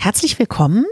[0.00, 0.86] Herzlich willkommen.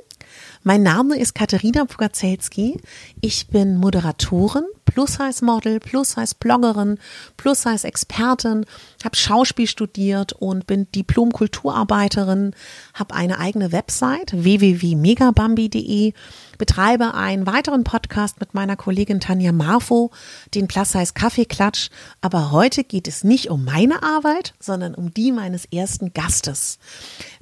[0.64, 2.80] Mein Name ist Katharina Pugacelski.
[3.20, 4.64] Ich bin Moderatorin,
[4.96, 6.98] Plus-Size-Model, Plus-Size-Bloggerin,
[7.36, 8.64] Plus-Size-Expertin,
[9.04, 12.54] habe Schauspiel studiert und bin Diplom-Kulturarbeiterin,
[12.94, 16.14] habe eine eigene Website www.megabambi.de
[16.56, 20.10] betreibe einen weiteren Podcast mit meiner Kollegin Tanja Marfo,
[20.54, 21.90] den Plus Size Kaffeeklatsch.
[22.20, 26.78] Aber heute geht es nicht um meine Arbeit, sondern um die meines ersten Gastes.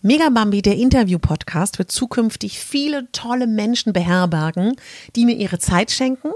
[0.02, 4.74] Megabambi, der Interview-Podcast, wird zukünftig viele tolle Menschen beherbergen,
[5.16, 6.30] die mir ihre Zeit schenken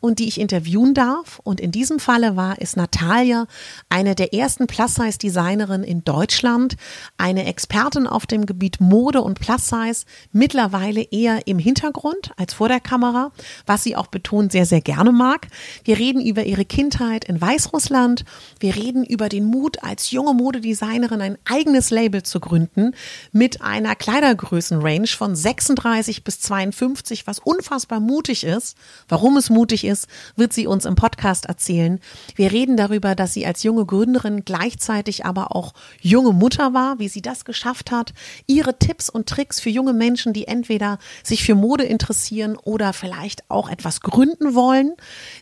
[0.00, 1.40] und die ich interviewen darf.
[1.44, 3.46] Und in diesem Falle war es Natalia,
[3.88, 6.76] eine der ersten Plus-Size-Designerinnen in Deutschland,
[7.18, 12.80] eine Expertin auf dem Gebiet Mode und Plus-Size, mittlerweile eher im Hintergrund als vor der
[12.80, 13.30] Kamera,
[13.66, 15.48] was sie auch betont sehr, sehr gerne mag.
[15.84, 18.24] Wir reden über ihre Kindheit in Weißrussland.
[18.58, 22.92] Wir reden über den Mut, als junge Modedesignerin ein eigenes Label zu gründen
[23.32, 28.76] mit einer Kleidergrößenrange von 36 bis 52, was unfassbar mutig ist.
[29.08, 32.00] Warum es mutig ist, wird sie uns im Podcast erzählen.
[32.34, 37.08] Wir reden darüber, dass sie als junge Gründerin gleichzeitig aber auch junge Mutter war, wie
[37.08, 38.12] sie das geschafft hat,
[38.46, 43.48] ihre Tipps und Tricks für junge Menschen, die entweder sich für Mode interessieren, oder vielleicht
[43.50, 44.94] auch etwas gründen wollen.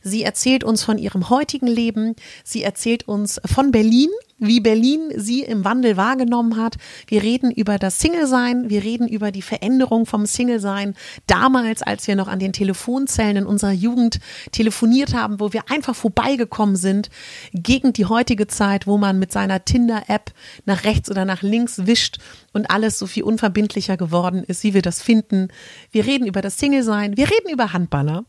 [0.02, 2.16] Sie erzählt uns von ihrem heutigen Leben.
[2.44, 4.10] Sie erzählt uns von Berlin,
[4.42, 6.76] wie Berlin sie im Wandel wahrgenommen hat.
[7.06, 10.94] Wir reden über das Single-Sein, wir reden über die Veränderung vom Single-Sein.
[11.26, 14.18] Damals, als wir noch an den Telefonzellen in unserer Jugend
[14.50, 17.08] telefoniert haben, wo wir einfach vorbeigekommen sind,
[17.54, 20.32] gegen die heutige Zeit, wo man mit seiner Tinder-App
[20.64, 22.18] nach rechts oder nach links wischt
[22.52, 25.48] und alles so viel unverbindlicher geworden ist, wie wir das finden.
[25.90, 28.24] Wir reden über das Single-Sein, wir reden über Handballer.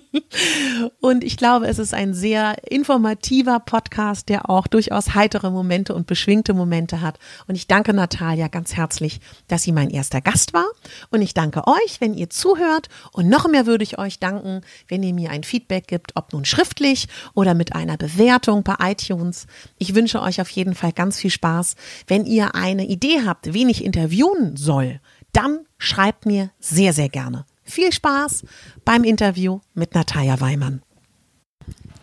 [1.00, 6.06] und ich glaube, es ist ein sehr informativer Podcast, der auch durchaus heitere Momente und
[6.06, 7.18] beschwingte Momente hat.
[7.46, 10.66] Und ich danke Natalia ganz herzlich, dass sie mein erster Gast war.
[11.10, 12.88] Und ich danke euch, wenn ihr zuhört.
[13.12, 16.44] Und noch mehr würde ich euch danken, wenn ihr mir ein Feedback gibt, ob nun
[16.44, 19.46] schriftlich oder mit einer Bewertung bei iTunes.
[19.78, 21.74] Ich wünsche euch auf jeden Fall ganz viel Spaß.
[22.06, 25.00] Wenn ihr eine Idee habt, wen ich interviewen soll,
[25.32, 27.46] dann schreibt mir sehr, sehr gerne.
[27.62, 28.44] Viel Spaß
[28.84, 30.82] beim Interview mit Natalia Weimann.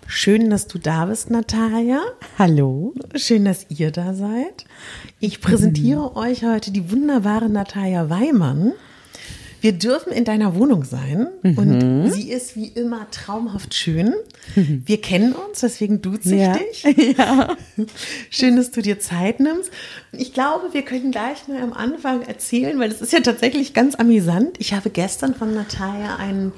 [0.10, 2.02] Schön, dass du da bist, Natalia.
[2.40, 2.94] Hallo.
[3.16, 4.66] Schön, dass ihr da seid.
[5.20, 6.16] Ich präsentiere mhm.
[6.16, 8.72] euch heute die wunderbare Natalia Weimann.
[9.62, 11.58] Wir dürfen in deiner Wohnung sein mhm.
[11.58, 14.14] und sie ist wie immer traumhaft schön.
[14.56, 14.84] Mhm.
[14.86, 16.58] Wir kennen uns, deswegen duze ich ja.
[16.58, 17.18] dich.
[17.18, 17.56] Ja.
[18.30, 19.72] Schön, dass du dir Zeit nimmst.
[20.12, 23.96] Ich glaube, wir können gleich mal am Anfang erzählen, weil es ist ja tatsächlich ganz
[23.96, 24.58] amüsant.
[24.60, 26.52] Ich habe gestern von Natalia einen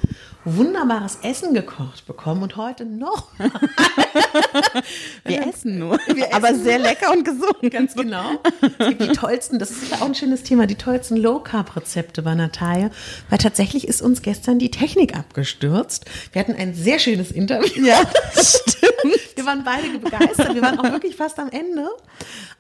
[0.46, 3.28] wunderbares Essen gekocht bekommen und heute noch.
[5.26, 7.72] wir essen nur, wir essen aber sehr lecker und gesund.
[7.72, 8.42] Ganz genau.
[8.80, 12.90] Die tollsten, das ist ja auch ein schönes Thema, die tollsten Low-Carb-Rezepte bei Natalia,
[13.30, 16.06] weil tatsächlich ist uns gestern die Technik abgestürzt.
[16.32, 17.86] Wir hatten ein sehr schönes Interview.
[17.86, 18.02] Ja,
[18.32, 19.36] stimmt.
[19.36, 21.88] Wir waren beide begeistert, wir waren auch wirklich fast am Ende.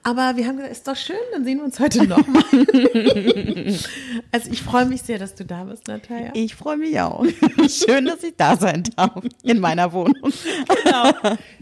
[0.03, 2.43] Aber wir haben gesagt, ist doch schön, dann sehen wir uns heute nochmal.
[4.31, 6.31] also ich freue mich sehr, dass du da bist, Natalia.
[6.33, 7.25] Ich freue mich auch.
[7.69, 9.11] Schön, dass ich da sein darf
[9.43, 10.31] in meiner Wohnung.
[10.83, 11.11] Genau.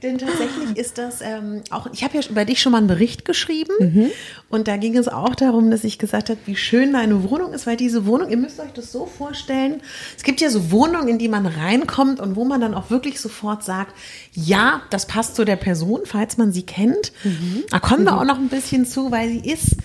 [0.04, 3.26] Denn tatsächlich ist das ähm, auch, ich habe ja über dich schon mal einen Bericht
[3.26, 4.12] geschrieben mhm.
[4.50, 7.68] und da ging es auch darum, dass ich gesagt habe, wie schön deine Wohnung ist,
[7.68, 9.82] weil diese Wohnung, ihr müsst euch das so vorstellen,
[10.16, 13.20] es gibt ja so Wohnungen, in die man reinkommt und wo man dann auch wirklich
[13.20, 13.96] sofort sagt,
[14.34, 17.12] ja, das passt zu der Person, falls man sie kennt.
[17.24, 17.64] Mhm.
[17.70, 18.20] Da kommen wir mhm.
[18.20, 19.78] auch noch ein bisschen zu, weil sie ist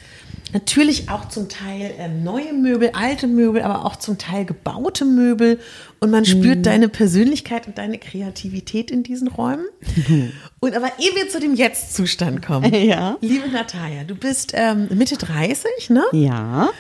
[0.53, 5.59] natürlich auch zum Teil ähm, neue Möbel, alte Möbel, aber auch zum Teil gebaute Möbel.
[6.01, 6.63] Und man spürt mhm.
[6.65, 9.67] deine Persönlichkeit und deine Kreativität in diesen Räumen.
[9.97, 10.33] Mhm.
[10.61, 13.17] Und aber ehe wir zu dem Jetzt-Zustand kommen, ja.
[13.21, 16.05] liebe Natalia, du bist ähm, Mitte 30, ne?
[16.13, 16.71] Ja.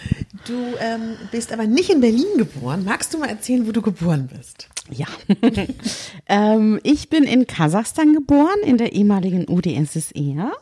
[0.47, 2.85] Du ähm, bist aber nicht in Berlin geboren.
[2.85, 4.69] Magst du mal erzählen, wo du geboren bist?
[4.91, 5.07] Ja.
[6.27, 10.53] ähm, ich bin in Kasachstan geboren, in der ehemaligen UdSSR.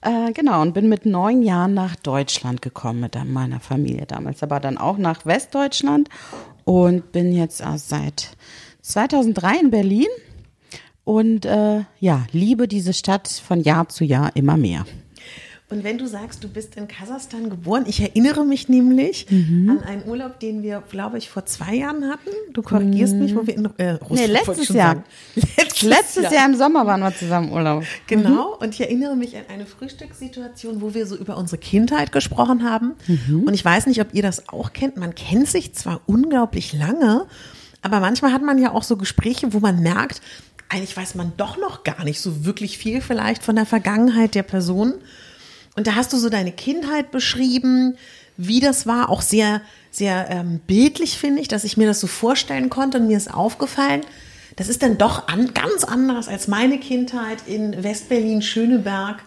[0.00, 4.60] Äh, genau, und bin mit neun Jahren nach Deutschland gekommen mit meiner Familie damals, aber
[4.60, 6.08] dann auch nach Westdeutschland
[6.64, 8.30] und bin jetzt seit
[8.82, 10.08] 2003 in Berlin
[11.04, 14.86] und äh, ja, liebe diese Stadt von Jahr zu Jahr immer mehr.
[15.70, 19.70] Und wenn du sagst, du bist in Kasachstan geboren, ich erinnere mich nämlich mhm.
[19.70, 22.30] an einen Urlaub, den wir, glaube ich, vor zwei Jahren hatten.
[22.52, 23.20] Du korrigierst mhm.
[23.20, 25.04] mich, wo wir in äh, Russland nee, letztes Jahr.
[25.36, 26.32] Letztes, letztes Jahr.
[26.32, 26.46] Jahr.
[26.46, 27.84] im Sommer waren wir zusammen Urlaub.
[28.08, 28.56] Genau.
[28.56, 28.62] Mhm.
[28.64, 32.94] Und ich erinnere mich an eine Frühstückssituation, wo wir so über unsere Kindheit gesprochen haben.
[33.06, 33.44] Mhm.
[33.44, 34.96] Und ich weiß nicht, ob ihr das auch kennt.
[34.96, 37.26] Man kennt sich zwar unglaublich lange,
[37.80, 40.20] aber manchmal hat man ja auch so Gespräche, wo man merkt,
[40.68, 44.42] eigentlich weiß man doch noch gar nicht so wirklich viel vielleicht von der Vergangenheit der
[44.42, 44.94] Person.
[45.76, 47.96] Und da hast du so deine Kindheit beschrieben,
[48.36, 49.08] wie das war.
[49.08, 53.06] Auch sehr, sehr ähm, bildlich, finde ich, dass ich mir das so vorstellen konnte und
[53.06, 54.02] mir ist aufgefallen,
[54.56, 59.22] das ist dann doch an, ganz anders als meine Kindheit in Westberlin, Schöneberg,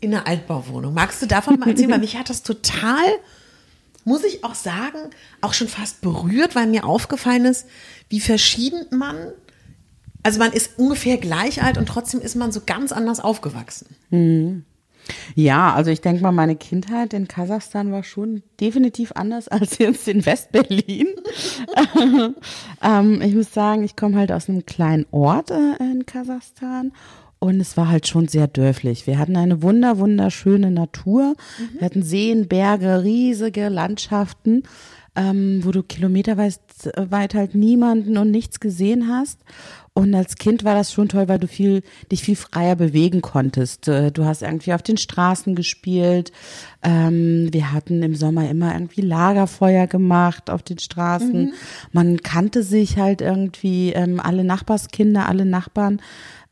[0.00, 0.94] in einer Altbauwohnung.
[0.94, 1.90] Magst du davon mal erzählen?
[1.90, 3.06] Weil mich hat das total,
[4.04, 4.98] muss ich auch sagen,
[5.40, 7.66] auch schon fast berührt, weil mir aufgefallen ist,
[8.08, 9.16] wie verschieden man,
[10.22, 13.96] also man ist ungefähr gleich alt und trotzdem ist man so ganz anders aufgewachsen.
[14.10, 14.64] Mhm.
[15.34, 20.08] Ja, also ich denke mal, meine Kindheit in Kasachstan war schon definitiv anders als jetzt
[20.08, 21.08] in Westberlin.
[22.82, 26.92] ähm, ich muss sagen, ich komme halt aus einem kleinen Ort äh, in Kasachstan
[27.40, 29.06] und es war halt schon sehr dörflich.
[29.06, 31.34] Wir hatten eine wunder, wunderschöne Natur.
[31.58, 31.78] Mhm.
[31.78, 34.64] Wir hatten Seen, Berge, riesige Landschaften,
[35.18, 36.60] ähm, wo du kilometerweit
[36.96, 39.40] weit halt niemanden und nichts gesehen hast.
[39.92, 41.82] Und als Kind war das schon toll, weil du viel,
[42.12, 43.88] dich viel freier bewegen konntest.
[43.88, 46.30] Äh, du hast irgendwie auf den Straßen gespielt.
[46.84, 51.46] Ähm, wir hatten im Sommer immer irgendwie Lagerfeuer gemacht auf den Straßen.
[51.46, 51.52] Mhm.
[51.90, 56.00] Man kannte sich halt irgendwie, ähm, alle Nachbarskinder, alle Nachbarn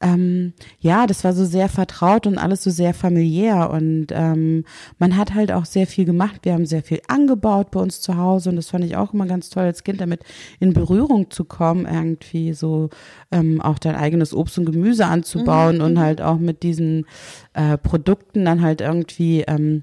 [0.01, 4.65] ähm, ja, das war so sehr vertraut und alles so sehr familiär und ähm,
[4.99, 6.41] man hat halt auch sehr viel gemacht.
[6.43, 9.27] Wir haben sehr viel angebaut bei uns zu Hause und das fand ich auch immer
[9.27, 10.23] ganz toll als Kind damit
[10.61, 12.91] in Berührung zu kommen, irgendwie so
[13.33, 15.83] ähm, auch dein eigenes Obst und Gemüse anzubauen mhm.
[15.85, 16.01] und mhm.
[16.01, 17.07] halt auch mit diesen
[17.55, 19.83] äh, Produkten dann halt irgendwie ähm,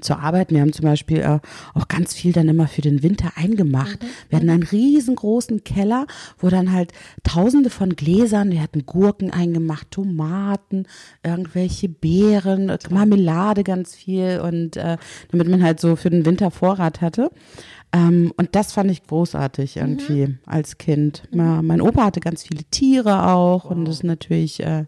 [0.00, 0.54] zu arbeiten.
[0.54, 1.38] Wir haben zum Beispiel äh,
[1.74, 4.02] auch ganz viel dann immer für den Winter eingemacht.
[4.02, 4.06] Mhm.
[4.28, 6.06] Wir hatten einen riesengroßen Keller,
[6.38, 6.92] wo dann halt
[7.22, 10.86] tausende von Gläsern, wir hatten Gurken eingemacht, Tomaten,
[11.22, 12.78] irgendwelche Beeren, Toll.
[12.90, 14.96] Marmelade ganz viel und äh,
[15.30, 17.30] damit man halt so für den Winter Vorrat hatte.
[17.92, 20.38] Ähm, und das fand ich großartig irgendwie mhm.
[20.46, 21.22] als Kind.
[21.30, 21.66] Mhm.
[21.66, 23.70] Mein Opa hatte ganz viele Tiere auch wow.
[23.70, 24.86] und das ist natürlich, äh,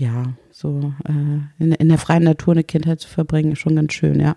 [0.00, 3.92] ja, so äh, in, in der freien Natur eine Kindheit zu verbringen, ist schon ganz
[3.92, 4.34] schön, ja.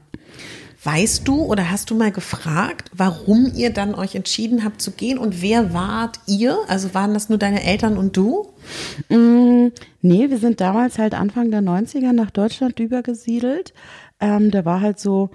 [0.83, 5.17] Weißt du oder hast du mal gefragt, warum ihr dann euch entschieden habt zu gehen
[5.17, 6.57] und wer wart ihr?
[6.67, 8.49] Also waren das nur deine Eltern und du?
[9.07, 9.67] Mm,
[10.01, 13.73] nee, wir sind damals halt Anfang der 90er nach Deutschland übergesiedelt.
[14.19, 15.29] Ähm, da war halt so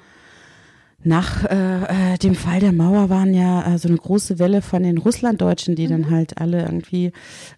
[1.04, 4.82] nach äh, äh, dem Fall der Mauer waren ja äh, so eine große Welle von
[4.82, 5.90] den Russlanddeutschen, die mhm.
[5.90, 7.12] dann halt alle irgendwie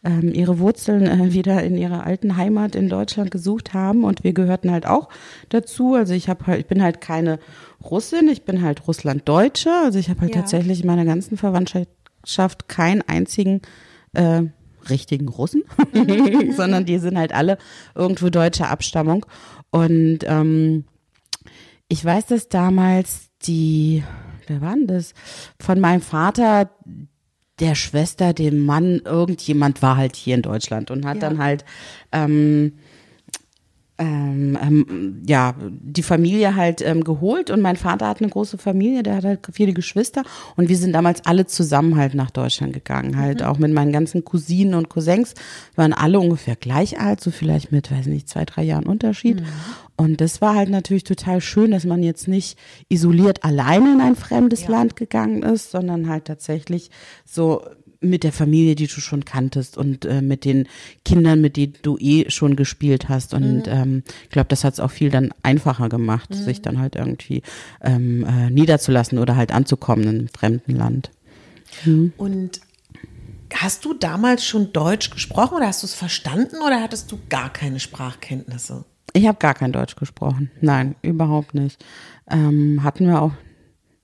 [0.04, 4.34] ähm, ihre Wurzeln äh, wieder in ihrer alten Heimat in Deutschland gesucht haben und wir
[4.34, 5.08] gehörten halt auch
[5.48, 5.94] dazu.
[5.94, 7.38] Also ich habe halt, ich bin halt keine
[7.82, 9.70] Russin, ich bin halt Russlanddeutsche.
[9.84, 10.42] Also ich habe halt ja.
[10.42, 13.62] tatsächlich in meiner ganzen Verwandtschaft keinen einzigen
[14.12, 14.42] äh,
[14.90, 15.62] richtigen Russen,
[16.56, 17.56] sondern die sind halt alle
[17.94, 19.24] irgendwo deutscher Abstammung
[19.70, 20.84] und ähm,
[21.88, 24.04] ich weiß, dass damals die,
[24.46, 25.14] wer war denn das?
[25.58, 26.70] Von meinem Vater,
[27.60, 31.28] der Schwester, dem Mann, irgendjemand war halt hier in Deutschland und hat ja.
[31.28, 31.64] dann halt
[32.12, 32.72] ähm,
[34.00, 39.02] ähm, ähm, ja, die Familie halt ähm, geholt und mein Vater hat eine große Familie,
[39.02, 40.22] der hat halt viele Geschwister
[40.56, 43.46] und wir sind damals alle zusammen halt nach Deutschland gegangen, halt mhm.
[43.46, 45.34] auch mit meinen ganzen Cousinen und Cousins,
[45.76, 49.42] waren alle ungefähr gleich alt, so vielleicht mit, weiß nicht, zwei, drei Jahren Unterschied.
[49.42, 49.46] Mhm.
[50.00, 52.58] Und das war halt natürlich total schön, dass man jetzt nicht
[52.88, 54.70] isoliert alleine in ein fremdes ja.
[54.70, 56.90] Land gegangen ist, sondern halt tatsächlich
[57.26, 57.60] so
[58.00, 60.68] mit der Familie, die du schon kanntest und äh, mit den
[61.04, 63.34] Kindern, mit denen du eh schon gespielt hast.
[63.34, 63.72] Und mhm.
[63.72, 66.44] ähm, ich glaube, das hat es auch viel dann einfacher gemacht, mhm.
[66.44, 67.42] sich dann halt irgendwie
[67.82, 71.10] ähm, äh, niederzulassen oder halt anzukommen in einem fremden Land.
[71.84, 72.14] Mhm.
[72.16, 72.62] Und
[73.52, 77.52] hast du damals schon Deutsch gesprochen oder hast du es verstanden oder hattest du gar
[77.52, 78.86] keine Sprachkenntnisse?
[79.12, 80.50] Ich habe gar kein Deutsch gesprochen.
[80.60, 81.84] Nein, überhaupt nicht.
[82.30, 83.32] Ähm, hatten wir auch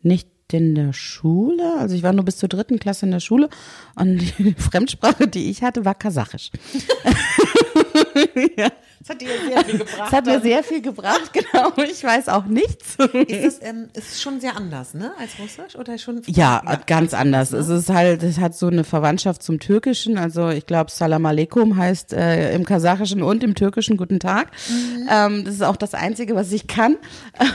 [0.02, 3.48] nicht in der Schule, also ich war nur bis zur dritten Klasse in der Schule
[3.96, 6.50] und die Fremdsprache, die ich hatte, war Kasachisch.
[8.56, 8.70] ja.
[9.06, 10.00] Das hat dir sehr viel gebracht.
[10.00, 11.72] Das hat mir sehr viel gebracht, genau.
[11.88, 12.96] Ich weiß auch nichts.
[12.96, 16.22] Ist es ähm, ist schon sehr anders, ne, als Russisch oder schon?
[16.26, 17.52] Ja, ja ganz anders.
[17.52, 17.58] Ne?
[17.58, 20.18] Es ist halt, es hat so eine Verwandtschaft zum Türkischen.
[20.18, 24.50] Also ich glaube, Salam Aleikum heißt äh, im Kasachischen und im Türkischen Guten Tag.
[24.68, 25.08] Mhm.
[25.08, 26.96] Ähm, das ist auch das Einzige, was ich kann.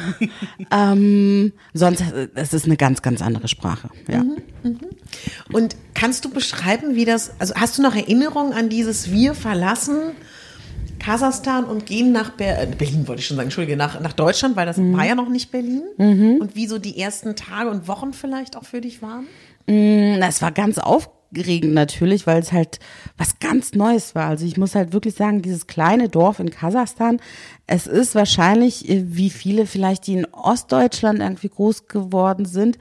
[0.71, 2.01] ähm, sonst,
[2.33, 3.89] es ist eine ganz, ganz andere Sprache.
[4.07, 4.23] Ja.
[4.23, 4.79] Mhm, mhm.
[5.51, 7.31] Und kannst du beschreiben, wie das?
[7.39, 10.15] Also hast du noch Erinnerungen an dieses Wir verlassen?
[11.01, 14.55] Kasachstan und gehen nach Ber äh, Berlin, wollte ich schon sagen, Entschuldige, nach, nach Deutschland,
[14.55, 14.95] weil das mhm.
[14.95, 15.81] war ja noch nicht Berlin.
[15.97, 16.37] Mhm.
[16.39, 19.25] Und wie so die ersten Tage und Wochen vielleicht auch für dich waren?
[19.65, 22.79] Mm, das war ganz aufregend natürlich, weil es halt
[23.17, 24.27] was ganz Neues war.
[24.27, 27.19] Also ich muss halt wirklich sagen, dieses kleine Dorf in Kasachstan,
[27.65, 32.77] es ist wahrscheinlich, äh, wie viele vielleicht, die in Ostdeutschland irgendwie groß geworden sind,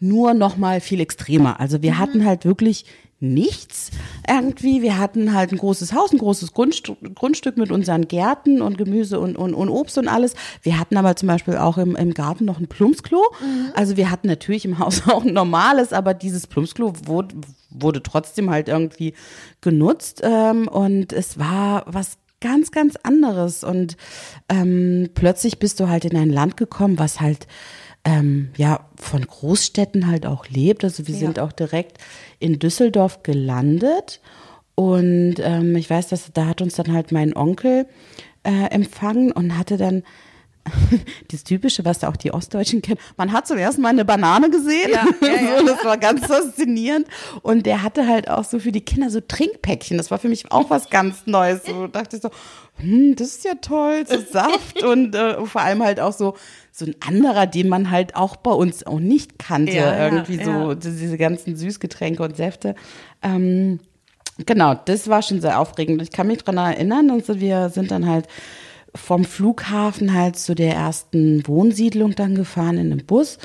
[0.00, 1.60] nur noch mal viel extremer.
[1.60, 1.98] Also wir mhm.
[1.98, 2.86] hatten halt wirklich
[3.20, 3.90] nichts
[4.26, 4.80] irgendwie.
[4.80, 9.20] Wir hatten halt ein großes Haus, ein großes Grundstück, Grundstück mit unseren Gärten und Gemüse
[9.20, 10.34] und, und, und Obst und alles.
[10.62, 13.22] Wir hatten aber zum Beispiel auch im, im Garten noch ein Plumpsklo.
[13.40, 13.72] Mhm.
[13.74, 17.36] Also wir hatten natürlich im Haus auch ein normales, aber dieses Plumpsklo wurde,
[17.68, 19.12] wurde trotzdem halt irgendwie
[19.60, 20.22] genutzt.
[20.24, 23.64] Ähm, und es war was ganz, ganz anderes.
[23.64, 23.98] Und
[24.48, 27.46] ähm, plötzlich bist du halt in ein Land gekommen, was halt
[28.04, 30.84] ähm, ja von Großstädten halt auch lebt.
[30.84, 31.20] Also wir ja.
[31.20, 31.98] sind auch direkt
[32.38, 34.20] in Düsseldorf gelandet.
[34.74, 37.86] Und ähm, ich weiß, dass da hat uns dann halt mein Onkel
[38.44, 40.02] äh, empfangen und hatte dann
[41.30, 42.98] das Typische, was da auch die Ostdeutschen kennen.
[43.16, 44.90] Man hat zum ersten Mal eine Banane gesehen.
[44.90, 45.62] Ja, ja, ja.
[45.62, 47.06] das war ganz faszinierend.
[47.42, 49.96] Und der hatte halt auch so für die Kinder so Trinkpäckchen.
[49.96, 51.64] Das war für mich auch was ganz Neues.
[51.64, 52.30] So dachte ich so,
[52.76, 56.34] hm, das ist ja toll, so Saft und äh, vor allem halt auch so
[56.80, 59.72] so ein anderer, den man halt auch bei uns auch nicht kannte.
[59.72, 60.74] Ja, irgendwie ja, so ja.
[60.74, 62.74] diese ganzen Süßgetränke und Säfte.
[63.22, 63.78] Ähm,
[64.46, 66.02] genau, das war schon sehr aufregend.
[66.02, 68.26] Ich kann mich dran erinnern, also wir sind dann halt
[68.94, 73.38] vom Flughafen halt zu der ersten Wohnsiedlung dann gefahren in einem Bus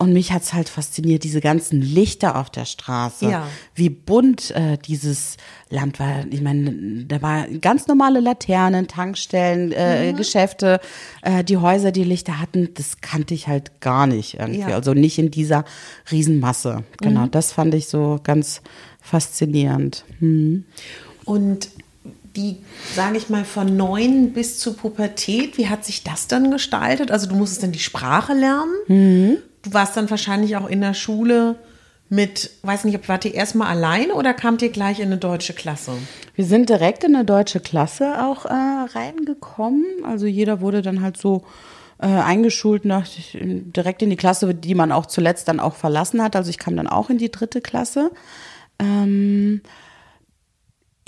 [0.00, 3.28] und mich hat's halt fasziniert, diese ganzen Lichter auf der Straße.
[3.28, 3.46] Ja.
[3.74, 5.36] Wie bunt äh, dieses
[5.68, 6.24] Land war.
[6.30, 10.16] Ich meine, da war ganz normale Laternen, Tankstellen, äh, mhm.
[10.16, 10.80] Geschäfte,
[11.20, 12.70] äh, die Häuser, die Lichter hatten.
[12.72, 14.60] Das kannte ich halt gar nicht irgendwie.
[14.60, 14.68] Ja.
[14.68, 15.66] Also nicht in dieser
[16.10, 16.82] Riesenmasse.
[17.02, 17.30] Genau, mhm.
[17.30, 18.62] das fand ich so ganz
[19.02, 20.06] faszinierend.
[20.18, 20.64] Mhm.
[21.26, 21.68] Und
[22.36, 22.56] die,
[22.94, 27.10] sage ich mal, von neun bis zur Pubertät, wie hat sich das dann gestaltet?
[27.10, 28.72] Also du musstest dann die Sprache lernen.
[28.88, 31.56] Mhm du warst dann wahrscheinlich auch in der Schule
[32.08, 35.52] mit, weiß nicht, ob wart ihr erstmal alleine oder kamt ihr gleich in eine deutsche
[35.52, 35.92] Klasse?
[36.34, 39.84] Wir sind direkt in eine deutsche Klasse auch äh, reingekommen.
[40.04, 41.44] Also jeder wurde dann halt so
[41.98, 46.34] äh, eingeschult nach, direkt in die Klasse, die man auch zuletzt dann auch verlassen hat.
[46.34, 48.10] Also ich kam dann auch in die dritte Klasse.
[48.80, 49.60] Ähm,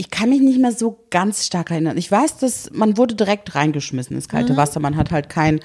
[0.03, 1.97] ich kann mich nicht mehr so ganz stark erinnern.
[1.97, 4.57] Ich weiß, dass man wurde direkt reingeschmissen ins kalte mhm.
[4.57, 4.81] Wasser.
[4.81, 5.61] Man hat halt kein,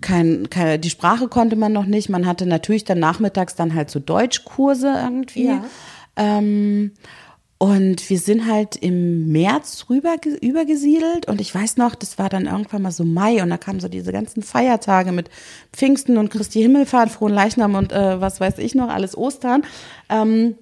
[0.00, 2.08] kein, kein, die Sprache konnte man noch nicht.
[2.08, 5.48] Man hatte natürlich dann nachmittags dann halt so Deutschkurse irgendwie.
[5.48, 5.64] Ja.
[6.16, 6.92] Ähm,
[7.58, 12.46] und wir sind halt im März rüber übergesiedelt und ich weiß noch, das war dann
[12.46, 15.28] irgendwann mal so Mai und da kamen so diese ganzen Feiertage mit
[15.74, 19.64] Pfingsten und Christi Himmelfahrt, Frohen Leichnam und äh, was weiß ich noch, alles Ostern.
[20.08, 20.56] Ähm,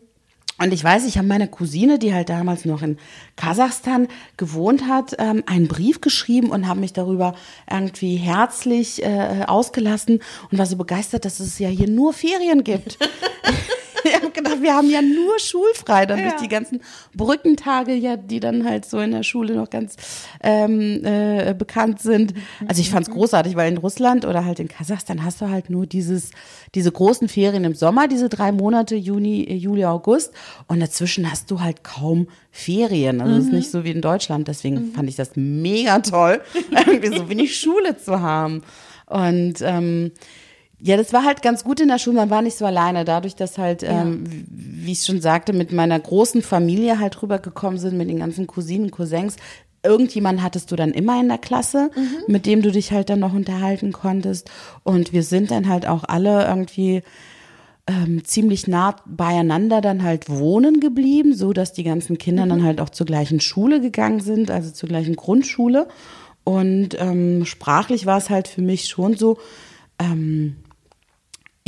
[0.60, 2.98] und ich weiß, ich habe meiner Cousine, die halt damals noch in
[3.36, 7.34] Kasachstan gewohnt hat, ähm, einen Brief geschrieben und habe mich darüber
[7.70, 12.98] irgendwie herzlich äh, ausgelassen und war so begeistert, dass es ja hier nur Ferien gibt.
[14.42, 16.30] gedacht, wir haben ja nur schulfrei, dann ja.
[16.30, 16.80] durch die ganzen
[17.14, 19.96] Brückentage, ja, die dann halt so in der Schule noch ganz
[20.42, 22.34] ähm, äh, bekannt sind.
[22.66, 25.70] Also ich fand es großartig, weil in Russland oder halt in Kasachstan hast du halt
[25.70, 26.30] nur dieses,
[26.74, 30.32] diese großen Ferien im Sommer, diese drei Monate, Juni, Juli, August.
[30.66, 33.20] Und dazwischen hast du halt kaum Ferien.
[33.20, 33.48] Also es mhm.
[33.48, 34.48] ist nicht so wie in Deutschland.
[34.48, 34.92] Deswegen mhm.
[34.92, 36.40] fand ich das mega toll,
[36.86, 38.62] irgendwie so wenig Schule zu haben.
[39.06, 40.12] Und ähm,
[40.82, 42.16] ja, das war halt ganz gut in der Schule.
[42.16, 43.04] Man war nicht so alleine.
[43.04, 44.02] Dadurch, dass halt, ja.
[44.02, 48.46] ähm, wie ich schon sagte, mit meiner großen Familie halt rübergekommen sind, mit den ganzen
[48.46, 49.36] Cousinen, Cousins.
[49.82, 52.32] Irgendjemand hattest du dann immer in der Klasse, mhm.
[52.32, 54.50] mit dem du dich halt dann noch unterhalten konntest.
[54.82, 57.02] Und wir sind dann halt auch alle irgendwie
[57.86, 62.50] ähm, ziemlich nah beieinander dann halt wohnen geblieben, so dass die ganzen Kinder mhm.
[62.50, 65.88] dann halt auch zur gleichen Schule gegangen sind, also zur gleichen Grundschule.
[66.44, 69.38] Und ähm, sprachlich war es halt für mich schon so,
[69.98, 70.56] ähm,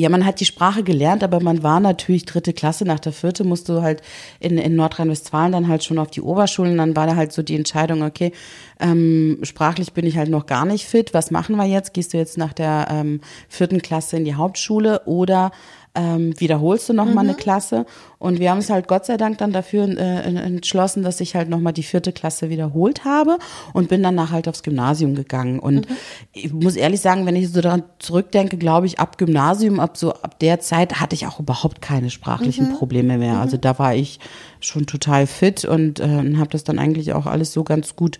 [0.02, 2.84] ja, man hat die Sprache gelernt, aber man war natürlich dritte Klasse.
[2.84, 4.02] Nach der vierte musst du halt
[4.40, 6.76] in, in Nordrhein-Westfalen dann halt schon auf die Oberschulen.
[6.76, 8.32] Dann war da halt so die Entscheidung, okay,
[8.80, 11.14] ähm, sprachlich bin ich halt noch gar nicht fit.
[11.14, 11.94] Was machen wir jetzt?
[11.94, 15.52] Gehst du jetzt nach der ähm, vierten Klasse in die Hauptschule oder
[15.94, 17.30] ähm, wiederholst du nochmal mhm.
[17.30, 17.84] eine Klasse.
[18.18, 21.48] Und wir haben es halt Gott sei Dank dann dafür äh, entschlossen, dass ich halt
[21.48, 23.38] nochmal die vierte Klasse wiederholt habe
[23.72, 25.58] und bin danach halt aufs Gymnasium gegangen.
[25.58, 25.96] Und mhm.
[26.32, 30.12] ich muss ehrlich sagen, wenn ich so daran zurückdenke, glaube ich, ab Gymnasium, ab so
[30.12, 32.76] ab der Zeit hatte ich auch überhaupt keine sprachlichen mhm.
[32.76, 33.38] Probleme mehr.
[33.38, 33.62] Also mhm.
[33.62, 34.18] da war ich
[34.60, 38.18] schon total fit und äh, habe das dann eigentlich auch alles so ganz gut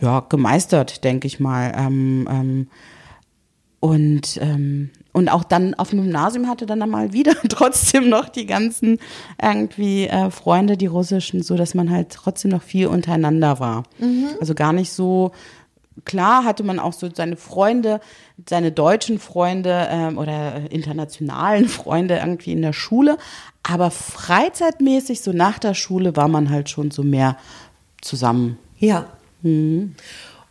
[0.00, 1.72] ja, gemeistert, denke ich mal.
[1.76, 2.66] Ähm, ähm,
[3.80, 8.46] und ähm, und auch dann auf dem Gymnasium hatte dann einmal wieder trotzdem noch die
[8.46, 9.00] ganzen
[9.42, 13.82] irgendwie äh, Freunde, die russischen, so dass man halt trotzdem noch viel untereinander war.
[13.98, 14.28] Mhm.
[14.38, 15.32] Also gar nicht so
[16.04, 18.00] klar hatte man auch so seine Freunde,
[18.48, 23.18] seine deutschen Freunde ähm, oder internationalen Freunde irgendwie in der Schule,
[23.64, 27.36] aber freizeitmäßig so nach der Schule war man halt schon so mehr
[28.00, 28.56] zusammen.
[28.78, 29.06] Ja.
[29.42, 29.96] Mhm.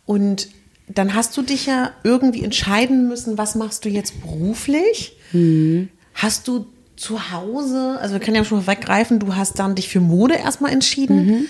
[0.04, 0.50] Und
[0.88, 5.16] dann hast du dich ja irgendwie entscheiden müssen, was machst du jetzt beruflich?
[5.32, 5.88] Mhm.
[6.14, 6.66] Hast du
[6.96, 10.72] zu Hause, also wir können ja schon weggreifen, du hast dann dich für Mode erstmal
[10.72, 11.26] entschieden.
[11.26, 11.46] Mhm.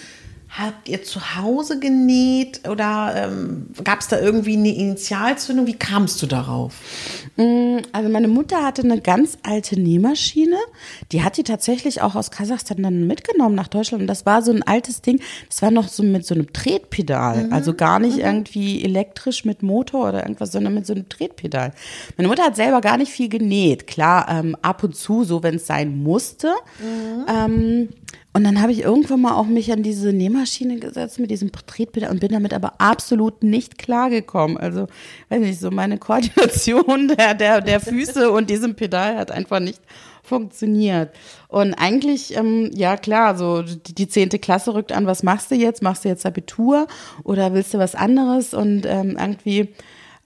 [0.50, 5.66] Habt ihr zu Hause genäht oder ähm, gab es da irgendwie eine Initialzündung?
[5.66, 6.74] Wie kamst du darauf?
[7.36, 10.56] Mm, also meine Mutter hatte eine ganz alte Nähmaschine.
[11.12, 14.00] Die hat die tatsächlich auch aus Kasachstan dann mitgenommen nach Deutschland.
[14.00, 15.20] Und das war so ein altes Ding.
[15.50, 17.44] Das war noch so mit so einem Tretpedal.
[17.44, 17.52] Mhm.
[17.52, 18.24] Also gar nicht mhm.
[18.24, 21.72] irgendwie elektrisch mit Motor oder irgendwas, sondern mit so einem Tretpedal.
[22.16, 23.86] Meine Mutter hat selber gar nicht viel genäht.
[23.86, 26.48] Klar, ähm, ab und zu, so wenn es sein musste.
[26.80, 27.26] Mhm.
[27.28, 27.88] Ähm,
[28.34, 32.08] und dann habe ich irgendwann mal auch mich an diese Nähmaschine gesetzt mit diesem Porträtbild
[32.10, 34.58] und bin damit aber absolut nicht klargekommen.
[34.58, 34.86] Also,
[35.30, 39.80] weiß nicht, so meine Koordination der, der, der Füße und diesem Pedal hat einfach nicht
[40.22, 41.14] funktioniert.
[41.48, 45.82] Und eigentlich, ähm, ja klar, so die zehnte Klasse rückt an, was machst du jetzt?
[45.82, 46.86] Machst du jetzt Abitur
[47.24, 48.52] oder willst du was anderes?
[48.52, 49.74] Und ähm, irgendwie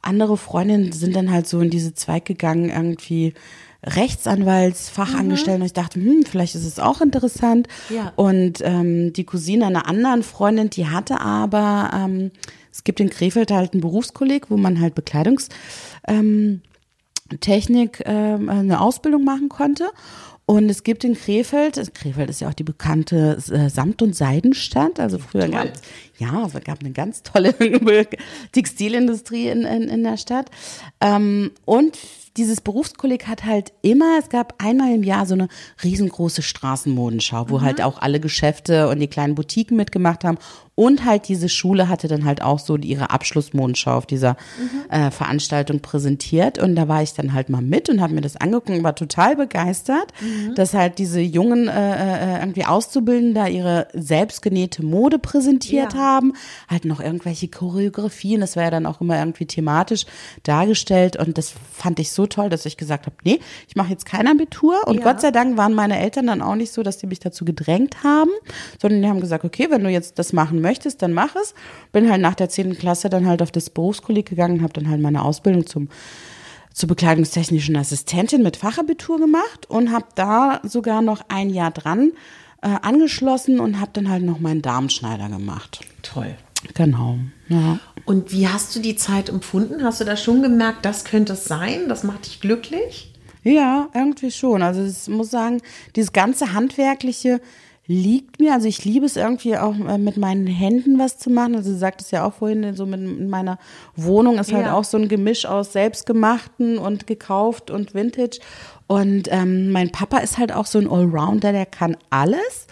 [0.03, 3.35] andere Freundinnen sind dann halt so in diese Zweig gegangen, irgendwie
[3.85, 5.59] Rechtsanwaltsfachangestellten.
[5.59, 5.63] Mhm.
[5.63, 7.69] Und ich dachte, hm, vielleicht ist es auch interessant.
[7.91, 8.13] Ja.
[8.17, 12.31] Und ähm, die Cousine einer anderen Freundin, die hatte aber, ähm,
[12.71, 15.63] es gibt in Krefeld halt einen Berufskolleg, wo man halt Bekleidungstechnik
[16.07, 16.63] ähm,
[18.07, 19.91] ähm, eine Ausbildung machen konnte.
[20.45, 24.99] Und es gibt in Krefeld, Krefeld ist ja auch die bekannte äh, Samt- und Seidenstadt.
[24.99, 25.81] Also früher gab es,
[26.19, 27.55] ja, es gab eine ganz tolle
[28.53, 30.51] Textilindustrie in, in, in der Stadt.
[31.01, 31.97] Ähm, und
[32.37, 35.49] dieses Berufskolleg hat halt immer, es gab einmal im Jahr so eine
[35.83, 37.63] riesengroße Straßenmodenschau, wo mhm.
[37.63, 40.39] halt auch alle Geschäfte und die kleinen Boutiquen mitgemacht haben
[40.75, 44.91] und halt diese Schule hatte dann halt auch so ihre Abschlussmondschau auf dieser mhm.
[44.91, 46.59] äh, Veranstaltung präsentiert.
[46.59, 48.95] Und da war ich dann halt mal mit und habe mir das angeguckt und war
[48.95, 50.55] total begeistert, mhm.
[50.55, 55.99] dass halt diese jungen äh, äh, irgendwie Auszubildenden da ihre selbstgenähte Mode präsentiert ja.
[55.99, 56.33] haben.
[56.69, 58.41] Halt noch irgendwelche Choreografien.
[58.41, 60.07] Das war ja dann auch immer irgendwie thematisch
[60.43, 61.17] dargestellt.
[61.17, 64.27] Und das fand ich so toll, dass ich gesagt habe, nee, ich mache jetzt kein
[64.27, 64.87] Abitur.
[64.87, 65.03] Und ja.
[65.03, 68.03] Gott sei Dank waren meine Eltern dann auch nicht so, dass sie mich dazu gedrängt
[68.03, 68.31] haben,
[68.81, 71.55] sondern die haben gesagt, okay, wenn du jetzt das machen möchtest, dann mach es.
[71.93, 72.79] Bin halt nach der 10.
[72.79, 75.89] Klasse dann halt auf das Berufskolleg gegangen, habe dann halt meine Ausbildung zum
[76.75, 82.13] zur bekleidungstechnischen Assistentin mit Fachabitur gemacht und habe da sogar noch ein Jahr dran
[82.63, 85.81] äh, angeschlossen und habe dann halt noch meinen Darmschneider gemacht.
[86.03, 86.35] Toll.
[86.75, 87.19] Genau.
[87.49, 87.81] Ja.
[88.05, 89.83] Und wie hast du die Zeit empfunden?
[89.83, 91.89] Hast du da schon gemerkt, das könnte es sein?
[91.89, 93.13] Das macht dich glücklich?
[93.43, 94.63] Ja, irgendwie schon.
[94.63, 95.61] Also ich muss sagen,
[95.97, 97.41] dieses ganze handwerkliche
[97.87, 98.53] liegt mir.
[98.53, 101.57] Also ich liebe es irgendwie auch äh, mit meinen Händen was zu machen.
[101.57, 103.59] Also du sagtest ja auch vorhin, so mit meiner
[103.97, 104.75] Wohnung ist halt ja.
[104.75, 108.39] auch so ein Gemisch aus selbstgemachten und gekauft und Vintage.
[108.87, 112.67] Und ähm, mein Papa ist halt auch so ein Allrounder, der kann alles.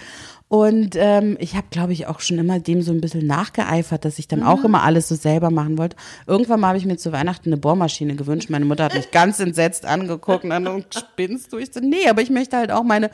[0.50, 4.18] Und ähm, ich habe, glaube ich, auch schon immer dem so ein bisschen nachgeeifert, dass
[4.18, 4.46] ich dann mhm.
[4.46, 5.94] auch immer alles so selber machen wollte.
[6.26, 8.50] Irgendwann mal habe ich mir zu Weihnachten eine Bohrmaschine gewünscht.
[8.50, 11.58] Meine Mutter hat mich ganz entsetzt angeguckt und dann spinnst du.
[11.58, 13.10] Ich so, nee, aber ich möchte halt auch meine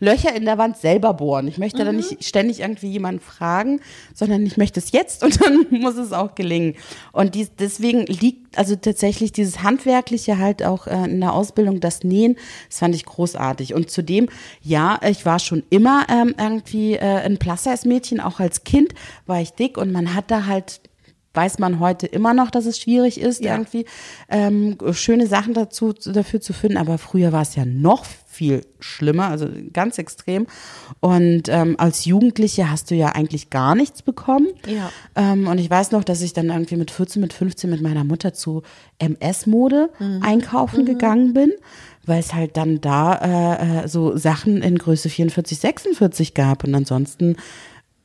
[0.00, 1.46] Löcher in der Wand selber bohren.
[1.46, 1.86] Ich möchte mhm.
[1.86, 3.80] dann nicht ständig irgendwie jemanden fragen,
[4.14, 6.74] sondern ich möchte es jetzt und dann muss es auch gelingen.
[7.12, 12.02] Und dies, deswegen liegt also tatsächlich dieses Handwerkliche halt auch äh, in der Ausbildung, das
[12.02, 12.36] Nähen,
[12.68, 13.74] das fand ich großartig.
[13.74, 14.28] Und zudem,
[14.60, 18.94] ja, ich war schon immer ähm, irgendwie irgendwie äh, ein Plus-Size-Mädchen, auch als Kind
[19.26, 20.80] war ich dick und man hat da halt
[21.32, 23.52] weiß man heute immer noch, dass es schwierig ist, ja.
[23.52, 23.84] irgendwie
[24.28, 26.76] ähm, schöne Sachen dazu dafür zu finden.
[26.76, 30.46] Aber früher war es ja noch viel schlimmer, also ganz extrem.
[31.00, 34.46] Und ähm, als Jugendliche hast du ja eigentlich gar nichts bekommen.
[34.66, 34.90] Ja.
[35.16, 38.04] Ähm, und ich weiß noch, dass ich dann irgendwie mit 14, mit 15 mit meiner
[38.04, 38.62] Mutter zu
[38.98, 40.22] MS-Mode mhm.
[40.22, 40.86] einkaufen mhm.
[40.86, 41.52] gegangen bin
[42.06, 46.74] weil es halt dann da äh, äh so Sachen in Größe 44, 46 gab und
[46.74, 47.36] ansonsten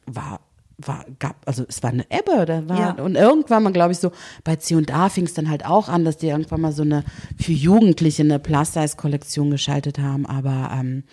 [0.06, 0.42] war
[0.78, 3.04] war gab also es war eine Ebbe da war ja.
[3.04, 4.12] und irgendwann mal glaube ich so
[4.44, 6.84] bei C und A fing es dann halt auch an dass die irgendwann mal so
[6.84, 7.04] eine
[7.38, 11.04] für Jugendliche eine Plus Size Kollektion geschaltet haben aber ähm,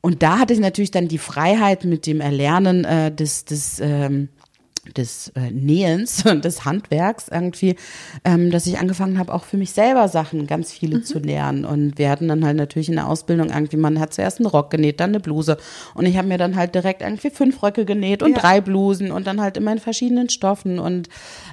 [0.00, 4.28] und da hatte ich natürlich dann die Freiheit mit dem Erlernen äh, des des ähm,
[4.96, 7.76] des äh, Nähens und des Handwerks irgendwie,
[8.24, 11.04] ähm, dass ich angefangen habe, auch für mich selber Sachen, ganz viele mhm.
[11.04, 11.64] zu lernen.
[11.64, 14.70] Und wir hatten dann halt natürlich in der Ausbildung irgendwie, man hat zuerst einen Rock
[14.70, 15.58] genäht, dann eine Bluse.
[15.94, 18.38] Und ich habe mir dann halt direkt irgendwie fünf Röcke genäht und ja.
[18.38, 20.78] drei Blusen und dann halt immer in verschiedenen Stoffen.
[20.78, 21.08] Und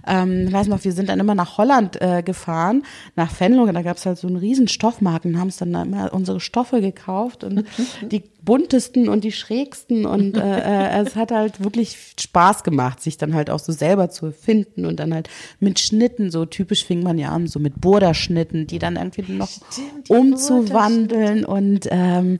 [0.07, 2.83] ähm, ich weiß noch, wir sind dann immer nach Holland äh, gefahren,
[3.15, 6.39] nach Venlo, da gab es halt so einen riesen Stoffmarken, haben es dann immer unsere
[6.39, 7.65] Stoffe gekauft und
[8.11, 13.16] die buntesten und die schrägsten und äh, äh, es hat halt wirklich Spaß gemacht, sich
[13.17, 17.03] dann halt auch so selber zu finden und dann halt mit Schnitten, so typisch fing
[17.03, 22.38] man ja an, so mit Borderschnitten, die dann irgendwie noch Stimmt, umzuwandeln und ähm,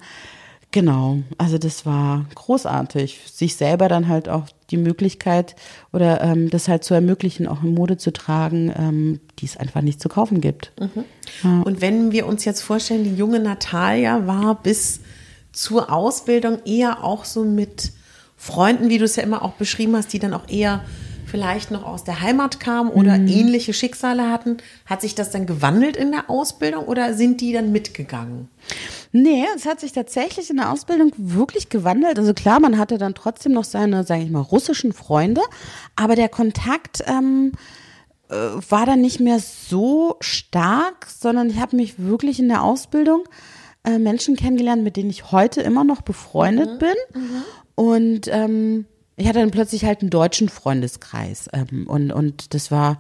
[0.72, 5.56] Genau, also das war großartig, sich selber dann halt auch die Möglichkeit
[5.94, 9.82] oder ähm, das halt zu ermöglichen, auch in Mode zu tragen, ähm, die es einfach
[9.82, 10.74] nicht zu kaufen gibt.
[10.80, 11.06] Mhm.
[11.44, 11.62] Ja.
[11.62, 15.00] Und wenn wir uns jetzt vorstellen, die junge Natalia war bis
[15.54, 17.94] zur Ausbildung eher auch so mit
[18.38, 20.86] Freunden, wie du es ja immer auch beschrieben hast, die dann auch eher
[21.26, 23.28] vielleicht noch aus der Heimat kamen oder mhm.
[23.28, 24.58] ähnliche Schicksale hatten.
[24.86, 28.48] Hat sich das dann gewandelt in der Ausbildung oder sind die dann mitgegangen?
[29.12, 32.18] Nee, es hat sich tatsächlich in der Ausbildung wirklich gewandelt.
[32.18, 35.42] Also klar, man hatte dann trotzdem noch seine, sage ich mal, russischen Freunde,
[35.96, 37.52] aber der Kontakt ähm,
[38.30, 38.36] äh,
[38.70, 43.24] war dann nicht mehr so stark, sondern ich habe mich wirklich in der Ausbildung
[43.84, 46.80] äh, Menschen kennengelernt, mit denen ich heute immer noch befreundet mhm.
[46.80, 47.22] bin.
[47.22, 47.44] Mhm.
[47.78, 48.86] Und ähm,
[49.18, 51.48] ich hatte dann plötzlich halt einen deutschen Freundeskreis.
[51.54, 53.00] Ähm, und, und das war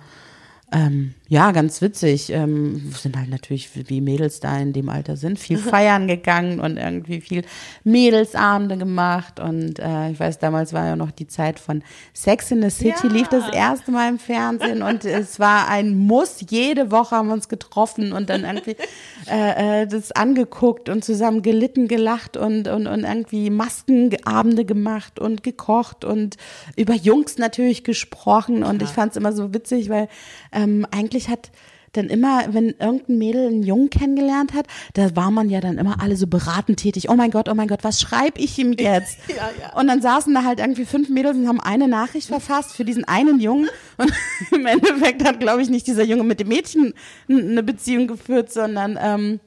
[0.71, 2.29] ähm, ja, ganz witzig.
[2.31, 6.77] Ähm, sind halt natürlich, wie Mädels da in dem Alter sind, viel feiern gegangen und
[6.77, 7.43] irgendwie viel
[7.83, 9.39] Mädelsabende gemacht.
[9.39, 13.07] Und äh, ich weiß, damals war ja noch die Zeit von Sex in the City,
[13.07, 13.13] ja.
[13.13, 16.37] lief das erste Mal im Fernsehen und es war ein Muss.
[16.49, 18.77] Jede Woche haben wir uns getroffen und dann irgendwie
[19.29, 25.43] äh, äh, das angeguckt und zusammen gelitten, gelacht und, und, und irgendwie Maskenabende gemacht und
[25.43, 26.37] gekocht und
[26.77, 28.63] über Jungs natürlich gesprochen.
[28.63, 30.07] Und ich fand es immer so witzig, weil
[30.53, 31.51] ähm, eigentlich hat
[31.93, 36.01] dann immer, wenn irgendein Mädel einen Jungen kennengelernt hat, da war man ja dann immer
[36.01, 37.09] alle so beratend tätig.
[37.09, 39.17] Oh mein Gott, oh mein Gott, was schreibe ich ihm jetzt?
[39.27, 39.73] ja, ja.
[39.73, 43.05] Und dann saßen da halt irgendwie fünf Mädels und haben eine Nachricht verfasst für diesen
[43.05, 43.69] einen Jungen.
[43.97, 44.11] Und
[44.51, 46.93] im Endeffekt hat, glaube ich, nicht dieser Junge mit dem Mädchen
[47.29, 49.39] eine Beziehung geführt, sondern ähm,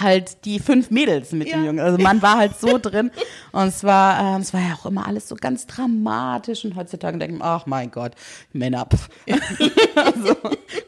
[0.00, 1.56] halt die fünf Mädels mit ja.
[1.56, 1.80] dem Jungen.
[1.80, 3.10] Also man war halt so drin
[3.52, 7.18] und es war, äh, es war ja auch immer alles so ganz dramatisch und heutzutage
[7.18, 8.12] denken, ach mein Gott,
[8.52, 8.88] Männer.
[9.96, 10.36] also,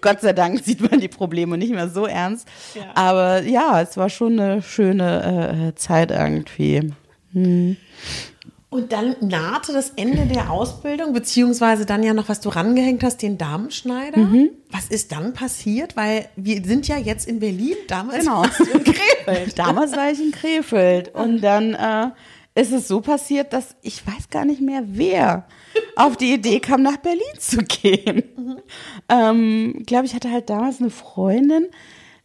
[0.00, 2.48] Gott sei Dank sieht man die Probleme nicht mehr so ernst.
[2.74, 2.82] Ja.
[2.94, 6.92] Aber ja, es war schon eine schöne äh, Zeit irgendwie.
[7.32, 7.76] Hm.
[8.76, 13.22] Und dann nahte das Ende der Ausbildung, beziehungsweise dann ja noch, was du rangehängt hast,
[13.22, 14.18] den Damenschneider.
[14.18, 14.50] Mhm.
[14.70, 15.96] Was ist dann passiert?
[15.96, 18.42] Weil wir sind ja jetzt in Berlin, damals genau.
[18.42, 19.56] warst du in Krefeld.
[19.58, 21.14] damals war ich in Krefeld.
[21.14, 22.10] Und dann äh,
[22.54, 25.46] ist es so passiert, dass ich weiß gar nicht mehr, wer
[25.96, 28.24] auf die Idee kam, nach Berlin zu gehen.
[28.36, 28.58] Mhm.
[29.08, 31.68] Ähm, ich glaube, ich hatte halt damals eine Freundin,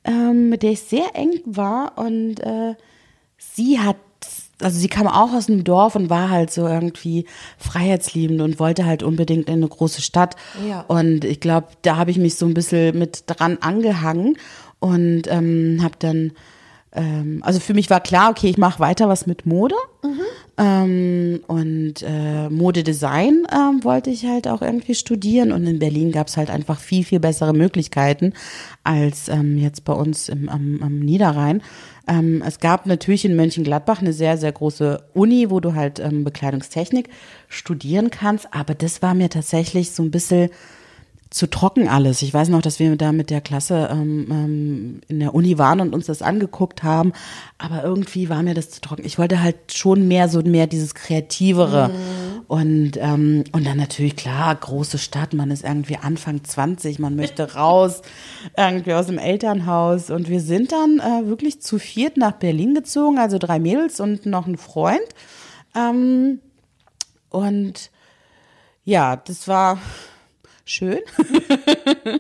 [0.03, 2.75] ähm, mit der ich sehr eng war und äh,
[3.37, 3.95] sie hat
[4.61, 7.25] also sie kam auch aus einem Dorf und war halt so irgendwie
[7.57, 10.35] freiheitsliebend und wollte halt unbedingt in eine große Stadt.
[10.67, 10.81] Ja.
[10.81, 14.37] Und ich glaube, da habe ich mich so ein bisschen mit dran angehangen
[14.79, 16.31] und ähm, habe dann,
[16.93, 19.75] ähm, also für mich war klar, okay, ich mache weiter was mit Mode.
[20.03, 20.21] Mhm.
[20.57, 25.51] Ähm, und äh, Modedesign ähm, wollte ich halt auch irgendwie studieren.
[25.51, 28.33] Und in Berlin gab es halt einfach viel, viel bessere Möglichkeiten
[28.83, 31.61] als ähm, jetzt bei uns im, am, am Niederrhein.
[32.07, 36.23] Ähm, es gab natürlich in Mönchengladbach eine sehr, sehr große Uni, wo du halt ähm,
[36.23, 37.09] Bekleidungstechnik
[37.47, 38.47] studieren kannst.
[38.53, 40.49] Aber das war mir tatsächlich so ein bisschen
[41.31, 42.21] zu trocken alles.
[42.21, 45.79] Ich weiß noch, dass wir da mit der Klasse ähm, ähm, in der Uni waren
[45.79, 47.13] und uns das angeguckt haben,
[47.57, 49.05] aber irgendwie war mir das zu trocken.
[49.05, 52.30] Ich wollte halt schon mehr so mehr dieses kreativere mhm.
[52.51, 55.31] Und ähm, und dann natürlich klar große Stadt.
[55.31, 58.01] Man ist irgendwie Anfang 20, man möchte raus
[58.57, 63.19] irgendwie aus dem Elternhaus und wir sind dann äh, wirklich zu viert nach Berlin gezogen,
[63.19, 64.99] also drei Mädels und noch ein Freund
[65.77, 66.41] ähm,
[67.29, 67.89] und
[68.83, 69.79] ja, das war
[70.71, 70.99] schön.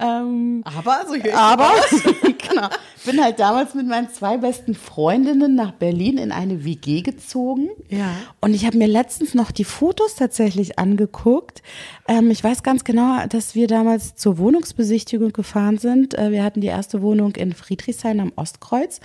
[0.00, 1.70] ähm, aber, so höre aber,
[2.48, 2.68] genau.
[3.04, 7.68] Bin halt damals mit meinen zwei besten Freundinnen nach Berlin in eine WG gezogen.
[7.88, 8.10] Ja.
[8.40, 11.62] Und ich habe mir letztens noch die Fotos tatsächlich angeguckt.
[12.08, 16.18] Ähm, ich weiß ganz genau, dass wir damals zur Wohnungsbesichtigung gefahren sind.
[16.18, 19.00] Äh, wir hatten die erste Wohnung in Friedrichshain am Ostkreuz.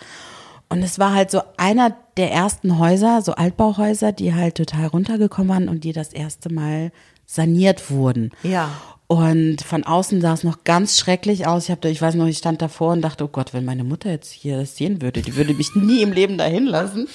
[0.71, 5.49] Und es war halt so einer der ersten Häuser, so Altbauhäuser, die halt total runtergekommen
[5.49, 6.91] waren und die das erste Mal
[7.31, 8.31] saniert wurden.
[8.43, 8.69] Ja.
[9.07, 11.65] Und von außen sah es noch ganz schrecklich aus.
[11.65, 14.09] Ich habe, ich weiß noch, ich stand davor und dachte, oh Gott, wenn meine Mutter
[14.09, 17.07] jetzt hier das sehen würde, die würde mich nie im Leben dahin lassen.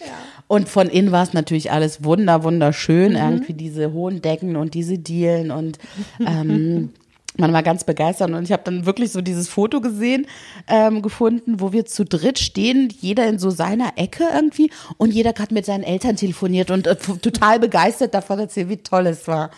[0.00, 0.12] Ja.
[0.46, 3.18] Und von innen war es natürlich alles wunder, wunderschön, mhm.
[3.18, 5.78] irgendwie diese hohen Decken und diese Dielen und
[6.24, 6.90] ähm,
[7.36, 8.30] man war ganz begeistert.
[8.30, 10.26] Und ich habe dann wirklich so dieses Foto gesehen,
[10.68, 14.70] ähm, gefunden, wo wir zu dritt stehen, jeder in so seiner Ecke irgendwie.
[14.98, 19.06] Und jeder gerade mit seinen Eltern telefoniert und äh, total begeistert davon erzählt, wie toll
[19.06, 19.50] es war.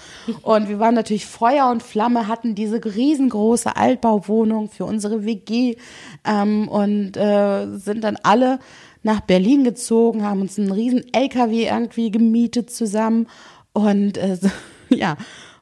[0.42, 5.76] Und wir waren natürlich Feuer und Flamme, hatten diese riesengroße Altbauwohnung für unsere WG
[6.24, 8.58] ähm, und äh, sind dann alle
[9.02, 13.28] nach Berlin gezogen, haben uns einen riesen LKW irgendwie gemietet zusammen.
[13.72, 14.38] Und äh,
[14.88, 15.16] ja,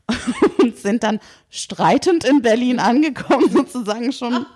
[0.58, 4.46] und sind dann streitend in Berlin angekommen, sozusagen schon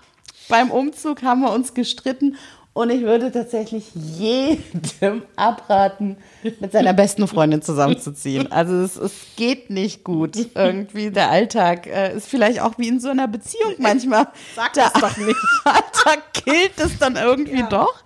[0.47, 2.35] beim Umzug haben wir uns gestritten
[2.73, 6.17] Und ich würde tatsächlich jedem abraten,
[6.59, 8.51] mit seiner besten Freundin zusammenzuziehen.
[8.51, 10.37] Also es, es geht nicht gut.
[10.55, 14.27] Irgendwie der Alltag äh, ist vielleicht auch wie in so einer Beziehung manchmal.
[14.55, 15.35] Sag der das doch nicht.
[15.65, 17.67] Alltag killt es dann irgendwie Ja.
[17.67, 18.03] doch.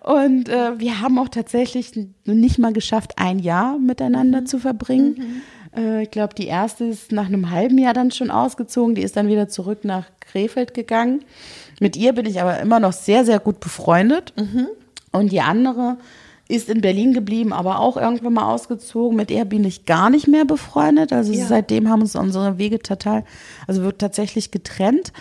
[0.00, 1.92] Und äh, wir haben auch tatsächlich
[2.24, 5.42] nicht mal geschafft, ein Jahr miteinander zu verbringen.
[5.76, 8.94] Äh, ich glaube, die erste ist nach einem halben Jahr dann schon ausgezogen.
[8.94, 11.24] Die ist dann wieder zurück nach Krefeld gegangen.
[11.80, 14.32] Mit ihr bin ich aber immer noch sehr, sehr gut befreundet.
[15.12, 15.96] Und die andere
[16.48, 19.16] ist in Berlin geblieben, aber auch irgendwann mal ausgezogen.
[19.16, 21.12] Mit ihr bin ich gar nicht mehr befreundet.
[21.12, 21.46] Also Ja.
[21.46, 23.24] seitdem haben uns unsere Wege total,
[23.66, 25.12] also wird tatsächlich getrennt.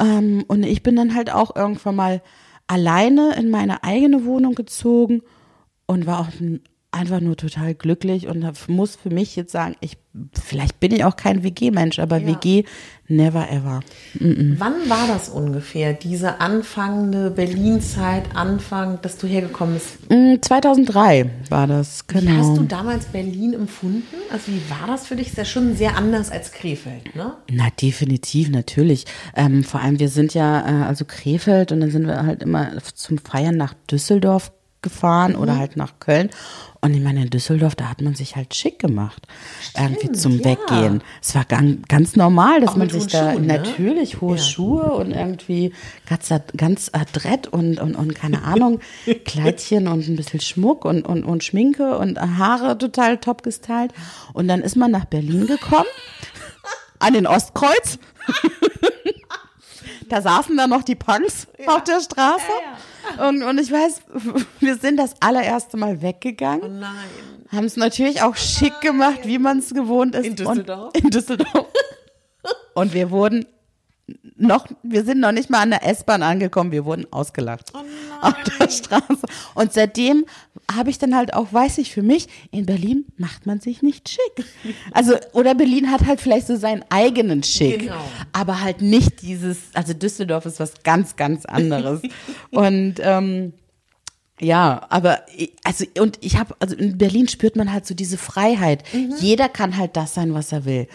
[0.00, 2.22] Ähm, und ich bin dann halt auch irgendwann mal
[2.68, 5.22] alleine in meine eigene Wohnung gezogen
[5.86, 6.28] und war auch
[6.90, 9.98] einfach nur total glücklich und hab- muss für mich jetzt sagen, ich
[10.42, 12.26] vielleicht bin ich auch kein WG-Mensch, aber Ja.
[12.28, 12.64] WG
[13.08, 13.80] never ever.
[14.18, 20.10] Wann war das ungefähr, diese anfangende Berlin-Zeit, Anfang, dass du hergekommen bist?
[20.10, 22.38] Mm, 2003 war das, Wie genau.
[22.38, 24.02] hast du damals Berlin empfunden?
[24.32, 25.28] Also wie war das für dich?
[25.28, 27.34] Ist ja schon sehr anders als Krefeld, ne?
[27.50, 29.04] Na, definitiv, natürlich.
[29.36, 32.70] Ähm, vor allem, wir sind ja, äh, also Krefeld und dann sind wir halt immer
[32.94, 35.58] zum Feiern nach Düsseldorf gefahren oder Mhm.
[35.58, 36.30] halt nach Köln.
[36.80, 39.26] Und ich meine, in Düsseldorf, da hat man sich halt schick gemacht.
[39.76, 40.44] irgendwie zum ja.
[40.44, 41.02] Weggehen.
[41.20, 43.54] Es war ganz, ganz normal, dass Auch man sich da Schuhen, ne?
[43.58, 44.42] natürlich hohe Ja.
[44.42, 45.72] Schuhe und irgendwie
[46.06, 48.78] ganz, ganz adrett und, und, und keine Ahnung,
[49.24, 53.92] Kleidchen und ein bisschen Schmuck und, und, und Schminke und Haare total top gestylt.
[54.32, 55.86] Und dann ist man nach Berlin gekommen,
[57.00, 57.98] an den Ostkreuz.
[60.08, 62.42] Da saßen dann noch die Punks auf der Straße.
[63.26, 64.02] Und, und ich weiß,
[64.60, 66.80] wir sind das allererste Mal weggegangen.
[66.80, 66.92] Nein.
[67.50, 70.26] Haben es natürlich auch schick gemacht, wie man es gewohnt ist.
[70.26, 70.94] In Düsseldorf?
[70.94, 71.66] Und, in Düsseldorf.
[72.74, 73.46] Und wir wurden
[74.36, 77.72] noch, wir sind noch nicht mal an der S-Bahn angekommen, wir wurden ausgelacht
[78.20, 79.26] auf der Straße.
[79.54, 80.24] Und seitdem
[80.72, 84.08] habe ich dann halt auch, weiß ich für mich, in Berlin macht man sich nicht
[84.08, 84.46] schick.
[84.92, 87.80] Also, oder Berlin hat halt vielleicht so seinen eigenen Schick.
[87.80, 88.04] Genau.
[88.32, 92.00] Aber halt nicht dieses, also Düsseldorf ist was ganz, ganz anderes.
[92.50, 93.52] Und ähm,
[94.40, 95.20] ja, aber
[95.64, 98.82] also und ich habe also in Berlin spürt man halt so diese Freiheit.
[98.92, 99.14] Mhm.
[99.20, 100.86] Jeder kann halt das sein, was er will.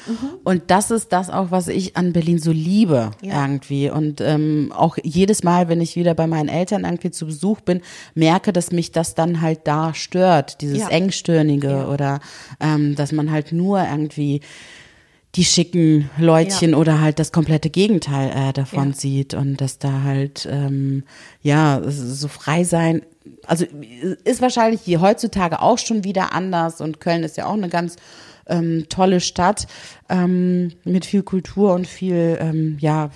[0.43, 3.41] Und das ist das auch, was ich an Berlin so liebe Ja.
[3.45, 3.89] irgendwie.
[3.89, 7.81] Und ähm, auch jedes Mal, wenn ich wieder bei meinen Eltern irgendwie zu Besuch bin,
[8.15, 10.87] merke, dass mich das dann halt da stört, dieses Ja.
[10.89, 11.87] engstirnige Ja.
[11.87, 12.19] oder
[12.59, 14.41] ähm, dass man halt nur irgendwie
[15.35, 16.77] die schicken Leutchen Ja.
[16.77, 18.95] oder halt das komplette Gegenteil äh, davon Ja.
[18.95, 21.03] sieht und dass da halt ähm,
[21.41, 23.01] ja so frei sein
[23.47, 23.65] also
[24.25, 27.95] ist wahrscheinlich hier heutzutage auch schon wieder anders und Köln ist ja auch eine ganz
[28.47, 29.67] ähm, tolle Stadt
[30.09, 33.09] ähm, mit viel Kultur und viel ähm, ja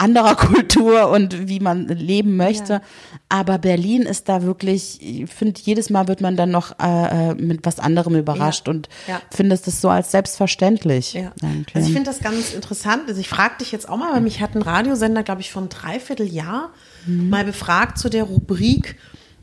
[0.00, 2.72] anderer Kultur und wie man leben möchte.
[2.74, 2.80] Ja.
[3.28, 7.34] Aber Berlin ist da wirklich, ich finde, jedes Mal wird man dann noch äh, äh,
[7.34, 8.72] mit was anderem überrascht Ja.
[8.72, 9.20] und Ja.
[9.30, 11.12] findest es so als selbstverständlich.
[11.14, 11.32] Ja.
[11.74, 13.02] Also ich finde das ganz interessant.
[13.08, 15.62] Also ich frage dich jetzt auch mal, weil mich hat ein Radiosender, glaube ich, vor
[15.62, 16.70] einem Dreivierteljahr
[17.06, 18.96] mal befragt zu der Rubrik,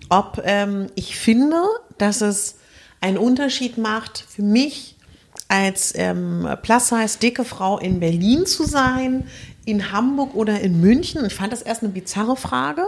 [0.09, 1.61] ob ähm, ich finde,
[1.97, 2.55] dass es
[3.01, 4.95] einen Unterschied macht für mich
[5.49, 9.25] als ähm, plus-size dicke Frau in Berlin zu sein,
[9.67, 11.19] in Hamburg oder in München.
[11.21, 12.83] Und ich fand das erst eine bizarre Frage.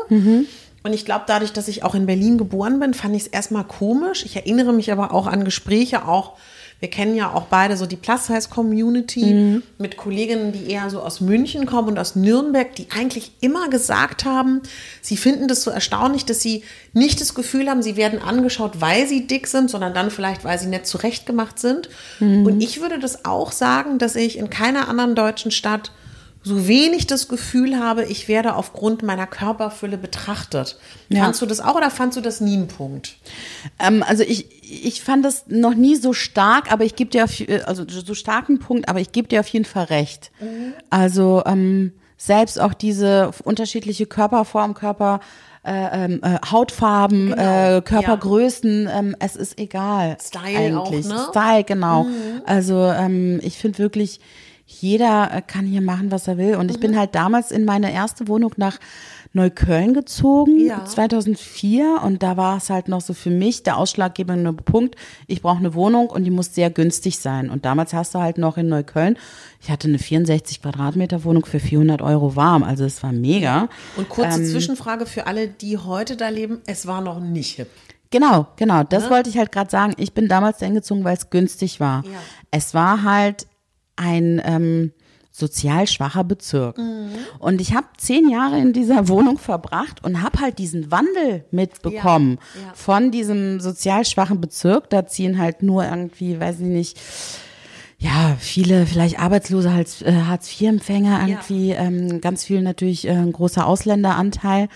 [0.82, 3.66] Und ich glaube, dadurch, dass ich auch in Berlin geboren bin, fand ich es erstmal
[3.66, 4.24] komisch.
[4.26, 6.38] Ich erinnere mich aber auch an Gespräche, auch,
[6.80, 11.66] wir kennen ja auch beide so die Plus-Size-Community mit Kolleginnen, die eher so aus München
[11.66, 14.62] kommen und aus Nürnberg, die eigentlich immer gesagt haben,
[15.02, 16.64] sie finden das so erstaunlich, dass sie
[16.94, 20.58] nicht das Gefühl haben, sie werden angeschaut, weil sie dick sind, sondern dann vielleicht, weil
[20.58, 21.90] sie nicht zurechtgemacht sind.
[22.46, 25.92] Und ich würde das auch sagen, dass ich in keiner anderen deutschen Stadt
[26.42, 30.78] so wenig das Gefühl habe, ich werde aufgrund meiner Körperfülle betrachtet.
[31.10, 31.24] Ja.
[31.24, 33.18] Fandst du das auch oder fandst du das nie einen Punkt?
[33.78, 37.32] Ähm, also ich, ich fand das noch nie so stark, aber ich gebe dir auf,
[37.66, 40.32] also so starken Punkt, aber ich gebe dir auf jeden Fall recht.
[40.90, 45.20] Also ähm, selbst auch diese unterschiedliche Körperform, Körper
[45.66, 50.18] äh, ähm, äh, Hautfarben, Genau, äh, Körpergrößen, ähm, es ist egal.
[50.22, 51.06] Style auch, eigentlich.
[51.06, 51.28] ne?
[51.30, 52.08] Style, genau.
[52.46, 54.22] Also ähm, ich finde wirklich,
[54.72, 56.56] jeder äh, kann hier machen, was er will.
[56.56, 58.78] Und ich bin halt damals in meine erste Wohnung nach
[59.34, 60.86] Neukölln gezogen, Ja.
[60.86, 62.02] 2004.
[62.04, 64.96] Und da war es halt noch so für mich der ausschlaggebende Punkt.
[65.28, 67.50] Ich brauche eine Wohnung und die muss sehr günstig sein.
[67.50, 69.18] Und damals hast du halt noch in Neukölln,
[69.62, 72.64] ich hatte eine 64 Quadratmeter Wohnung für 400 Euro warm.
[72.64, 73.70] Also es war mega.
[73.98, 76.62] Und kurze Ähm, Zwischenfrage für alle, die heute da leben.
[76.66, 77.70] Es war noch nicht hip.
[78.12, 78.84] Genau, genau.
[78.84, 79.10] Das Ne?
[79.12, 79.94] wollte ich halt gerade sagen.
[79.98, 82.04] Ich bin damals dahin gezogen, weil es günstig war.
[82.06, 82.12] Ja.
[82.52, 83.46] Es war halt
[84.00, 84.92] ein ähm,
[85.32, 86.78] sozial schwacher Bezirk.
[86.78, 87.12] Mhm.
[87.40, 92.40] Und ich habe zehn Jahre in dieser Wohnung verbracht und habe halt diesen Wandel mitbekommen
[92.56, 92.74] ja, ja.
[92.74, 94.90] von diesem sozial schwachen Bezirk.
[94.90, 97.00] Da ziehen halt nur irgendwie, weiß ich nicht,
[98.02, 101.82] ja, viele vielleicht Arbeitslose, äh, Hartz-IV-Empfänger, irgendwie ja.
[101.82, 104.70] ähm, ganz viel natürlich äh, ein großer Ausländeranteil.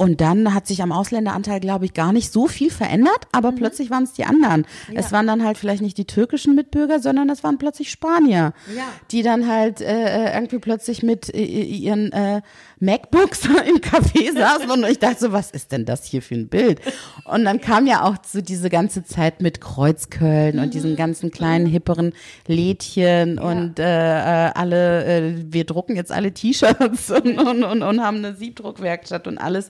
[0.00, 3.56] Und dann hat sich am Ausländeranteil, glaube ich, gar nicht so viel verändert, aber mhm.
[3.56, 4.64] plötzlich waren es die anderen.
[4.90, 4.98] Ja.
[4.98, 8.84] Es waren dann halt vielleicht nicht die türkischen Mitbürger, sondern es waren plötzlich Spanier, ja.
[9.10, 12.40] die dann halt äh, äh irgendwie plötzlich mit äh, ihren äh,
[12.80, 16.48] MacBooks im Café saßen und ich dachte so, was ist denn das hier für ein
[16.48, 16.80] Bild?
[17.24, 21.66] Und dann kam ja auch so diese ganze Zeit mit Kreuzköln und diesen ganzen kleinen
[21.66, 22.14] hipperen
[22.46, 23.42] Lädchen ja.
[23.42, 28.18] und äh, äh, alle, äh, wir drucken jetzt alle T-Shirts und, und, und, und haben
[28.18, 29.68] eine Siebdruckwerkstatt und alles.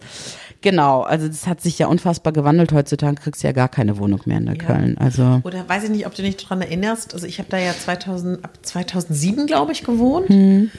[0.61, 2.73] Genau, also das hat sich ja unfassbar gewandelt.
[2.73, 4.65] Heutzutage kriegst du ja gar keine Wohnung mehr in der ja.
[4.65, 4.97] Köln.
[4.99, 7.73] Also Oder weiß ich nicht, ob du dich daran erinnerst, also ich habe da ja
[7.73, 10.71] 2000, ab 2007, glaube ich, gewohnt, hm.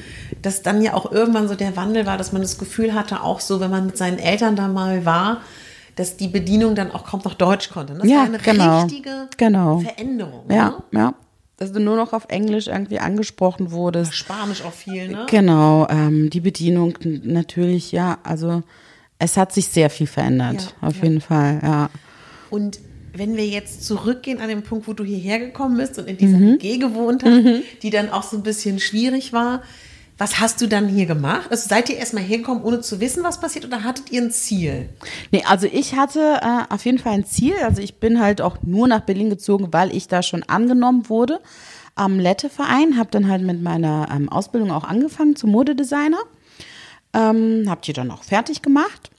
[0.42, 3.40] dass dann ja auch irgendwann so der Wandel war, dass man das Gefühl hatte, auch
[3.40, 5.42] so, wenn man mit seinen Eltern da mal war,
[5.96, 7.96] dass die Bedienung dann auch kaum noch Deutsch konnte.
[7.96, 9.80] Das ja, war eine genau, richtige genau.
[9.80, 10.46] Veränderung.
[10.48, 11.00] Ja, ne?
[11.00, 11.16] ja.
[11.58, 14.14] Dass du nur noch auf Englisch irgendwie angesprochen wurdest.
[14.14, 15.26] Spanisch auch viel, ne?
[15.32, 18.62] Genau, ähm, die Bedienung natürlich, ja, also
[19.18, 21.04] es hat sich sehr viel verändert, ja, auf ja.
[21.04, 21.90] jeden Fall, ja.
[22.52, 22.80] Und
[23.14, 26.38] wenn wir jetzt zurückgehen an den Punkt, wo du hierher gekommen bist und in dieser
[26.38, 26.54] mhm.
[26.54, 27.64] WG gewohnt hast, mhm.
[27.82, 29.64] die dann auch so ein bisschen schwierig war,
[30.22, 31.48] was hast du dann hier gemacht?
[31.50, 34.88] Also seid ihr erstmal hergekommen, ohne zu wissen, was passiert, oder hattet ihr ein Ziel?
[35.32, 37.56] Nee, also ich hatte äh, auf jeden Fall ein Ziel.
[37.64, 41.40] Also ich bin halt auch nur nach Berlin gezogen, weil ich da schon angenommen wurde
[41.96, 43.00] am Lette-Verein.
[43.00, 46.20] Habe dann halt mit meiner ähm, Ausbildung auch angefangen zum Modedesigner.
[47.14, 49.10] Ähm, hab die dann auch fertig gemacht.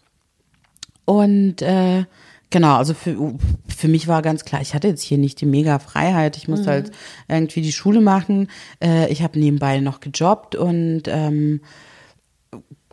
[1.05, 2.05] Und äh,
[2.53, 3.35] Genau, also für,
[3.67, 6.37] für mich war ganz klar, ich hatte jetzt hier nicht die mega Freiheit.
[6.37, 6.71] Ich musste mhm.
[6.71, 6.91] halt
[7.27, 8.49] irgendwie die Schule machen.
[8.79, 11.63] Äh, ich habe nebenbei noch gejobbt und ähm,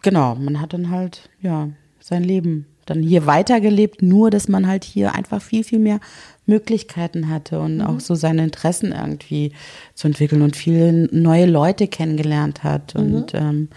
[0.02, 1.68] genau, man hat dann halt ja
[2.00, 6.00] sein Leben dann hier weitergelebt, nur dass man halt hier einfach viel, viel mehr
[6.46, 7.82] Möglichkeiten hatte und mhm.
[7.82, 9.52] auch so seine Interessen irgendwie
[9.94, 12.96] zu entwickeln und viele neue Leute kennengelernt hat.
[12.96, 13.02] Mhm.
[13.02, 13.68] Und ähm,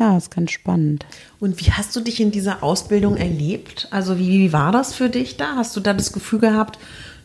[0.00, 1.04] ja, ist ganz spannend.
[1.40, 3.86] Und wie hast du dich in dieser Ausbildung erlebt?
[3.90, 5.56] Also wie, wie war das für dich da?
[5.56, 6.78] Hast du da das Gefühl gehabt,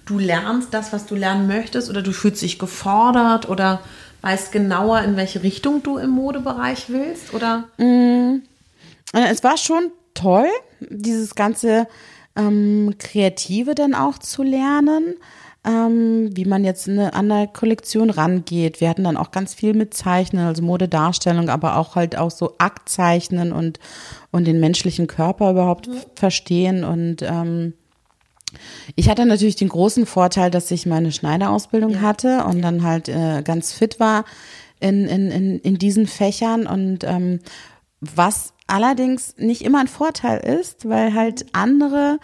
[0.05, 3.79] du lernst das, was du lernen möchtest oder du fühlst dich gefordert oder
[4.21, 7.33] weißt genauer, in welche Richtung du im Modebereich willst?
[7.33, 7.63] Oder?
[7.77, 8.41] Mm,
[9.13, 10.49] es war schon toll,
[10.81, 11.87] dieses ganze
[12.35, 15.15] ähm, Kreative dann auch zu lernen
[15.65, 18.81] ähm, wie man jetzt eine, an eine Kollektion rangeht.
[18.81, 22.55] Wir hatten dann auch ganz viel mit Zeichnen, also Modedarstellung, aber auch halt auch so
[22.57, 23.79] Aktzeichnen und,
[24.31, 26.01] und den menschlichen Körper überhaupt mhm.
[26.15, 27.73] verstehen und ähm,
[28.95, 32.01] ich hatte natürlich den großen Vorteil, dass ich meine Schneiderausbildung ja.
[32.01, 34.25] hatte und dann halt äh, ganz fit war
[34.79, 37.39] in, in, in, in diesen Fächern und ähm,
[37.99, 42.19] was allerdings nicht immer ein Vorteil ist, weil halt andere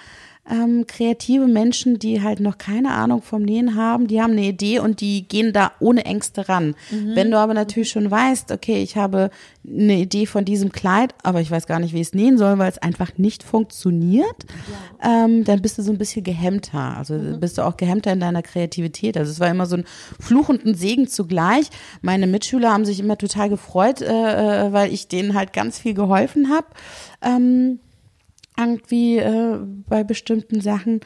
[0.51, 4.79] ähm, kreative Menschen, die halt noch keine Ahnung vom Nähen haben, die haben eine Idee
[4.79, 6.75] und die gehen da ohne Ängste ran.
[6.91, 7.15] Mhm.
[7.15, 9.29] Wenn du aber natürlich schon weißt, okay, ich habe
[9.65, 12.57] eine Idee von diesem Kleid, aber ich weiß gar nicht, wie ich es nähen soll,
[12.57, 14.45] weil es einfach nicht funktioniert,
[15.01, 15.25] ja.
[15.25, 16.97] ähm, dann bist du so ein bisschen gehemmter.
[16.97, 17.39] Also mhm.
[17.39, 19.17] bist du auch gehemmter in deiner Kreativität.
[19.17, 19.85] Also es war immer so ein
[20.19, 21.67] Fluch und ein Segen zugleich.
[22.01, 25.93] Meine Mitschüler haben sich immer total gefreut, äh, äh weil ich denen halt ganz viel
[25.93, 26.67] geholfen habe.
[27.21, 27.79] Ähm,
[28.57, 31.01] irgendwie äh, bei bestimmten Sachen.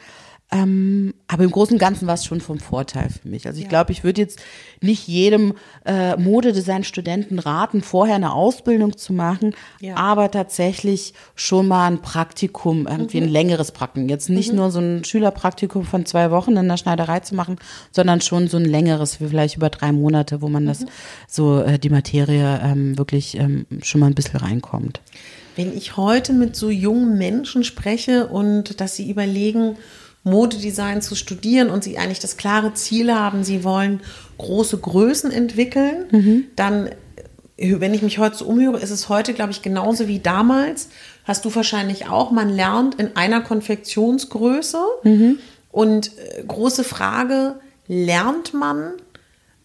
[0.52, 3.46] Ähm, aber im Großen und Ganzen war es schon vom Vorteil für mich.
[3.48, 3.68] Also ich ja.
[3.68, 4.38] glaube, ich würde jetzt
[4.80, 5.54] nicht jedem
[5.84, 9.96] äh, Modedesign-Studenten raten, vorher eine Ausbildung zu machen, ja.
[9.96, 13.26] aber tatsächlich schon mal ein Praktikum, irgendwie mhm.
[13.26, 14.08] ein längeres Praktikum.
[14.08, 14.58] Jetzt nicht mhm.
[14.58, 17.56] nur so ein Schülerpraktikum von zwei Wochen in der Schneiderei zu machen,
[17.90, 20.68] sondern schon so ein längeres, wie vielleicht über drei Monate, wo man mhm.
[20.68, 20.84] das
[21.26, 25.00] so äh, die Materie ähm, wirklich ähm, schon mal ein bisschen reinkommt.
[25.56, 29.76] Wenn ich heute mit so jungen Menschen spreche und dass sie überlegen,
[30.26, 34.00] Modedesign zu studieren und sie eigentlich das klare Ziel haben, sie wollen
[34.38, 36.44] große Größen entwickeln, mhm.
[36.56, 36.90] dann,
[37.56, 40.88] wenn ich mich heute so umhöre, ist es heute, glaube ich, genauso wie damals.
[41.24, 45.38] Hast du wahrscheinlich auch, man lernt in einer Konfektionsgröße mhm.
[45.70, 48.94] und äh, große Frage, lernt man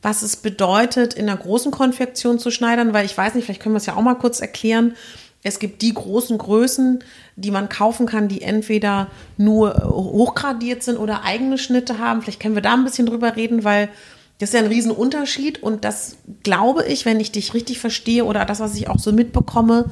[0.01, 3.75] was es bedeutet, in einer großen Konfektion zu schneidern, weil ich weiß nicht, vielleicht können
[3.75, 4.95] wir es ja auch mal kurz erklären.
[5.43, 7.03] Es gibt die großen Größen,
[7.35, 12.21] die man kaufen kann, die entweder nur hochgradiert sind oder eigene Schnitte haben.
[12.21, 13.89] Vielleicht können wir da ein bisschen drüber reden, weil
[14.37, 18.45] das ist ja ein Riesenunterschied und das glaube ich, wenn ich dich richtig verstehe oder
[18.45, 19.91] das, was ich auch so mitbekomme,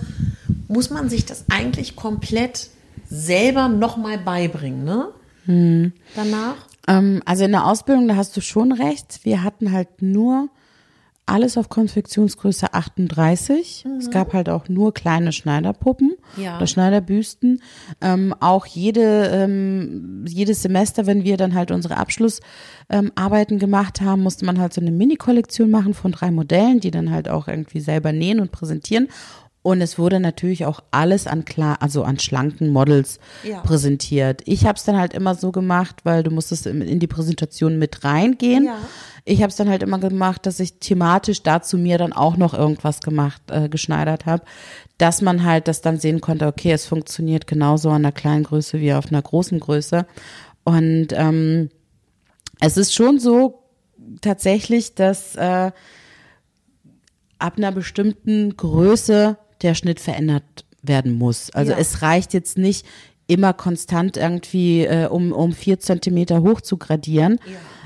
[0.67, 2.69] muss man sich das eigentlich komplett
[3.09, 5.09] selber nochmal beibringen, ne?
[5.45, 5.93] Hm.
[6.15, 6.55] Danach?
[6.87, 9.19] Ähm, also in der Ausbildung, da hast du schon recht.
[9.23, 10.49] Wir hatten halt nur
[11.29, 13.85] alles auf Konfektionsgröße 38.
[13.97, 16.57] Es gab halt auch nur kleine Schneiderpuppen Ja.
[16.57, 17.61] oder Schneiderbüsten.
[18.01, 24.23] Ähm, auch jede, ähm, jedes Semester, wenn wir dann halt unsere Abschlussarbeiten ähm, gemacht haben,
[24.23, 27.79] musste man halt so eine Mini-Kollektion machen von drei Modellen, die dann halt auch irgendwie
[27.79, 29.07] selber nähen und präsentieren.
[29.61, 33.59] Und es wurde natürlich auch alles an klar, also an schlanken Models Ja.
[33.59, 34.41] präsentiert.
[34.45, 37.77] Ich habe es dann halt immer so gemacht, weil du musstest in in die Präsentation
[37.77, 38.65] mit reingehen.
[38.65, 38.77] Ja.
[39.25, 42.53] Ich habe es dann halt immer gemacht, dass ich thematisch dazu mir dann auch noch
[42.53, 44.43] irgendwas gemacht, äh, geschneidert habe,
[44.97, 48.79] dass man halt das dann sehen konnte, okay, es funktioniert genauso an der kleinen Größe
[48.79, 50.05] wie auf einer großen Größe.
[50.63, 51.69] Und ähm,
[52.61, 53.61] es ist schon so
[54.21, 55.71] tatsächlich, dass äh,
[57.39, 60.43] ab einer bestimmten Größe der Schnitt verändert
[60.81, 61.49] werden muss.
[61.51, 61.77] Also Ja.
[61.77, 62.85] es reicht jetzt nicht
[63.27, 67.37] immer konstant irgendwie äh, um, um vier Zentimeter hoch zu gradieren,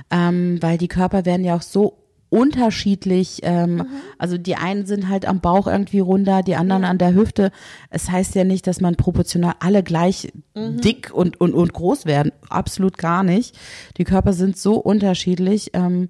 [0.10, 1.98] ähm, weil die Körper werden ja auch so
[2.30, 3.86] unterschiedlich, ähm,
[4.18, 7.52] also die einen sind halt am Bauch irgendwie runder, die anderen an der Hüfte.
[7.90, 12.32] Es heißt ja nicht, dass man proportional alle gleich dick und, und, und groß werden.
[12.50, 13.56] Absolut gar nicht.
[13.98, 15.72] Die Körper sind so unterschiedlich.
[15.74, 16.10] Ähm,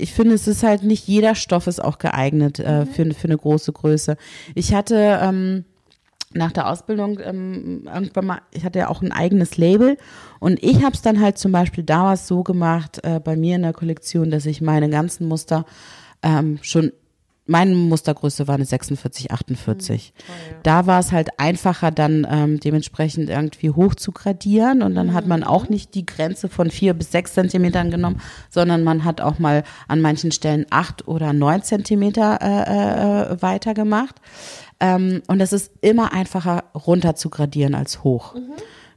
[0.00, 3.38] ich finde, es ist halt nicht jeder Stoff ist auch geeignet äh, für, für eine
[3.38, 4.16] große Größe.
[4.54, 5.64] Ich hatte ähm,
[6.32, 9.96] nach der Ausbildung ähm, irgendwann mal, ich hatte ja auch ein eigenes Label
[10.38, 13.62] und ich habe es dann halt zum Beispiel damals so gemacht äh, bei mir in
[13.62, 15.64] der Kollektion, dass ich meine ganzen Muster
[16.22, 16.92] ähm, schon
[17.50, 20.14] meine Mustergröße war eine 46, 48.
[20.62, 25.26] Da war es halt einfacher, dann ähm, dementsprechend irgendwie hoch zu gradieren und dann hat
[25.26, 28.20] man auch nicht die Grenze von vier bis sechs Zentimetern genommen,
[28.50, 33.74] sondern man hat auch mal an manchen Stellen acht oder neun Zentimeter äh, äh, weiter
[33.74, 34.14] gemacht.
[34.78, 38.36] Ähm, und das ist immer einfacher runter zu gradieren als hoch.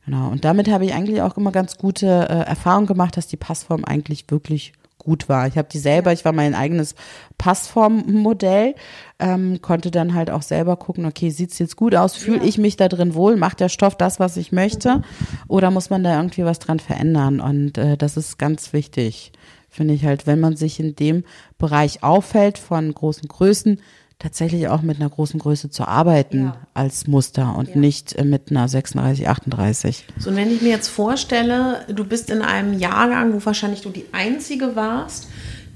[0.05, 0.27] Genau.
[0.29, 3.83] Und damit habe ich eigentlich auch immer ganz gute äh, Erfahrungen gemacht, dass die Passform
[3.83, 4.73] eigentlich wirklich
[5.03, 5.47] gut war.
[5.47, 6.95] Ich habe die selber, ich war mein eigenes
[7.37, 8.75] Passformmodell,
[9.19, 12.77] ähm, konnte dann halt auch selber gucken, okay, sieht's jetzt gut aus, fühle ich mich
[12.77, 15.01] da drin wohl, macht der Stoff das, was ich möchte,
[15.47, 17.39] oder muss man da irgendwie was dran verändern?
[17.39, 19.31] Und äh, das ist ganz wichtig,
[19.69, 21.23] finde ich halt, wenn man sich in dem
[21.57, 23.79] Bereich auffällt von großen Größen,
[24.23, 26.57] tatsächlich auch mit einer großen Größe zu arbeiten Ja.
[26.73, 30.05] als Muster und nicht äh, mit einer 36, 38.
[30.17, 33.89] So, und wenn ich mir jetzt vorstelle, du bist in einem Jahrgang, wo wahrscheinlich du
[33.89, 35.27] die Einzige warst,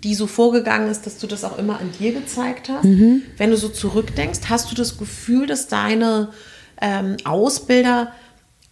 [0.03, 2.85] die so vorgegangen ist, dass du das auch immer an dir gezeigt hast.
[2.85, 6.29] Wenn du so zurückdenkst, hast du das Gefühl, dass deine
[6.79, 8.11] ähm, Ausbilder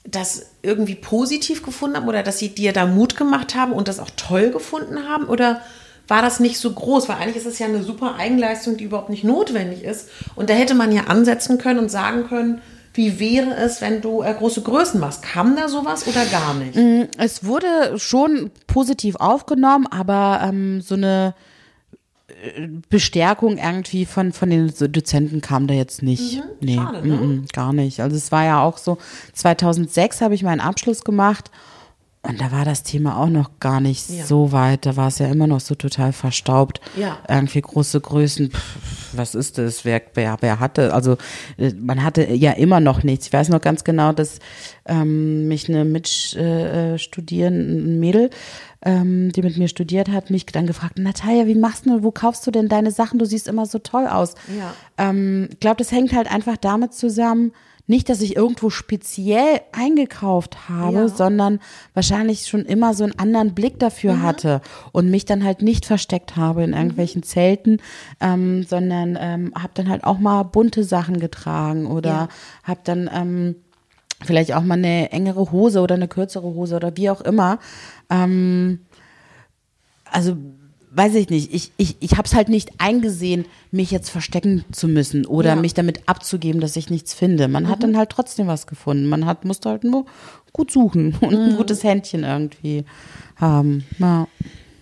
[0.08, 4.00] das irgendwie positiv gefunden haben oder dass sie dir da Mut gemacht haben und das
[4.00, 5.26] auch toll gefunden haben?
[5.26, 5.62] Oder
[6.08, 7.10] war das nicht so groß?
[7.10, 10.10] Weil eigentlich ist es ja eine super Eigenleistung, die überhaupt nicht notwendig ist.
[10.36, 12.62] Und da hätte man ja ansetzen können und sagen können,
[12.94, 15.22] wie wäre es, wenn du äh, große Größen machst?
[15.22, 17.10] Kam da sowas oder gar nicht?
[17.18, 21.34] Es wurde schon positiv aufgenommen, aber ähm, so eine
[22.28, 26.42] äh, Bestärkung irgendwie von, von den Dozenten kam da jetzt nicht.
[26.62, 27.16] nee, schade, ne?
[27.16, 28.00] mm, mm, gar nicht.
[28.00, 28.98] Also es war ja auch so,
[29.34, 31.52] 2006 habe ich meinen Abschluss gemacht
[32.28, 34.26] und da war das Thema auch noch gar nicht Ja.
[34.26, 34.86] so weit.
[34.86, 36.82] Da war es ja immer noch so total verstaubt.
[36.98, 37.18] Ja.
[37.30, 38.52] Irgendwie große Größen.
[38.52, 38.78] Pff,
[39.14, 39.86] was ist das?
[39.86, 40.94] Wer, wer, wer hatte?
[40.94, 41.18] Also
[41.58, 43.28] äh, man hatte ja immer noch nichts.
[43.28, 44.40] Ich weiß noch ganz genau, dass
[44.86, 48.30] ähm, mich eine Mitstudierende, äh, Studierende, ein Mädel,
[48.84, 52.46] ähm, die mit mir studiert hat, mich dann gefragt, Natalia, wie machst du, wo kaufst
[52.46, 53.20] du denn deine Sachen?
[53.20, 54.36] Du siehst immer so toll aus.
[54.58, 54.74] Ja.
[54.98, 57.52] Ähm, ich glaube, das hängt halt einfach damit zusammen,
[57.88, 61.08] nicht, dass ich irgendwo speziell eingekauft habe, Ja.
[61.08, 61.60] sondern
[61.94, 64.62] wahrscheinlich schon immer so einen anderen Blick dafür hatte
[64.92, 67.78] und mich dann halt nicht versteckt habe in irgendwelchen Zelten,
[68.20, 72.28] ähm, sondern ähm, habe dann halt auch mal bunte Sachen getragen oder Ja.
[72.64, 73.56] habe dann ähm,
[74.24, 77.60] vielleicht auch mal eine engere Hose oder eine kürzere Hose oder wie auch immer.
[78.10, 78.80] Ähm,
[80.12, 80.38] also
[80.98, 84.88] weiß ich nicht, ich, ich, ich habe es halt nicht eingesehen, mich jetzt verstecken zu
[84.88, 85.56] müssen oder Ja.
[85.56, 87.48] mich damit abzugeben, dass ich nichts finde.
[87.48, 89.08] Man hat dann halt trotzdem was gefunden.
[89.08, 90.06] Man hat, musste halt nur
[90.54, 92.86] gut suchen und ein gutes Händchen irgendwie
[93.36, 93.84] haben.
[94.00, 94.28] Ja.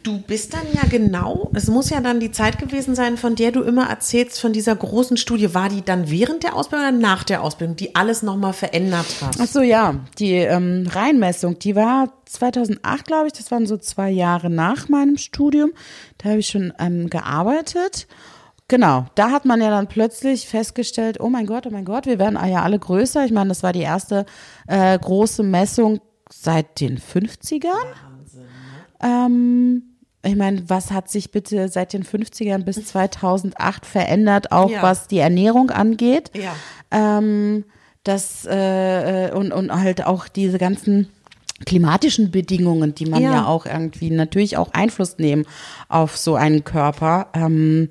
[0.04, 3.54] Du bist dann ja genau, es muss ja dann die Zeit gewesen sein, von der
[3.54, 5.54] du immer erzählst, von dieser großen Studie.
[5.54, 9.38] War die dann während der Ausbildung oder nach der Ausbildung, die alles nochmal verändert hat?
[9.39, 14.10] Ach so, ja, die ähm, Reihenmessung, die war 2008, glaube ich, das waren so zwei
[14.10, 15.72] Jahre nach meinem Studium.
[16.18, 18.08] Da habe ich schon ähm, gearbeitet.
[18.68, 22.20] Genau, da hat man ja dann plötzlich festgestellt, oh mein Gott, oh mein Gott, wir
[22.20, 23.24] werden ja alle größer.
[23.24, 24.26] Ich meine, das war die erste
[24.68, 27.72] äh, große Messung seit den 50ern.
[29.01, 29.93] Ähm,
[30.24, 34.82] ich meine, was hat sich bitte seit den 50ern bis 2008 verändert, auch Ja.
[34.82, 36.32] was die Ernährung angeht?
[36.34, 36.56] Ja.
[36.92, 37.66] ähm,
[38.06, 41.08] das äh, äh, und, und halt auch diese ganzen
[41.66, 43.32] klimatischen Bedingungen, die man Ja.
[43.34, 45.46] ja, auch irgendwie natürlich auch Einfluss nehmen
[45.88, 47.28] auf so einen Körper.
[47.34, 47.88] Ähm,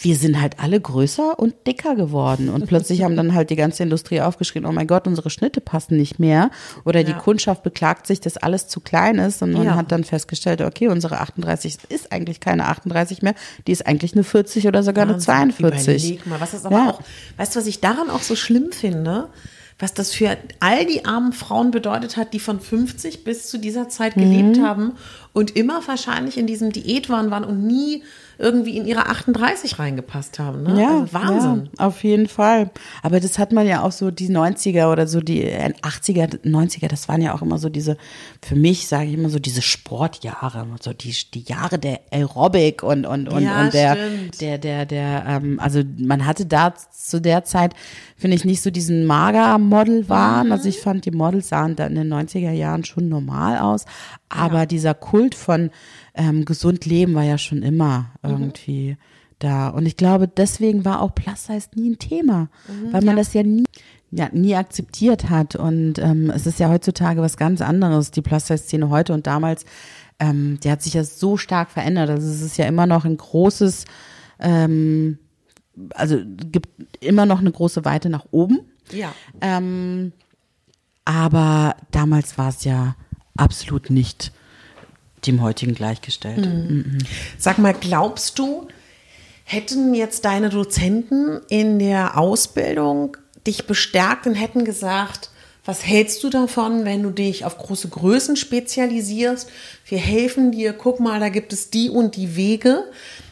[0.00, 2.48] wir sind halt alle größer und dicker geworden.
[2.48, 5.96] Und plötzlich haben dann halt die ganze Industrie aufgeschrieben, oh mein Gott, unsere Schnitte passen
[5.96, 6.50] nicht mehr.
[6.84, 9.42] Oder die Kundschaft beklagt sich, dass alles zu klein ist.
[9.42, 9.76] Und man Ja.
[9.76, 13.34] hat dann festgestellt, okay, unsere 38 ist eigentlich keine 38 mehr,
[13.66, 15.24] die ist eigentlich eine 40 oder sogar eine Wahnsinn.
[15.26, 16.04] 42.
[16.04, 16.90] Überleg mal, was das aber Ja.
[16.90, 17.00] auch,
[17.36, 19.28] weißt du, was ich daran auch so schlimm finde?
[19.80, 23.88] Was das für all die armen Frauen bedeutet hat, die von 50 bis zu dieser
[23.88, 24.62] Zeit gelebt Mhm.
[24.64, 24.92] haben
[25.34, 28.02] und immer wahrscheinlich in diesem Diätwahn waren und nie
[28.38, 30.62] irgendwie in ihre 38 reingepasst haben.
[30.62, 30.80] Ne?
[30.80, 31.70] Ja, also Wahnsinn.
[31.78, 32.70] Ja, auf jeden Fall.
[33.02, 36.88] Aber das hat man ja auch so die 90er oder so die äh, 80er, 90er,
[36.88, 37.96] das waren ja auch immer so diese,
[38.42, 43.06] für mich sage ich immer so diese Sportjahre, so die, die Jahre der Aerobic und,
[43.06, 43.96] und, und, Ja, und der,
[44.40, 47.74] der, der, der, ähm, also man hatte da zu der Zeit,
[48.16, 50.50] finde ich, nicht so diesen Mager-Model-Wahn.
[50.50, 53.84] Also ich fand, die Models sahen da in den 90er Jahren schon normal aus.
[54.34, 55.70] Aber dieser Kult von
[56.14, 58.96] ähm, gesund leben war ja schon immer irgendwie
[59.38, 59.68] da.
[59.68, 62.48] Und ich glaube, deswegen war auch Plus Size nie ein Thema,
[62.90, 63.64] weil man das ja nie
[64.14, 65.56] ja, nie akzeptiert hat.
[65.56, 69.64] Und ähm, es ist ja heutzutage was ganz anderes, die Plus-Size-Szene heute und damals,
[70.20, 72.10] ähm, die hat sich ja so stark verändert.
[72.10, 73.86] Also es ist ja immer noch ein großes,
[74.38, 75.18] ähm,
[75.94, 76.68] also gibt
[77.02, 78.60] immer noch eine große Weite nach oben.
[78.92, 79.12] Ja.
[79.40, 80.12] Ähm,
[81.04, 82.94] aber damals war es ja
[83.36, 84.32] absolut nicht
[85.26, 86.46] dem heutigen gleichgestellt.
[87.38, 88.68] Sag mal, glaubst du,
[89.44, 93.16] hätten jetzt deine Dozenten in der Ausbildung
[93.46, 95.30] dich bestärkt und hätten gesagt,
[95.64, 99.50] was hältst du davon, wenn du dich auf große Größen spezialisierst?
[99.86, 102.84] Wir helfen dir, guck mal, da gibt es die und die Wege.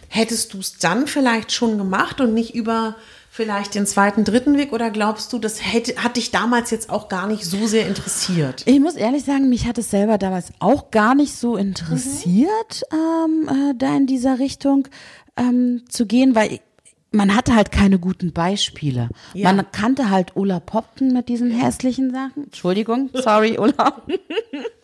[0.08, 2.96] Hättest du es dann vielleicht schon gemacht und nicht über
[3.32, 4.74] vielleicht den zweiten, dritten Weg?
[4.74, 8.62] Oder glaubst du, das hätte, hat dich damals jetzt auch gar nicht so sehr interessiert?
[8.66, 13.48] Ich muss ehrlich sagen, mich hat es selber damals auch gar nicht so interessiert, ähm,
[13.48, 14.86] äh, da in dieser Richtung
[15.38, 16.60] ähm, zu gehen, weil
[17.10, 19.08] man hatte halt keine guten Beispiele.
[19.32, 19.50] Ja.
[19.50, 22.44] Man kannte halt Ulla Popton mit diesen hässlichen Sachen.
[22.44, 24.02] Entschuldigung, sorry, Ulla.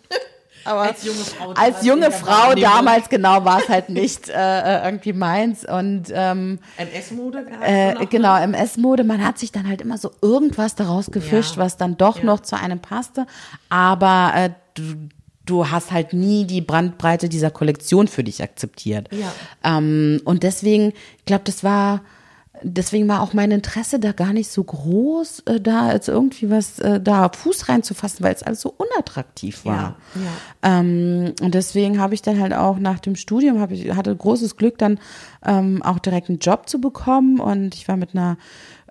[0.69, 5.13] Aber Als junge Frau als junge Frau damals genau war es halt nicht äh, irgendwie
[5.15, 7.47] meins und ähm, MS-Mode?
[7.63, 11.63] äh, genau, MS-Mode, man hat sich dann halt immer so irgendwas daraus gefischt, Ja.
[11.63, 12.25] was dann doch Ja.
[12.25, 13.27] noch zu einem passte.
[13.71, 14.83] Aber äh, du,
[15.47, 19.09] du hast halt nie die Brandbreite dieser Kollektion für dich akzeptiert.
[19.11, 19.33] Ja.
[19.65, 22.03] Ähm, und deswegen, ich glaube, das war,
[22.63, 26.79] deswegen war auch mein Interesse da gar nicht so groß, äh, da jetzt irgendwie was
[26.79, 29.97] äh, da Fuß reinzufassen, weil es alles so unattraktiv war.
[30.15, 30.81] Ja, ja.
[30.81, 34.57] Ähm, und deswegen habe ich dann halt auch nach dem Studium, habe ich hatte großes
[34.57, 34.99] Glück, dann
[35.45, 37.41] ähm, auch direkt einen Job zu bekommen.
[37.41, 38.37] Und ich war mit einer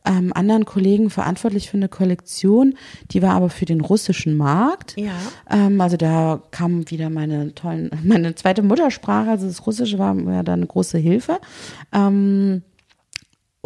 [0.08, 2.76] ähm, anderen Kollegen verantwortlich für eine Kollektion,
[3.12, 4.96] die war aber für den russischen Markt.
[4.98, 5.12] Ja.
[5.50, 10.44] Ähm, also da kam wieder meine tollen, meine zweite Muttersprache, also das Russische war mir
[10.44, 11.40] dann eine große Hilfe.
[11.94, 12.64] Ähm,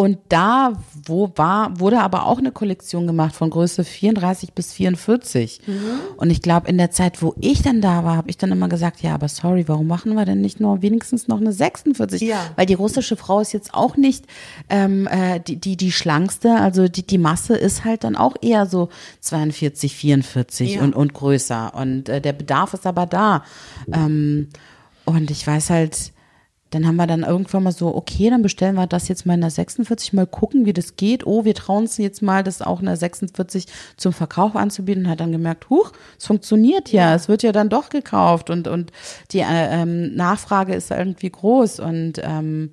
[0.02, 0.74] und da
[1.06, 5.62] wo war, wurde aber auch eine Kollektion gemacht von Größe 34 bis 44.
[5.68, 5.76] Mhm.
[6.18, 8.68] Und ich glaube, in der Zeit, wo ich dann da war, habe ich dann immer
[8.68, 12.20] gesagt, ja, aber sorry, warum machen wir denn nicht nur wenigstens noch eine 46?
[12.24, 12.40] Ja.
[12.56, 14.26] Weil die russische Frau ist jetzt auch nicht
[14.70, 16.56] ähm, äh, die, die, die schlankste.
[16.56, 18.90] Also die, die Masse ist halt dann auch eher so
[19.20, 20.82] 42, 44 Ja.
[20.82, 21.76] und, und größer.
[21.76, 23.44] Und äh, der Bedarf ist aber da.
[23.94, 24.50] Ähm,
[25.06, 26.12] und ich weiß halt,
[26.72, 29.42] dann haben wir dann irgendwann mal so, okay, dann bestellen wir das jetzt mal in
[29.42, 31.28] der 46, mal gucken, wie das geht.
[31.28, 33.68] Oh, wir trauen uns jetzt mal, das auch in der 46
[33.98, 35.06] zum Verkauf anzubieten.
[35.06, 38.68] Und hat dann gemerkt, huch, es funktioniert ja, es wird ja dann doch gekauft und,
[38.70, 38.92] und
[39.32, 41.82] die äh, ähm, Nachfrage ist irgendwie groß.
[41.82, 42.72] Und ähm,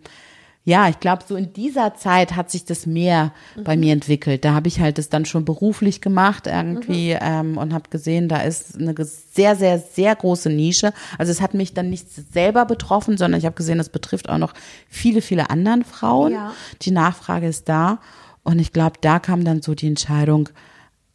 [0.68, 3.32] ja, ich glaube, so in dieser Zeit hat sich das mehr
[3.64, 4.44] bei mir entwickelt.
[4.44, 8.42] Da habe ich halt das dann schon beruflich gemacht irgendwie ähm, und habe gesehen, da
[8.42, 10.92] ist eine sehr, sehr, sehr große Nische.
[11.16, 14.36] Also es hat mich dann nicht selber betroffen, sondern ich habe gesehen, es betrifft auch
[14.36, 14.52] noch
[14.90, 16.32] viele, viele anderen Frauen.
[16.32, 16.52] Ja.
[16.82, 17.98] Die Nachfrage ist da
[18.42, 20.50] und ich glaube, da kam dann so die Entscheidung,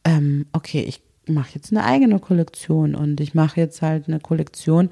[0.03, 4.89] ähm, okay, ich mache jetzt eine eigene Kollektion und ich mache jetzt halt eine Kollektion.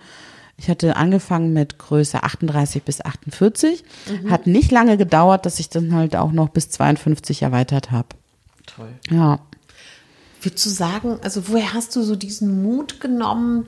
[0.61, 3.83] Ich hatte angefangen mit Größe 38 bis 48.
[4.29, 8.09] Hat nicht lange gedauert, dass ich dann halt auch noch bis 52 erweitert habe.
[8.67, 8.89] Toll.
[9.09, 9.39] Ja.
[10.39, 13.65] Würdest du sagen, also woher hast du so diesen Mut genommen,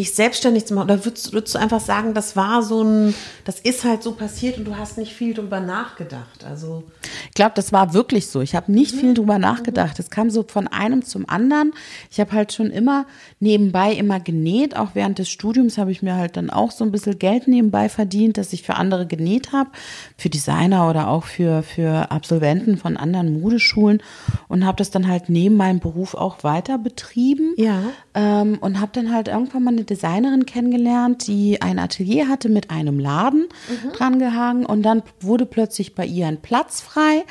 [0.00, 0.84] dich selbstständig zu machen?
[0.84, 4.56] Oder würdest, würdest du einfach sagen, das war so ein, das ist halt so passiert
[4.58, 6.44] und du hast nicht viel drüber nachgedacht?
[6.44, 6.84] Also
[7.28, 8.40] Ich glaube, das war wirklich so.
[8.40, 9.98] Ich habe nicht viel drüber nachgedacht.
[9.98, 11.72] Es kam so von einem zum anderen.
[12.10, 13.04] Ich habe halt schon immer
[13.40, 14.74] nebenbei immer genäht.
[14.76, 17.88] Auch während des Studiums habe ich mir halt dann auch so ein bisschen Geld nebenbei
[17.88, 19.70] verdient, dass ich für andere genäht habe,
[20.16, 24.02] für Designer oder auch für, für Absolventen von anderen Modeschulen
[24.48, 27.52] und habe das dann halt neben meinem Beruf auch weiter betrieben.
[27.56, 27.82] Ja.
[28.14, 32.70] Ähm, und habe dann halt irgendwann mal eine Designerin kennengelernt, die ein Atelier hatte mit
[32.70, 33.92] einem Laden mhm.
[33.92, 37.24] dran gehangen und dann wurde plötzlich bei ihr ein Platz frei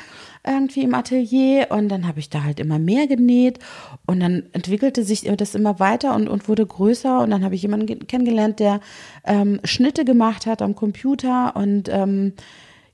[0.46, 1.68] irgendwie im Atelier.
[1.70, 3.58] Und dann habe ich da halt immer mehr genäht.
[4.06, 7.20] Und dann entwickelte sich das immer weiter und, und wurde größer.
[7.20, 8.80] Und dann habe ich jemanden kennengelernt, der
[9.24, 11.56] ähm, Schnitte gemacht hat am Computer.
[11.56, 12.32] Und ähm,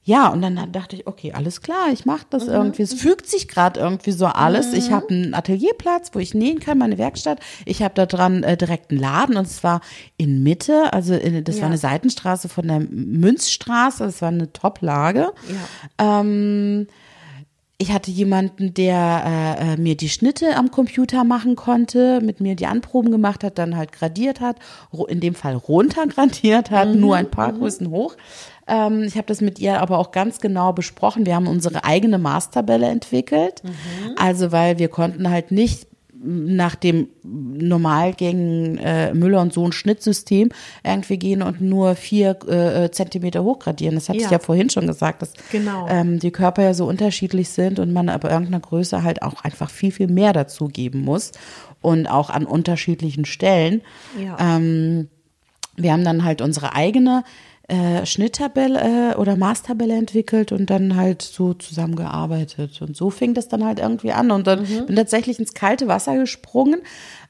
[0.06, 2.52] ja, und dann dachte ich, okay, alles klar, ich mache das mhm.
[2.52, 2.82] irgendwie.
[2.82, 4.68] Es fügt sich gerade irgendwie so alles.
[4.68, 4.78] Mhm.
[4.78, 7.40] Ich habe einen Atelierplatz, wo ich nähen kann, meine Werkstatt.
[7.64, 9.80] Ich habe da dran äh, direkt einen Laden und zwar
[10.16, 11.62] in Mitte, also in, das ja.
[11.62, 15.32] war eine Seitenstraße von der Münzstraße, das war eine Top-Lage.
[15.98, 16.20] Ja.
[16.20, 16.86] Ähm,
[17.78, 22.54] ich hatte jemanden, der äh, äh, mir die Schnitte am Computer machen konnte, mit mir
[22.54, 24.56] die Anproben gemacht hat, dann halt gradiert hat,
[25.08, 27.58] in dem Fall runtergradiert hat, mhm, nur ein paar mhm.
[27.58, 28.16] Größen hoch.
[28.66, 31.26] Ähm, ich habe das mit ihr aber auch ganz genau besprochen.
[31.26, 33.62] Wir haben unsere eigene Maßtabelle entwickelt.
[33.64, 34.16] Mhm.
[34.18, 35.86] Also weil wir konnten halt nicht
[36.26, 40.48] nach dem Normalgängen äh, Müller und Sohn Schnittsystem
[40.82, 43.94] irgendwie gehen und nur vier äh, Zentimeter hochgradieren.
[43.94, 44.24] Das hatte ja.
[44.24, 45.86] ich ja vorhin schon gesagt, dass genau.
[45.88, 49.70] ähm, die Körper ja so unterschiedlich sind und man aber irgendeiner Größe halt auch einfach
[49.70, 51.32] viel, viel mehr dazu geben muss
[51.80, 53.82] und auch an unterschiedlichen Stellen.
[54.20, 54.36] Ja.
[54.40, 55.08] Ähm,
[55.76, 57.22] wir haben dann halt unsere eigene
[57.68, 62.80] äh, Schnitttabelle äh, oder Maßtabelle entwickelt und dann halt so zusammengearbeitet.
[62.80, 64.30] Und so fing das dann halt irgendwie an.
[64.30, 64.86] Und dann mhm.
[64.86, 66.80] bin tatsächlich ins kalte Wasser gesprungen,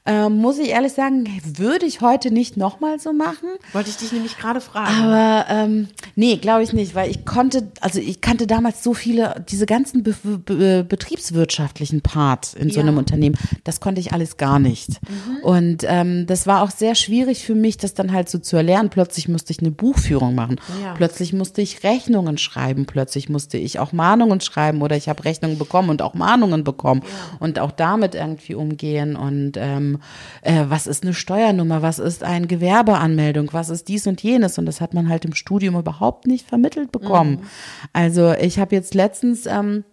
[0.07, 3.49] ähm, muss ich ehrlich sagen, würde ich heute nicht nochmal so machen.
[3.73, 5.03] Wollte ich dich nämlich gerade fragen.
[5.03, 9.43] Aber ähm, nee, glaube ich nicht, weil ich konnte, also ich kannte damals so viele,
[9.49, 12.83] diese ganzen be be betriebswirtschaftlichen Part in so ja.
[12.83, 14.91] einem Unternehmen, das konnte ich alles gar nicht.
[15.01, 15.43] Mhm.
[15.43, 18.89] Und ähm, das war auch sehr schwierig für mich, das dann halt so zu erlernen.
[18.89, 20.61] Plötzlich musste ich eine Buchführung machen.
[20.81, 20.93] Ja.
[20.93, 22.85] Plötzlich musste ich Rechnungen schreiben.
[22.85, 27.01] Plötzlich musste ich auch Mahnungen schreiben oder ich habe Rechnungen bekommen und auch Mahnungen bekommen
[27.03, 27.37] ja.
[27.39, 29.96] und auch damit irgendwie umgehen und ähm,
[30.41, 34.57] äh, was ist eine Steuernummer, was ist eine Gewerbeanmeldung, was ist dies und jenes.
[34.57, 37.31] Und das hat man halt im Studium überhaupt nicht vermittelt bekommen.
[37.31, 37.47] Mhm.
[37.93, 39.83] Also ich habe jetzt letztens ähm,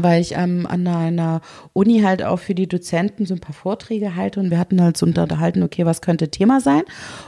[0.00, 1.40] weil ich ähm, an einer
[1.72, 4.96] Uni halt auch für die Dozenten so ein paar Vorträge halte und wir hatten halt
[4.96, 6.82] so unterhalten, okay, was könnte Thema sein?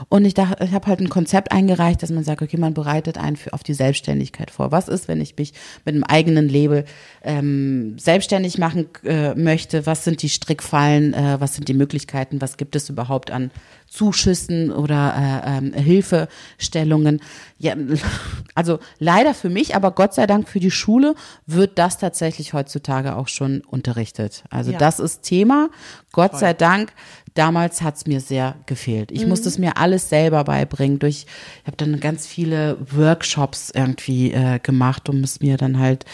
[0.09, 3.17] Und ich dachte, ich habe halt ein Konzept eingereicht, dass man sagt, okay, man bereitet
[3.17, 4.71] einen für, auf die Selbstständigkeit vor.
[4.71, 5.53] Was ist, wenn ich mich
[5.85, 6.85] mit einem eigenen Label
[7.23, 9.85] ähm, selbstständig machen äh, möchte?
[9.85, 11.13] Was sind die Strickfallen?
[11.13, 12.41] Äh, was sind die Möglichkeiten?
[12.41, 13.51] Was gibt es überhaupt an
[13.95, 17.21] Zuschüssen oder äh, ähm, Hilfestellungen.
[17.57, 17.75] Ja,
[18.55, 21.15] also leider für mich, aber Gott sei Dank für die Schule
[21.45, 24.43] wird das tatsächlich heutzutage auch schon unterrichtet.
[24.49, 24.77] Also ja.
[24.77, 25.69] das ist Thema.
[26.11, 26.39] Gott Voll.
[26.41, 26.91] sei Dank.
[27.35, 29.11] Damals hat's mir sehr gefehlt.
[29.11, 29.29] Ich mhm.
[29.29, 30.99] musste es mir alles selber beibringen.
[30.99, 31.25] Durch,
[31.61, 36.05] ich habe dann ganz viele Workshops irgendwie äh, gemacht, um es mir dann halt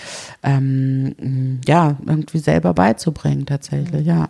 [0.42, 4.06] ähm, ja irgendwie selber beizubringen tatsächlich.
[4.06, 4.30] Ja.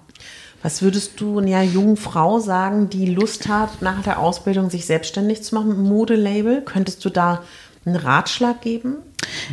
[0.63, 5.41] Was würdest du einer jungen Frau sagen, die Lust hat, nach der Ausbildung sich selbstständig
[5.43, 6.61] zu machen mit einem Modelabel?
[6.61, 7.43] Könntest du da
[7.85, 8.97] einen Ratschlag geben?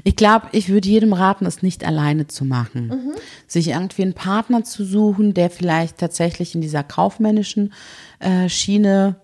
[0.05, 2.89] Ich glaube, ich würde jedem raten, es nicht alleine zu machen.
[2.89, 3.13] Mhm.
[3.47, 7.73] Sich irgendwie einen Partner zu suchen, der vielleicht tatsächlich in dieser kaufmännischen
[8.19, 9.17] äh, Schiene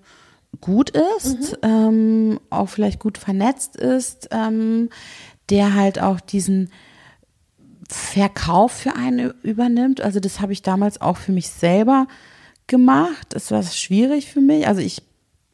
[0.60, 1.68] gut ist, mhm.
[1.68, 4.88] ähm, auch vielleicht gut vernetzt ist, ähm,
[5.50, 6.70] der halt auch diesen
[7.88, 10.00] Verkauf für einen übernimmt.
[10.00, 12.06] Also das habe ich damals auch für mich selber
[12.66, 13.26] gemacht.
[13.30, 14.66] Das war schwierig für mich.
[14.66, 15.02] Also ich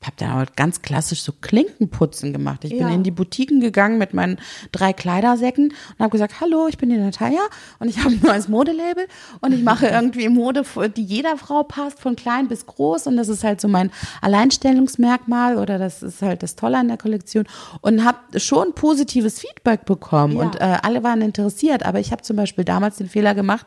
[0.07, 2.65] habe dann aber ganz klassisch so Klinkenputzen gemacht.
[2.65, 2.87] Ich ja.
[2.87, 4.39] bin in die Boutiquen gegangen mit meinen
[4.73, 7.43] drei Kleidersäcken und habe gesagt, hallo, ich bin die Natalia
[7.81, 9.07] und ich habe ein neues Modelabel
[9.41, 10.65] und ich mache irgendwie Mode,
[10.97, 13.91] die jeder Frau passt, von klein bis groß und das ist halt so mein
[14.23, 17.47] Alleinstellungsmerkmal oder das ist halt das Tolle an der Kollektion
[17.83, 20.43] und habe schon positives Feedback bekommen ja.
[20.43, 23.67] und äh, alle waren interessiert, aber ich habe zum Beispiel damals den Fehler gemacht,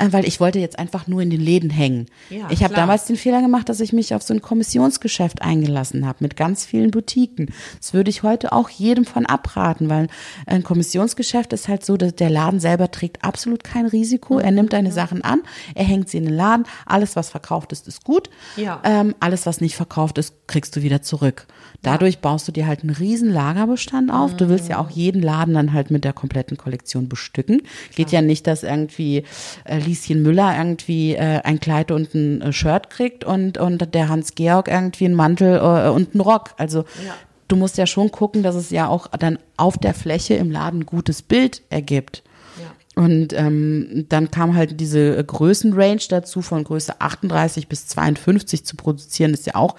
[0.00, 2.06] weil ich wollte jetzt einfach nur in den Läden hängen.
[2.30, 6.06] Ja, ich habe damals den Fehler gemacht, dass ich mich auf so ein Kommissionsgeschäft eingelassen
[6.06, 7.52] habe mit ganz vielen Boutiquen.
[7.78, 10.06] Das würde ich heute auch jedem von abraten, weil
[10.46, 14.38] ein Kommissionsgeschäft ist halt so, dass der Laden selber trägt absolut kein Risiko.
[14.38, 15.42] Er nimmt deine Sachen an,
[15.74, 16.66] er hängt sie in den Laden.
[16.86, 18.30] Alles, was verkauft ist, ist gut.
[18.56, 18.80] Ja.
[18.84, 21.46] Ähm, alles, was nicht verkauft ist, kriegst du wieder zurück.
[21.82, 24.36] Dadurch baust du dir halt einen riesen Lagerbestand auf.
[24.36, 27.62] Du willst ja auch jeden Laden dann halt mit der kompletten Kollektion bestücken.
[27.94, 29.22] Geht ja nicht, dass irgendwie
[29.64, 34.08] äh, Lieschen Müller irgendwie äh, ein Kleid und ein äh, Shirt kriegt und, und der
[34.08, 36.50] Hans-Georg irgendwie einen Mantel äh, und einen Rock.
[36.56, 37.14] Also ja.
[37.46, 40.80] du musst ja schon gucken, dass es ja auch dann auf der Fläche im Laden
[40.80, 42.24] ein gutes Bild ergibt.
[42.96, 49.32] Und ähm, dann kam halt diese Größenrange dazu, von Größe 38 bis 52 zu produzieren,
[49.32, 49.76] ist ja auch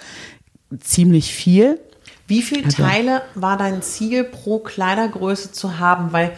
[0.79, 1.81] ziemlich viel.
[2.29, 6.13] Wie viele also, Teile war dein Ziel pro Kleidergröße zu haben?
[6.13, 6.31] Weil,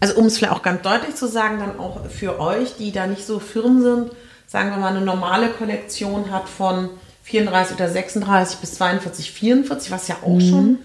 [0.00, 3.06] also um es vielleicht auch ganz deutlich zu sagen, dann auch für euch, die da
[3.06, 4.10] nicht so firm sind,
[4.48, 6.90] sagen wir mal, eine normale Kollektion hat von
[7.22, 10.80] 34 oder 36 bis 42, 44, was ja auch schon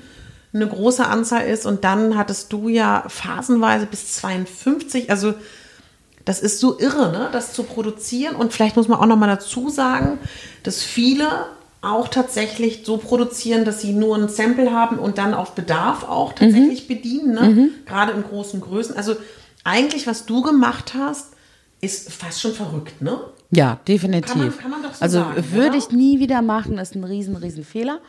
[0.53, 1.65] eine große Anzahl ist.
[1.65, 5.09] Und dann hattest du ja phasenweise bis 52.
[5.09, 5.33] Also
[6.25, 7.29] das ist so irre, ne?
[7.31, 8.35] das zu produzieren.
[8.35, 10.19] Und vielleicht muss man auch noch mal dazu sagen,
[10.61, 11.47] dass viele
[11.83, 16.33] auch tatsächlich so produzieren, dass sie nur ein Sample haben und dann auf Bedarf auch
[16.33, 17.69] tatsächlich bedienen, ne?
[17.85, 18.95] gerade in großen Größen.
[18.95, 19.15] Also
[19.65, 21.33] eigentlich, was du gemacht hast,
[21.81, 23.19] ist fast schon verrückt, ne?
[23.51, 24.31] Ja, definitiv.
[24.31, 25.77] Kann man- kann man doch so also sagen, würde oder?
[25.77, 27.99] ich nie wieder machen, ist ein riesen, riesen Fehler.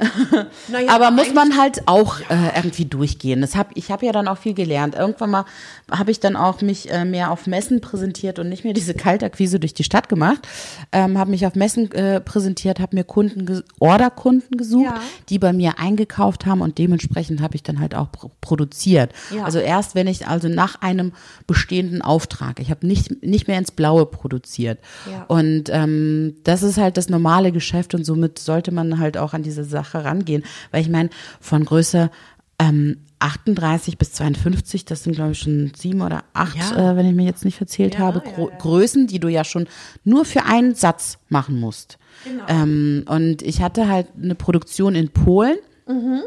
[0.68, 3.40] Naja, Aber muss man halt auch äh, irgendwie durchgehen.
[3.40, 4.94] Das hab, ich habe ja dann auch viel gelernt.
[4.94, 5.44] Irgendwann mal
[5.90, 9.60] habe ich dann auch mich äh, mehr auf Messen präsentiert und nicht mehr diese Kaltakquise
[9.60, 10.46] durch die Stadt gemacht.
[10.92, 15.00] Ähm, habe mich auf Messen äh, präsentiert, habe mir Kunden, ges- Orderkunden gesucht, Ja.
[15.28, 19.12] die bei mir eingekauft haben und dementsprechend habe ich dann halt auch pro produziert.
[19.34, 19.44] Ja.
[19.44, 21.12] Also erst wenn ich also nach einem
[21.46, 24.78] bestehenden Auftrag, ich habe nicht, nicht mehr ins Blaue produziert.
[25.10, 25.24] Ja.
[25.28, 29.42] Und ähm, das ist halt das normale Geschäft und somit sollte man halt auch an
[29.42, 30.44] diese Sache rangehen.
[30.70, 31.10] Weil ich meine,
[31.40, 32.10] von Größe
[32.58, 36.92] ähm, 38 bis 52, das sind glaube ich schon sieben oder acht, Ja.
[36.92, 38.56] äh, wenn ich mir jetzt nicht verzählt Ja, habe, Gro ja.
[38.56, 39.66] Größen, die du ja schon
[40.04, 41.98] nur für einen Satz machen musst.
[42.24, 42.44] Genau.
[42.48, 45.56] Ähm, und ich hatte halt eine Produktion in Polen.
[45.86, 46.20] Mhm.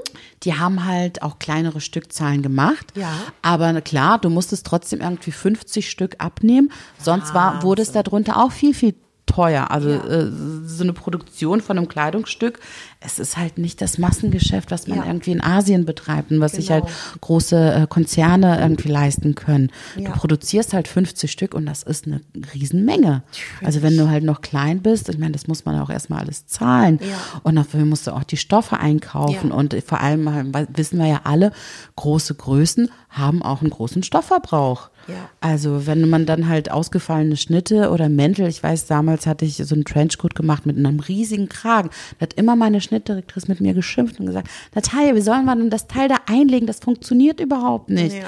[0.43, 2.93] Die haben halt auch kleinere Stückzahlen gemacht.
[2.95, 3.11] Ja.
[3.41, 6.69] Aber klar, du musstest trotzdem irgendwie 50 Stück abnehmen.
[6.99, 8.95] Sonst war, wurde es darunter auch viel, viel
[9.25, 9.71] teuer.
[9.71, 10.03] Also Ja.
[10.05, 10.31] äh,
[10.65, 12.59] so eine Produktion von einem Kleidungsstück,
[13.05, 15.05] es ist halt nicht das Massengeschäft, was man Ja.
[15.05, 16.85] irgendwie in Asien betreibt und was sich Genau.
[16.85, 19.71] halt große äh, Konzerne irgendwie leisten können.
[19.97, 20.09] Ja.
[20.11, 22.21] Du produzierst halt 50 Stück und das ist eine
[22.53, 23.23] Riesenmenge.
[23.63, 26.47] Also wenn du halt noch klein bist, ich meine, das muss man auch erstmal alles
[26.47, 26.99] zahlen.
[27.01, 27.39] Ja.
[27.43, 29.51] Und dafür musst du auch die Stoffe einkaufen.
[29.51, 31.51] Und vor allem äh, wissen wir ja alle,
[31.95, 34.89] große Größen haben auch einen großen Stoffverbrauch.
[35.07, 35.15] Ja.
[35.41, 39.75] Also wenn man dann halt ausgefallene Schnitte oder Mäntel, ich weiß, damals hatte ich so
[39.75, 41.89] einen Trenchcoat gemacht mit einem riesigen Kragen.
[42.17, 45.69] Da hat immer meine Schnittdirektorin mit mir geschimpft und gesagt, Natalia, wie sollen wir denn
[45.69, 46.67] das Teil da einlegen?
[46.67, 48.15] Das funktioniert überhaupt nicht.
[48.17, 48.23] Ja.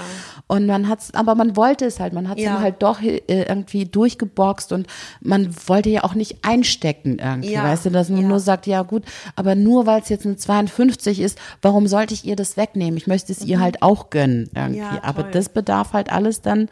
[0.48, 2.60] Und man hat's, aber man wollte es halt, man hat es Ja.
[2.60, 4.88] halt doch äh, irgendwie durchgeboxt und
[5.22, 7.64] man wollte ja auch nicht einstecken irgendwie, Ja.
[7.64, 9.04] weißt du, dass man nur sagt, ja gut,
[9.36, 12.98] aber nur weil es jetzt eine 52 ist, warum sollte ich ihr das wegnehmen?
[12.98, 14.82] Ich möchte es ihr halt auch gönnen irgendwie.
[14.82, 15.00] Mhm.
[15.02, 16.70] Aber das bedarf halt alles dann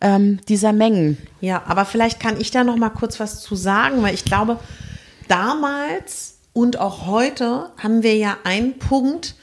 [0.00, 1.16] ähm, dieser Mengen.
[1.40, 4.58] Ja, aber vielleicht kann ich da noch mal kurz was zu sagen, weil ich glaube,
[5.28, 9.34] damals und auch heute haben wir ja einen Punkt,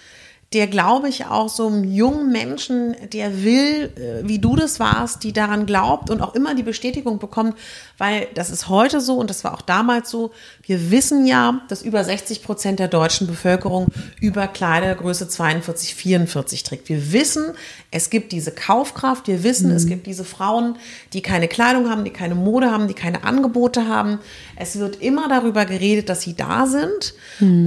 [0.53, 5.23] der, glaube ich, auch so einem jungen Menschen, der will, äh, wie du das warst,
[5.23, 7.55] die daran glaubt und auch immer die Bestätigung bekommt,
[7.99, 10.31] weil das ist heute so und das war auch damals so.
[10.63, 13.87] Wir wissen ja, dass über 60 Prozent der deutschen Bevölkerung
[14.19, 16.89] über Kleidergröße 42, 44 trägt.
[16.89, 17.53] Wir wissen,
[17.91, 19.27] es gibt diese Kaufkraft.
[19.27, 20.77] Wir wissen, es gibt diese Frauen,
[21.13, 24.19] die keine Kleidung haben, die keine Mode haben, die keine Angebote haben.
[24.55, 27.13] Es wird immer darüber geredet, dass sie da sind.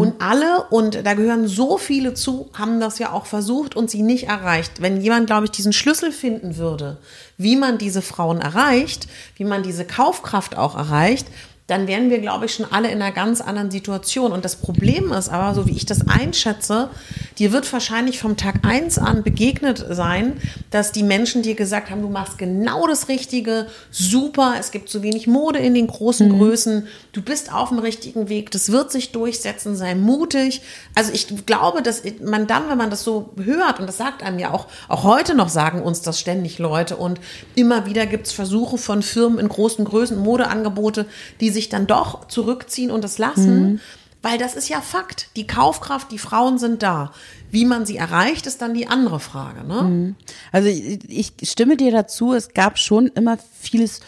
[0.00, 4.02] Und alle, und da gehören so viele zu, haben das ja auch versucht und sie
[4.02, 4.80] nicht erreicht.
[4.80, 6.98] Wenn jemand, glaube ich, diesen Schlüssel finden würde,
[7.42, 11.26] wie man diese Frauen erreicht, wie man diese Kaufkraft auch erreicht,
[11.68, 14.32] dann wären wir, glaube ich, schon alle in einer ganz anderen Situation.
[14.32, 16.90] Und das Problem ist aber, so wie ich das einschätze,
[17.38, 20.34] dir wird wahrscheinlich vom Tag eins an begegnet sein,
[20.70, 25.02] dass die Menschen dir gesagt haben, du machst genau das Richtige, super, es gibt zu
[25.02, 29.12] wenig Mode in den großen Größen, du bist auf dem richtigen Weg, das wird sich
[29.12, 30.62] durchsetzen, sei mutig.
[30.96, 34.40] Also ich glaube, dass man dann, wenn man das so hört, und das sagt einem
[34.40, 37.20] ja auch, auch heute noch sagen uns das ständig Leute und
[37.54, 41.06] immer wieder gibt es Versuche von Firmen in großen Größen, Modeangebote,
[41.40, 43.80] die sich dann doch zurückziehen und das lassen.
[44.22, 45.28] Weil das ist ja Fakt.
[45.36, 47.12] Die Kaufkraft, die Frauen sind da.
[47.50, 49.66] Wie man sie erreicht, ist dann die andere Frage.
[49.66, 50.14] Ne?
[50.52, 54.00] Also ich, ich stimme dir dazu, es gab schon immer vieles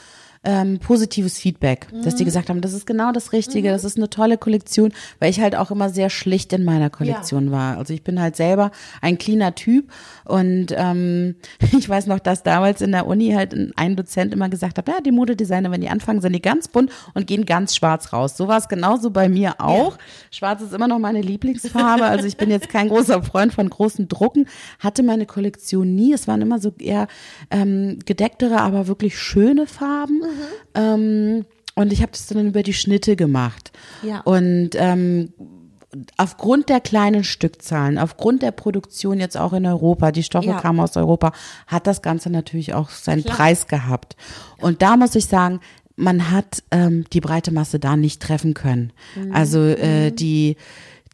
[0.45, 4.11] ähm, positives Feedback, dass die gesagt haben, das ist genau das Richtige, das ist eine
[4.11, 7.79] tolle Kollektion, weil ich halt auch immer sehr schlicht in meiner Kollektion war.
[7.79, 8.71] Also ich bin halt selber
[9.01, 9.91] ein cleaner Typ
[10.25, 11.37] und ähm,
[11.79, 15.01] ich weiß noch, dass damals in der Uni halt ein- Dozent immer gesagt hat, ja,
[15.01, 18.37] die Modedesigner, wenn die anfangen, sind die ganz bunt und gehen ganz schwarz raus.
[18.37, 19.97] So war es genauso bei mir auch.
[20.33, 24.09] Schwarz ist immer noch meine Lieblingsfarbe, also ich bin jetzt kein großer Freund von großen
[24.09, 24.47] Drucken,
[24.81, 26.13] hatte meine Kollektion nie.
[26.13, 27.07] Es waren immer so eher
[27.51, 30.21] ähm, gedecktere, aber wirklich schöne Farben.
[30.75, 33.73] Ähm, und ich habe das dann über die Schnitte gemacht.
[34.03, 34.21] Ja.
[34.21, 35.33] Und ähm,
[36.17, 40.61] aufgrund der kleinen Stückzahlen, aufgrund der Produktion jetzt auch in Europa, die Stoffe Ja.
[40.61, 41.33] kamen aus Europa,
[41.67, 44.17] hat das Ganze natürlich auch seinen Preis gehabt.
[44.59, 45.61] Und da muss ich sagen,
[45.97, 48.93] man hat ähm, die breite Masse da nicht treffen können.
[49.15, 49.33] Mhm.
[49.33, 50.57] Also äh, die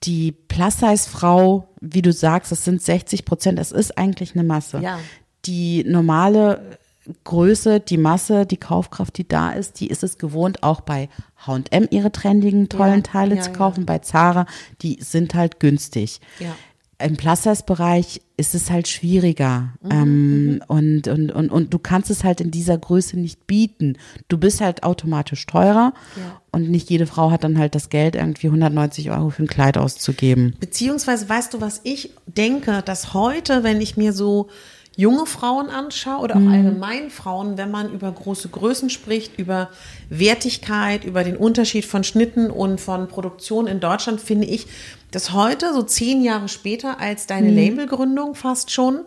[0.03, 4.81] die Plus-Size-Frau, wie du sagst, das sind 60 Prozent, es ist eigentlich eine Masse.
[4.81, 4.99] Ja.
[5.45, 6.79] Die normale
[7.25, 11.09] Größe, die Masse, die Kaufkraft, die da ist, die ist es gewohnt, auch bei
[11.47, 13.57] H&M ihre trendigen, tollen Ja, Teile ja, zu ja.
[13.57, 13.87] kaufen.
[13.87, 14.47] Bei Zara,
[14.83, 16.21] die sind halt günstig.
[16.39, 16.55] Ja.
[17.03, 19.71] Im Plus-Size-Bereich ist es halt schwieriger.
[19.83, 23.97] Mhm, ähm, und, und, und, und du kannst es halt in dieser Größe nicht bieten.
[24.29, 26.41] Du bist halt automatisch teurer Ja.
[26.53, 29.79] und nicht jede Frau hat dann halt das Geld, irgendwie 190 Euro für ein Kleid
[29.79, 30.55] auszugeben.
[30.61, 34.49] Beziehungsweise weißt du, was ich denke, dass heute, wenn ich mir so
[35.01, 39.71] junge Frauen anschaue oder auch allgemein Frauen, wenn man über große Größen spricht, über
[40.11, 44.67] Wertigkeit, über den Unterschied von Schnitten und von Produktion in Deutschland, finde ich,
[45.11, 49.07] dass heute, so zehn Jahre später als deine Labelgründung fast schon,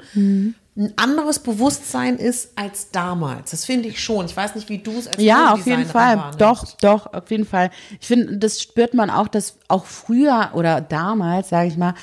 [0.75, 3.51] ein anderes Bewusstsein ist als damals.
[3.51, 4.25] Das finde ich schon.
[4.25, 6.31] Ich weiß nicht, wie du es als Ja, auf jeden Fall.
[6.39, 7.69] Doch, doch, auf jeden Fall.
[8.01, 11.93] Ich finde, das spürt man auch, dass auch früher oder damals, sage ich mal,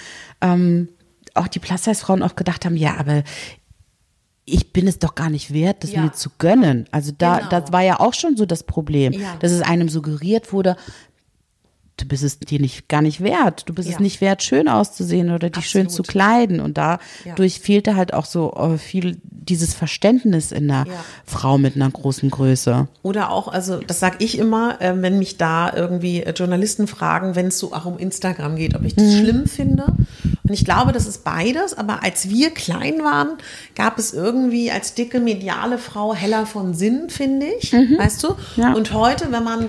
[0.41, 0.89] ähm,
[1.35, 3.23] auch die Plus-Size-Frauen oft gedacht haben, ja, aber
[4.45, 6.03] ich bin es doch gar nicht wert, das Ja.
[6.03, 6.87] mir zu gönnen.
[6.91, 7.51] Also da, Genau.
[7.51, 9.37] das war ja auch schon so das Problem, Ja.
[9.41, 10.77] dass es einem suggeriert wurde,
[12.01, 13.63] du bist es dir nicht gar nicht wert.
[13.69, 14.01] Du bist es Ja.
[14.01, 16.09] nicht wert, schön auszusehen oder dich schön zu Absolut.
[16.09, 16.61] kleiden.
[16.61, 20.93] Und dadurch fehlte halt auch so äh, viel dieses Verständnis in einer Ja.
[21.25, 22.89] Frau mit einer großen Größe.
[23.03, 27.35] Oder auch, also das sage ich immer, äh, wenn mich da irgendwie äh, Journalisten fragen,
[27.37, 29.85] wenn es so auch um Instagram geht, ob ich das schlimm finde.
[30.43, 33.39] Und ich glaube, das ist beides, aber als wir klein waren,
[33.75, 37.73] gab es irgendwie als dicke mediale Frau heller von Sinn, finde ich.
[37.73, 38.35] Weißt du?
[38.57, 38.73] Ja.
[38.75, 39.67] Und heute, wenn man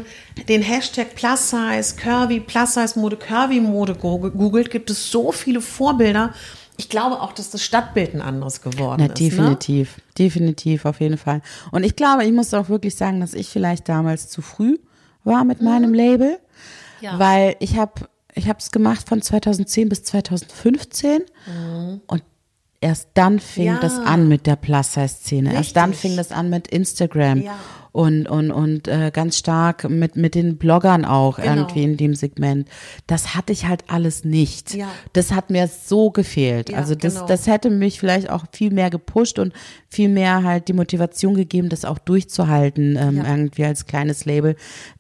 [0.48, 5.62] den Hashtag Plus Size, Curvy, Plus Size Mode, Curvy Mode googelt, gibt es so viele
[5.62, 6.34] Vorbilder.
[6.78, 9.20] Ich glaube auch, dass das Stadtbild ein anderes geworden Na, ist.
[9.22, 9.30] Ne?
[9.30, 11.42] definitiv, definitiv, auf jeden Fall.
[11.72, 14.78] Und ich glaube, ich muss auch wirklich sagen, dass ich vielleicht damals zu früh
[15.24, 16.40] war mit meinem Label,
[17.00, 17.06] Mhm.
[17.06, 17.20] Ja.
[17.20, 21.22] weil ich habe ich habe es gemacht von 2010 bis 2015
[22.08, 22.24] und
[22.82, 23.66] erst dann fing.
[23.68, 23.80] Ja.
[23.80, 25.54] das an mit der Plus-Size-Szene.
[25.54, 27.56] Erst dann fing das an mit Instagram Ja.
[27.92, 31.54] und und und äh, ganz stark mit mit den Bloggern auch Genau.
[31.54, 32.68] irgendwie in dem Segment.
[33.06, 34.74] Das hatte ich halt alles nicht.
[34.74, 34.88] Ja.
[35.14, 36.74] Das hat mir so gefehlt.
[36.74, 37.28] Also das genau.
[37.28, 39.54] das hätte mich vielleicht auch viel mehr gepusht und
[39.88, 44.56] viel mehr halt die Motivation gegeben, das auch durchzuhalten, ähm, irgendwie als kleines Label,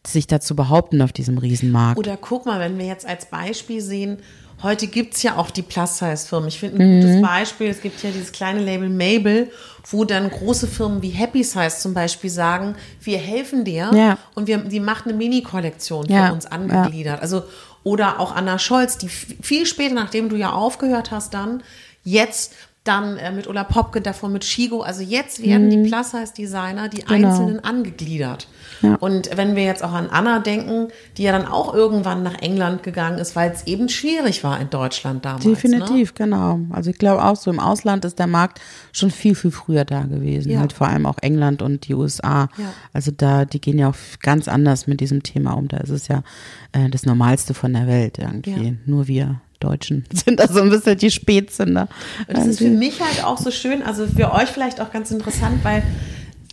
[0.05, 1.97] sich da zu behaupten auf diesem Riesenmarkt.
[1.97, 4.17] Oder guck mal, wenn wir jetzt als Beispiel sehen,
[4.63, 6.47] heute gibt's ja auch die Plus-Size-Firmen.
[6.47, 9.51] Ich finde ein gutes Beispiel, es gibt ja dieses kleine Label Mabel,
[9.89, 14.17] wo dann große Firmen wie Happy Size zum Beispiel sagen, wir helfen dir Ja.
[14.35, 17.21] und wir, die macht eine Mini-Kollektion für Ja, uns angegliedert.
[17.21, 17.43] Also,
[17.83, 21.63] oder auch Anna Scholz, die viel später, nachdem du ja aufgehört hast, dann
[22.03, 22.53] jetzt
[22.83, 24.81] dann äh, mit Ulla Popke, davon mit Shigo.
[24.81, 27.07] Also jetzt werden die Plus-Size-Designer, die Mhm.
[27.07, 27.27] Genau.
[27.29, 28.47] Einzelnen angegliedert.
[28.81, 28.95] Ja.
[28.95, 32.81] Und wenn wir jetzt auch an Anna denken, die ja dann auch irgendwann nach England
[32.81, 35.45] gegangen ist, weil es eben schwierig war in Deutschland damals.
[35.45, 35.51] Ne?
[35.51, 36.59] Definitiv, genau.
[36.71, 38.59] Also ich glaube auch so im Ausland ist der Markt
[38.91, 40.51] schon viel, viel früher da gewesen.
[40.51, 40.59] Ja.
[40.59, 42.49] Halt vor allem auch England und die USA.
[42.57, 42.73] Ja.
[42.93, 45.67] Also da, die gehen ja auch ganz anders mit diesem Thema um.
[45.67, 46.23] Da ist es ja
[46.71, 48.77] äh, das Normalste von der Welt irgendwie.
[48.87, 51.87] Nur wir Deutschen sind da so ein bisschen die Spätzünder.
[52.27, 55.11] Und das ist für mich halt auch so schön, also für euch vielleicht auch ganz
[55.11, 55.83] interessant, weil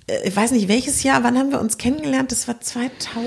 [0.07, 2.31] äh, ich weiß nicht, welches Jahr, wann haben wir uns kennengelernt?
[2.31, 3.27] Das war 2000.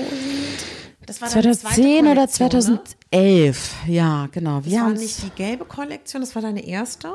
[1.06, 2.80] Das war deine zweite 2010 oder Kollektion, Ne?
[3.10, 4.58] 2011, ja, genau.
[4.58, 7.12] Das Wir war haben nicht die gelbe Kollektion, das war deine erste?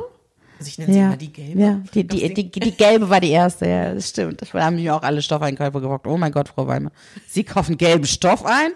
[0.60, 1.60] Also ich nenne sie ja, immer die gelbe.
[1.62, 4.41] ja, die, die, Das die, die gelbe war die erste, ja, das stimmt.
[4.41, 6.91] Da haben mich auch alle Stoffeinkäufer gefragt, oh mein Gott, Frau Weimer,
[7.28, 8.72] Sie kaufen gelben Stoff ein?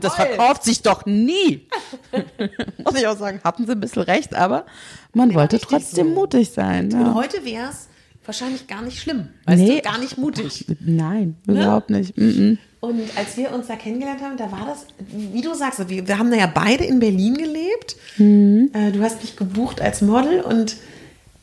[0.00, 0.26] Das Jawohl.
[0.36, 1.66] verkauft sich doch nie.
[2.84, 4.66] Muss ich auch sagen, hatten Sie ein bisschen recht, aber
[5.14, 6.14] man wollte richtig trotzdem so.
[6.14, 6.92] mutig sein.
[6.92, 7.14] Und Ja.
[7.14, 7.88] heute wäre es
[8.24, 9.28] wahrscheinlich gar nicht schlimm.
[9.46, 9.76] Weißt Nee.
[9.76, 10.66] du, gar nicht mutig.
[10.80, 12.16] Nein, überhaupt nicht.
[12.16, 12.58] Mm -mm.
[12.80, 16.18] Und als wir uns da kennengelernt haben, da war das, wie du sagst, wir, wir
[16.18, 17.96] haben da ja beide in Berlin gelebt.
[18.16, 18.70] Mhm.
[18.72, 20.76] Äh, du hast mich gebucht als Model und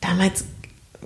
[0.00, 0.44] damals,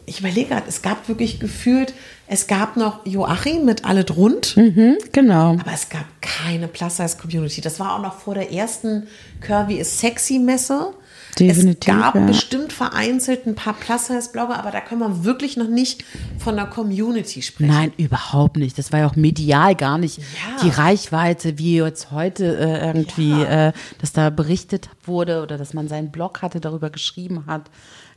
[0.07, 1.95] ich überlege gerade, es gab wirklich gefühlt,
[2.27, 5.53] es gab noch Joachim mit Alle Drund, Mhm, genau.
[5.53, 7.61] aber es gab keine Plus-Size-Community.
[7.61, 9.07] Das war auch noch vor der ersten
[9.41, 10.95] Curvy is Sexy-Messe.
[11.39, 12.21] Definitiv, Es gab ja.
[12.27, 16.05] bestimmt vereinzelt ein paar Plus-Size-Blogger, aber da können wir wirklich noch nicht
[16.39, 17.71] von der Community sprechen.
[17.73, 18.77] Nein, überhaupt nicht.
[18.77, 20.63] Das war ja auch medial gar nicht Ja.
[20.63, 25.89] die Reichweite, wie jetzt heute äh, irgendwie, äh, dass da berichtet wurde oder dass man
[25.89, 27.63] seinen Blog hatte, darüber geschrieben hat.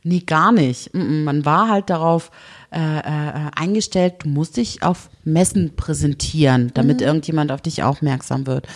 [0.08, 0.94] Nee, gar nicht.
[0.94, 2.30] Man war halt darauf
[2.70, 8.68] äh, äh, eingestellt, du musst dich auf Messen präsentieren, damit irgendjemand auf dich aufmerksam wird.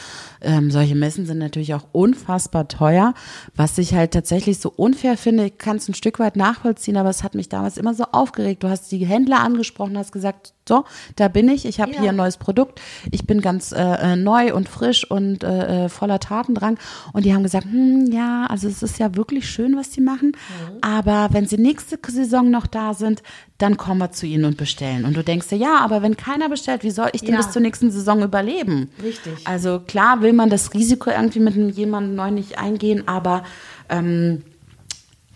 [0.42, 3.14] Ähm, solche Messen sind natürlich auch unfassbar teuer,
[3.56, 5.46] was ich halt tatsächlich so unfair finde.
[5.46, 8.62] Ich kann es ein Stück weit nachvollziehen, aber es hat mich damals immer so aufgeregt.
[8.62, 10.84] Du hast die Händler angesprochen, hast gesagt, so,
[11.16, 12.00] da bin ich, ich habe Ja.
[12.00, 12.80] hier ein neues Produkt,
[13.10, 16.78] ich bin ganz äh, äh, neu und frisch und äh, äh, voller Tatendrang.
[17.12, 20.32] Und die haben gesagt, hm, ja, also es ist ja wirklich schön, was die machen,
[20.80, 23.22] aber wenn sie nächste Saison noch da sind,
[23.58, 25.04] dann kommen wir zu ihnen und bestellen.
[25.04, 27.36] Und du denkst dir, ja, aber wenn keiner bestellt, wie soll ich denn Ja.
[27.38, 28.90] bis zur nächsten Saison überleben?
[29.02, 29.32] Richtig.
[29.44, 33.44] Also klar will man das Risiko irgendwie mit jemandem neu nicht eingehen, aber
[33.88, 34.42] ähm,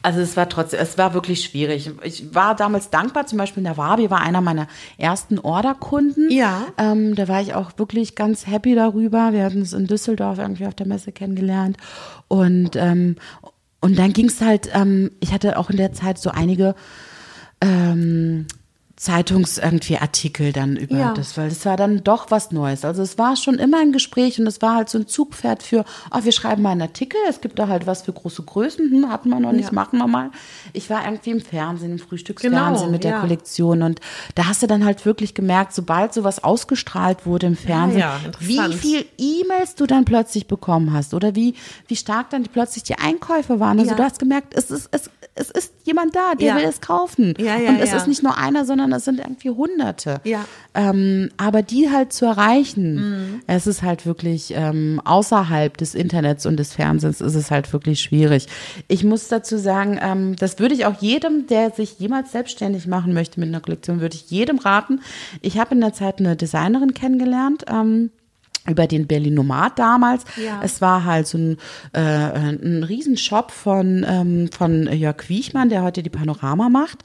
[0.05, 1.91] also es war trotzdem, es war wirklich schwierig.
[2.03, 4.67] Ich war damals dankbar, zum Beispiel in der Wabi war einer meiner
[4.99, 6.31] ersten Orderkunden.
[6.31, 6.67] Ja.
[6.77, 9.33] Ähm, da war ich auch wirklich ganz happy darüber.
[9.33, 11.79] Wir hatten uns in Düsseldorf irgendwie auf der Messe kennengelernt.
[12.29, 13.17] Und, ähm,
[13.81, 16.75] und dann ging es halt, ähm, ich hatte auch in der Zeit so einige
[17.63, 18.47] ähm,
[19.05, 21.13] Zeitungs irgendwie Artikel dann über Ja.
[21.15, 22.85] das, weil das war dann doch was Neues.
[22.85, 25.85] Also es war schon immer ein Gespräch und es war halt so ein Zugpferd für,
[26.11, 29.11] oh, wir schreiben mal einen Artikel, es gibt da halt was für große Größen, hm,
[29.11, 29.73] hatten wir noch nicht, Ja.
[29.75, 30.31] machen wir mal.
[30.73, 33.21] Ich war irgendwie im Fernsehen, im Frühstücksfernsehen Genau, mit der ja.
[33.21, 34.01] Kollektion und
[34.35, 38.05] da hast du dann halt wirklich gemerkt, sobald sowas ausgestrahlt wurde im Fernsehen,
[38.41, 41.55] wie viel E-Mails du dann plötzlich bekommen hast oder wie,
[41.89, 43.79] wie stark dann plötzlich die Einkäufe waren.
[43.79, 46.57] Also du hast gemerkt, es ist, es, es ist jemand da, der Ja.
[46.57, 47.35] will es kaufen.
[47.39, 50.21] Ja, ja, und es ist nicht nur einer, sondern es sind irgendwie Hunderte.
[50.25, 50.45] Ja.
[50.75, 53.41] Ähm, aber die halt zu erreichen, Mhm.
[53.47, 58.01] es ist halt wirklich ähm, außerhalb des Internets und des Fernsehens ist es halt wirklich
[58.01, 58.47] schwierig.
[58.89, 63.13] Ich muss dazu sagen, ähm, das würde ich auch jedem, der sich jemals selbstständig machen
[63.13, 65.01] möchte mit einer Kollektion, würde ich jedem raten.
[65.43, 67.65] Ich habe in der Zeit eine Designerin kennengelernt.
[67.69, 68.11] Ähm,
[68.69, 70.25] über den Berlinomat damals.
[70.37, 70.61] Ja.
[70.63, 71.57] Es war halt so ein,
[71.93, 77.05] äh, ein Riesenshop von, ähm, von Jörg Wiechmann, der heute die Panorama macht.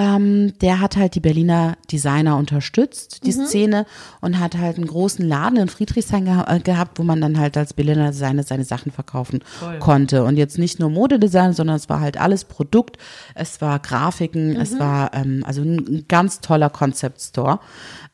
[0.00, 3.84] Ähm, der hat halt die Berliner Designer unterstützt, die Szene,
[4.22, 7.58] und hat halt einen großen Laden in Friedrichshain geha äh, gehabt, wo man dann halt
[7.58, 9.40] als Berliner Designer seine Sachen verkaufen
[9.78, 10.24] konnte.
[10.24, 12.96] Und jetzt nicht nur Modedesign, sondern es war halt alles Produkt,
[13.34, 17.60] es war Grafiken, es war ähm, also ein, ganz toller Concept Store.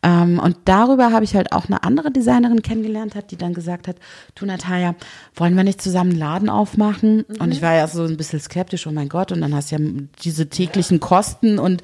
[0.02, 3.88] Ähm, und darüber habe ich halt auch eine andere Designerin kennengelernt, hat, die dann gesagt
[3.88, 3.96] hat,
[4.34, 4.94] du Natalia,
[5.34, 7.24] wollen wir nicht zusammen einen Laden aufmachen?
[7.38, 9.76] Und ich war ja so ein bisschen skeptisch, oh mein Gott, und dann hast du
[9.76, 9.90] ja
[10.22, 11.75] diese täglichen Kosten und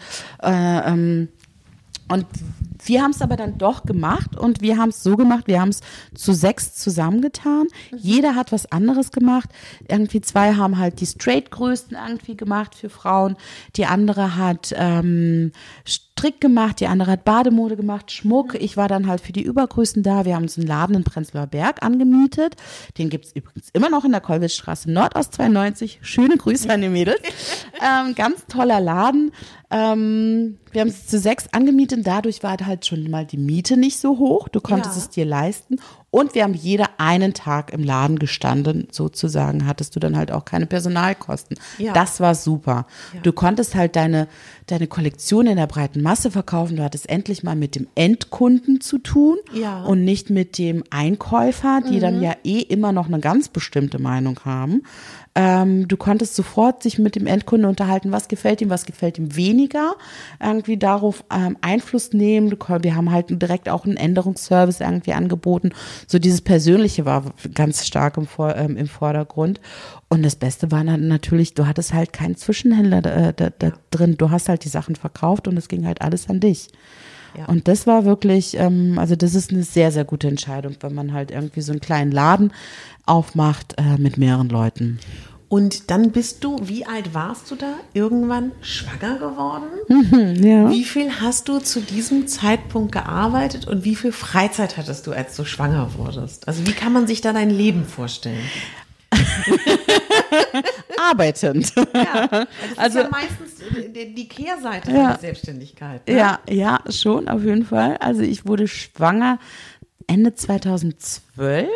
[0.43, 1.29] äh, ähm,
[2.09, 2.27] und
[2.85, 5.71] wir haben es aber dann doch gemacht und wir haben es so gemacht, wir haben
[5.71, 5.81] es
[6.15, 7.69] zu sechs zusammengetan.
[7.97, 9.49] Jeder hat was anderes gemacht.
[9.89, 13.37] Irgendwie zwei haben halt die Straight-Größten irgendwie gemacht für Frauen.
[13.77, 15.53] Die andere hat ähm,
[16.19, 18.55] Strick gemacht, die andere hat Bademode gemacht, Schmuck.
[18.55, 20.25] Ich war dann halt für die Übergrößen da.
[20.25, 22.55] Wir haben uns einen Laden in Prenzlauer Berg angemietet.
[22.99, 25.99] Den gibt's übrigens immer noch in der Kollwitzstraße Nordost 92.
[26.03, 27.19] Schöne Grüße an die Mädels.
[27.81, 29.33] ähm, ganz toller Laden.
[29.71, 32.07] Ähm, wir haben es zu sechs angemietet.
[32.07, 34.49] Dadurch war halt schon mal die Miete nicht so hoch.
[34.49, 35.03] Du konntest Ja.
[35.03, 35.77] es dir leisten.
[36.15, 38.87] Und wir haben jeder einen Tag im Laden gestanden.
[38.93, 41.57] Sozusagen hattest du dann halt auch keine Personalkosten.
[41.79, 41.95] Ja.
[41.95, 42.87] Das war super.
[43.23, 44.29] Du konntest halt deine,
[44.67, 46.77] deine Kollektion in der breiten Masse verkaufen.
[46.77, 49.85] Du hattest endlich mal mit dem Endkunden zu tun Ja.
[49.85, 54.39] und nicht mit dem Einkäufer, die dann ja eh immer noch eine ganz bestimmte Meinung
[54.45, 54.83] haben.
[55.35, 59.35] Ähm, du konntest sofort sich mit dem Endkunden unterhalten, was gefällt ihm, was gefällt ihm
[59.35, 59.95] weniger,
[60.41, 62.51] irgendwie darauf ähm, Einfluss nehmen.
[62.51, 65.71] Du, wir haben halt direkt auch einen Änderungsservice irgendwie angeboten.
[66.07, 69.61] So dieses Persönliche war ganz stark im, Vor ähm, im Vordergrund.
[70.11, 74.17] Und das Beste war dann natürlich, du hattest halt keinen Zwischenhändler da, da, da drin.
[74.19, 76.69] Du hast halt die Sachen verkauft und es ging halt alles an dich.
[77.37, 77.47] Ja.
[77.47, 81.13] Und das war wirklich, ähm, also das ist eine sehr, sehr gute Entscheidung, wenn man
[81.13, 82.53] halt irgendwie so einen kleinen Laden
[83.07, 84.99] aufmacht äh, mit mehreren Leuten.
[85.49, 87.75] Und dann bist du, wie alt warst du da?
[87.93, 89.67] Irgendwann schwanger geworden?
[90.43, 90.71] Ja.
[90.71, 95.37] Wie viel hast du zu diesem Zeitpunkt gearbeitet und wie viel Freizeit hattest du, als
[95.37, 96.49] du schwanger wurdest?
[96.49, 98.41] Also wie kann man sich da dein Leben vorstellen?
[101.11, 101.73] Arbeitend.
[101.95, 103.51] Ja, das Also- ist ja meistens
[103.95, 105.09] die, die Kehrseite Ja.
[105.13, 106.07] der Selbstständigkeit.
[106.09, 106.17] Ne?
[106.17, 107.97] Ja, ja, schon, auf jeden Fall.
[107.99, 109.39] Also ich wurde schwanger
[110.07, 111.69] Ende 2012.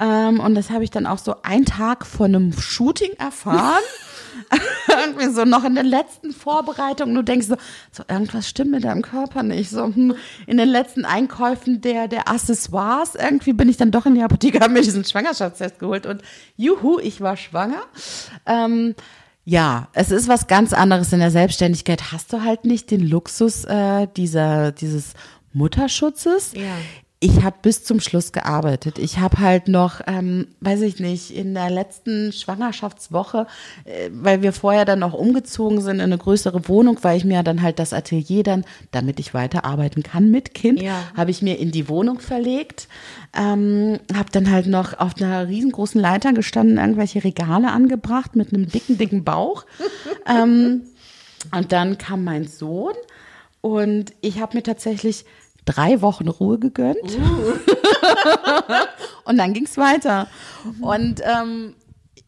[0.00, 3.82] Ähm, und das habe ich dann auch so einen Tag vor einem Shooting erfahren.
[4.88, 7.10] Irgendwie so noch in der letzten Vorbereitung.
[7.10, 7.56] Und du denkst so,
[7.92, 9.70] so irgendwas stimmt mit deinem Körper nicht.
[9.70, 10.14] So hm,
[10.46, 14.60] in den letzten Einkäufen der, der Accessoires irgendwie bin ich dann doch in die Apotheke,
[14.60, 16.22] habe mir diesen Schwangerschaftstest geholt und
[16.56, 17.82] juhu, ich war schwanger.
[18.46, 18.94] Ähm,
[19.44, 22.12] ja, es ist was ganz anderes in der Selbstständigkeit.
[22.12, 25.14] Hast du halt nicht den Luxus äh, dieser, dieses
[25.52, 26.52] Mutterschutzes.
[26.54, 26.76] Ja.
[27.20, 28.96] Ich habe bis zum Schluss gearbeitet.
[29.00, 33.48] Ich habe halt noch, ähm, weiß ich nicht, in der letzten Schwangerschaftswoche,
[33.86, 37.42] äh, weil wir vorher dann noch umgezogen sind in eine größere Wohnung, weil ich mir
[37.42, 41.02] dann halt das Atelier dann, damit ich weiterarbeiten kann mit Kind, Ja.
[41.16, 42.86] habe ich mir in die Wohnung verlegt.
[43.36, 48.68] Ähm, habe dann halt noch auf einer riesengroßen Leiter gestanden, irgendwelche Regale angebracht mit einem
[48.68, 49.66] dicken, dicken Bauch.
[50.26, 50.82] ähm,
[51.52, 52.94] und dann kam mein Sohn
[53.60, 55.24] und ich habe mir tatsächlich
[55.68, 56.98] drei Wochen Ruhe gegönnt.
[59.24, 60.28] und dann ging es weiter.
[60.80, 61.74] Und ähm,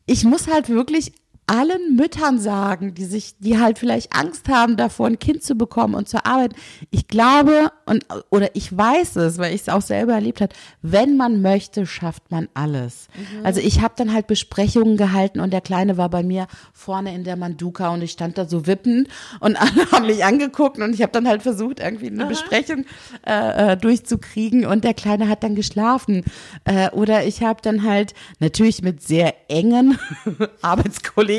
[0.07, 1.13] ich muss halt wirklich
[1.51, 5.95] allen Müttern sagen, die sich, die halt vielleicht Angst haben davor, ein Kind zu bekommen
[5.95, 6.55] und zu arbeiten.
[6.91, 10.55] Ich glaube und oder ich weiß es, weil ich es auch selber erlebt habe.
[10.81, 13.09] Wenn man möchte, schafft man alles.
[13.17, 13.45] Mhm.
[13.45, 17.25] Also ich habe dann halt Besprechungen gehalten und der Kleine war bei mir vorne in
[17.25, 19.09] der Manduka und ich stand da so wippend
[19.41, 22.29] und alle haben mich angeguckt und ich habe dann halt versucht irgendwie eine Aha.
[22.29, 22.85] Besprechung
[23.27, 26.23] äh, äh, durchzukriegen und der Kleine hat dann geschlafen.
[26.65, 29.99] Äh, oder ich habe dann halt natürlich mit sehr engen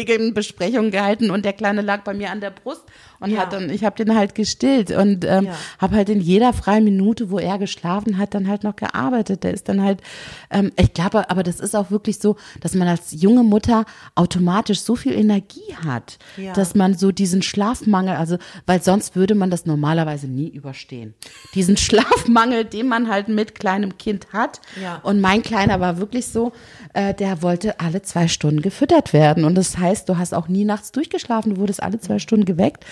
[0.02, 2.84] Arbeitskolleginnen Besprechungen gehalten und der Kleine lag bei mir an der Brust
[3.20, 3.42] und ja.
[3.42, 5.56] hat dann, ich habe den halt gestillt und ähm, ja.
[5.80, 9.44] habe halt in jeder freien Minute, wo er geschlafen hat, dann halt noch gearbeitet.
[9.44, 10.02] Der ist dann halt,
[10.50, 13.86] ähm, ich glaube, aber das ist auch wirklich so, dass man als junge Mutter
[14.16, 16.54] automatisch so viel Energie hat, ja.
[16.54, 21.14] dass man so diesen Schlafmangel, also weil sonst würde man das normalerweise nie überstehen.
[21.54, 24.62] Diesen Schlafmangel, den man halt mit kleinem Kind hat.
[25.04, 26.52] Und mein Kleiner war wirklich so,
[26.94, 29.44] äh, der wollte alle zwei Stunden gefüttert werden.
[29.44, 32.86] Und das heißt, du hast auch nie nachts durchgeschlafen, du wurdest alle zwei Stunden geweckt.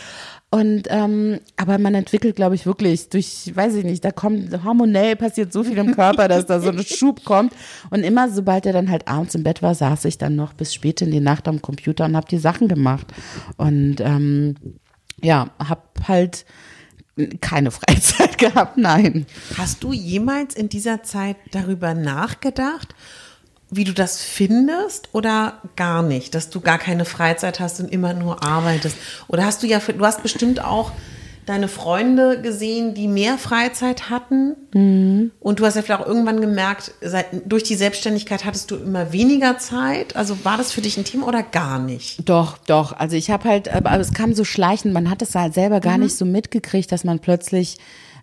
[0.52, 5.16] Und ähm, aber man entwickelt, glaube ich, wirklich durch, weiß ich nicht, da kommt hormonell
[5.16, 7.54] passiert so viel im Körper, dass da so ein Schub kommt.
[7.92, 10.74] Und immer, sobald er dann halt abends im Bett war, saß ich dann noch bis
[10.74, 13.08] spät in die Nacht am Computer und habe die Sachen gemacht.
[13.58, 14.56] Und ähm,
[15.22, 16.46] ja, habe halt
[17.42, 19.26] keine Freizeit gehabt, nein.
[19.58, 22.96] Hast du jemals in dieser Zeit darüber nachgedacht?
[23.72, 28.14] Wie du das findest oder gar nicht, dass du gar keine Freizeit hast und immer
[28.14, 28.98] nur arbeitest?
[29.28, 30.92] Oder hast du ja, du hast bestimmt auch
[31.50, 34.56] deine Freunde gesehen, die mehr Freizeit hatten.
[34.72, 35.32] Mhm.
[35.40, 39.12] Und du hast ja vielleicht auch irgendwann gemerkt, seit, durch die Selbstständigkeit hattest du immer
[39.12, 40.16] weniger Zeit.
[40.16, 42.30] Also war das für dich ein Thema oder gar nicht?
[42.30, 42.94] Doch, doch.
[42.94, 44.94] Also ich habe halt, aber es kam so schleichend.
[44.94, 46.04] Man hat es halt selber gar mhm.
[46.04, 47.80] nicht so mitgekriegt, dass man plötzlich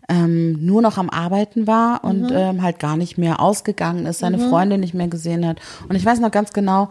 [0.08, 2.36] ähm, nur noch am Arbeiten war und mhm.
[2.36, 4.48] ähm, halt gar nicht mehr ausgegangen ist, seine mhm.
[4.48, 5.60] Freundin nicht mehr gesehen hat.
[5.88, 6.90] Und ich weiß noch ganz genau,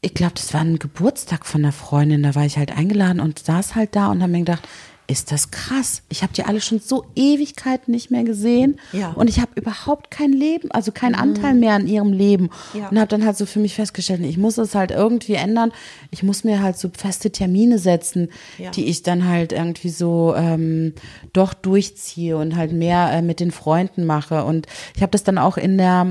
[0.00, 3.38] ich glaube, das war ein Geburtstag von der Freundin, da war ich halt eingeladen und
[3.38, 4.66] saß halt da und habe mir gedacht,
[5.10, 6.02] ist das krass.
[6.08, 9.10] Ich habe die alle schon so Ewigkeiten nicht mehr gesehen ja.
[9.10, 11.20] und ich habe überhaupt kein Leben, also keinen mhm.
[11.20, 12.88] Anteil mehr an ihrem Leben ja.
[12.88, 15.72] und habe dann halt so für mich festgestellt, ich muss es halt irgendwie ändern.
[16.10, 18.70] Ich muss mir halt so feste Termine setzen, ja.
[18.70, 20.94] die ich dann halt irgendwie so ähm,
[21.32, 25.38] doch durchziehe und halt mehr äh, mit den Freunden mache und ich habe das dann
[25.38, 26.06] auch in der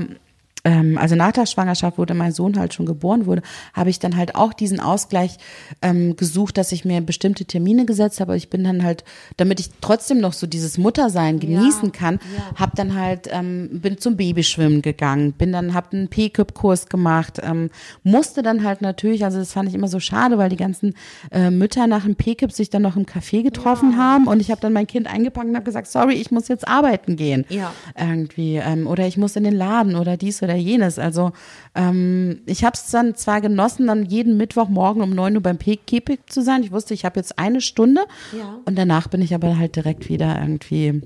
[0.64, 3.42] ähm, also nach der Schwangerschaft, wo mein Sohn halt schon geboren wurde,
[3.72, 5.36] habe ich dann halt auch diesen Ausgleich
[5.82, 8.36] ähm, gesucht, dass ich mir bestimmte Termine gesetzt habe.
[8.36, 9.04] Ich bin dann halt,
[9.36, 12.60] damit ich trotzdem noch so dieses Muttersein genießen ja, kann, ja.
[12.60, 17.70] habe dann halt ähm, bin zum Babyschwimmen gegangen, bin dann habe einen P-Cup-Kurs gemacht, ähm,
[18.02, 20.94] musste dann halt natürlich, also das fand ich immer so schade, weil die ganzen
[21.30, 23.98] äh, Mütter nach dem P-Cup sich dann noch im Café getroffen ja.
[23.98, 26.66] haben und ich habe dann mein Kind eingepackt und habe gesagt, sorry, ich muss jetzt
[26.66, 27.72] arbeiten gehen, ja.
[27.98, 30.98] irgendwie ähm, oder ich muss in den Laden oder dies oder oder jenes.
[30.98, 31.32] Also
[31.74, 36.30] ähm, ich habe es dann zwar genossen, dann jeden Mittwochmorgen um 9 Uhr beim Kepik
[36.30, 36.62] zu sein.
[36.62, 38.02] Ich wusste, ich habe jetzt eine Stunde
[38.36, 38.58] ja.
[38.64, 41.02] und danach bin ich aber halt direkt wieder irgendwie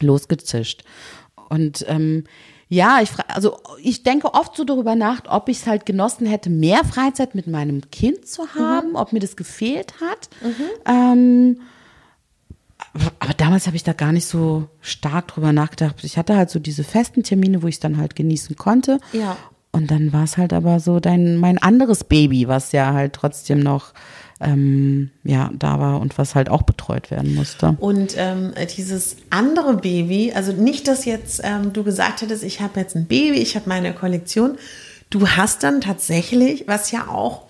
[0.00, 0.84] losgezischt.
[1.48, 2.24] Und ähm,
[2.68, 6.50] ja, ich also ich denke oft so darüber nach, ob ich es halt genossen hätte,
[6.50, 8.96] mehr Freizeit mit meinem Kind zu haben, mhm.
[8.96, 10.28] ob mir das gefehlt hat.
[10.42, 10.64] Mhm.
[10.84, 11.60] Ähm,
[13.18, 15.96] aber damals habe ich da gar nicht so stark drüber nachgedacht.
[16.02, 18.98] Ich hatte halt so diese festen Termine, wo ich dann halt genießen konnte.
[19.12, 19.36] Ja.
[19.72, 23.60] Und dann war es halt aber so dein, mein anderes Baby, was ja halt trotzdem
[23.60, 23.92] noch
[24.40, 27.76] ähm, ja, da war und was halt auch betreut werden musste.
[27.80, 32.80] Und ähm, dieses andere Baby, also nicht, dass jetzt ähm, du gesagt hättest, ich habe
[32.80, 34.58] jetzt ein Baby, ich habe meine Kollektion.
[35.08, 37.42] Du hast dann tatsächlich, was ja auch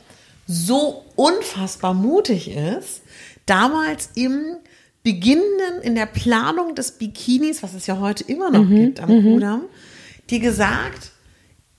[0.47, 3.03] so unfassbar mutig ist,
[3.47, 4.57] damals im
[5.07, 9.09] beginnen in der Planung des Bikinis, was es ja heute immer noch mhm, gibt am
[9.09, 9.35] mhm.
[9.35, 9.63] Kudamm,
[10.29, 11.13] dir gesagt,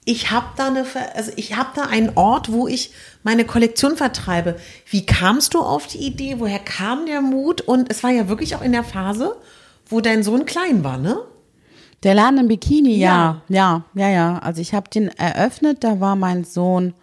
[0.05, 4.55] ich habe da eine, also ich habe da einen Ort, wo ich meine Kollektion vertreibe.
[4.89, 6.35] Wie kamst du auf die Idee?
[6.37, 7.59] Woher kam der Mut?
[7.59, 9.35] Und es war ja wirklich auch in der Phase,
[9.87, 11.17] wo dein Sohn klein war, ne?
[12.03, 14.39] Der Laden im Bikini, ja, ja, ja, ja.
[14.39, 16.93] Also ich habe den eröffnet, da war mein Sohn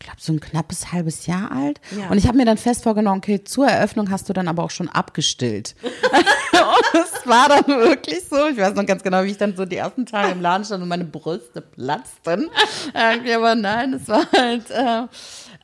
[0.00, 1.80] glaube, so ein knappes halbes Jahr alt.
[1.96, 2.08] Ja.
[2.08, 4.70] Und ich habe mir dann fest vorgenommen, okay, zur Eröffnung hast du dann aber auch
[4.70, 5.76] schon abgestillt.
[5.82, 8.48] und es war dann wirklich so.
[8.48, 10.82] Ich weiß noch ganz genau, wie ich dann so die ersten Tage im Laden stand
[10.82, 12.50] und meine Brüste platzten.
[12.94, 14.70] aber nein, es war halt.
[14.70, 15.06] Äh,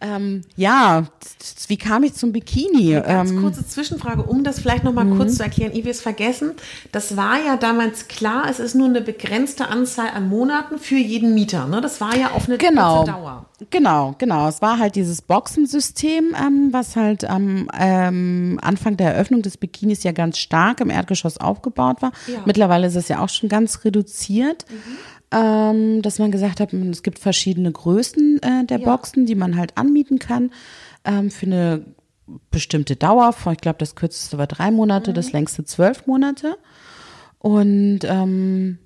[0.01, 1.05] ähm, ja,
[1.69, 2.97] wie kam ich zum Bikini?
[2.97, 5.37] Eine ganz ähm, kurze Zwischenfrage, um das vielleicht noch mal kurz mhm.
[5.37, 5.73] zu erklären.
[5.75, 6.53] Ich will es vergessen.
[6.93, 11.35] Das war ja damals klar, es ist nur eine begrenzte Anzahl an Monaten für jeden
[11.35, 11.67] Mieter.
[11.67, 11.81] Ne?
[11.81, 13.47] Das war ja auf eine genau, Dauer.
[13.71, 14.49] Genau, genau.
[14.49, 20.03] Es war halt dieses Boxensystem, ähm, was halt am ähm, Anfang der Eröffnung des Bikinis
[20.03, 22.13] ja ganz stark im Erdgeschoss aufgebaut war.
[22.27, 22.41] Ja.
[22.45, 24.67] Mittlerweile ist es ja auch schon ganz reduziert.
[24.69, 24.99] Mhm.
[25.31, 28.85] Ähm, dass man gesagt hat, es gibt verschiedene Größen äh, der Ja.
[28.85, 30.51] Boxen, die man halt anmieten kann
[31.05, 31.85] ähm, für eine
[32.51, 33.35] bestimmte Dauer.
[33.53, 36.57] Ich glaube, das kürzeste war drei Monate, das längste zwölf Monate.
[37.39, 38.79] Und ähm,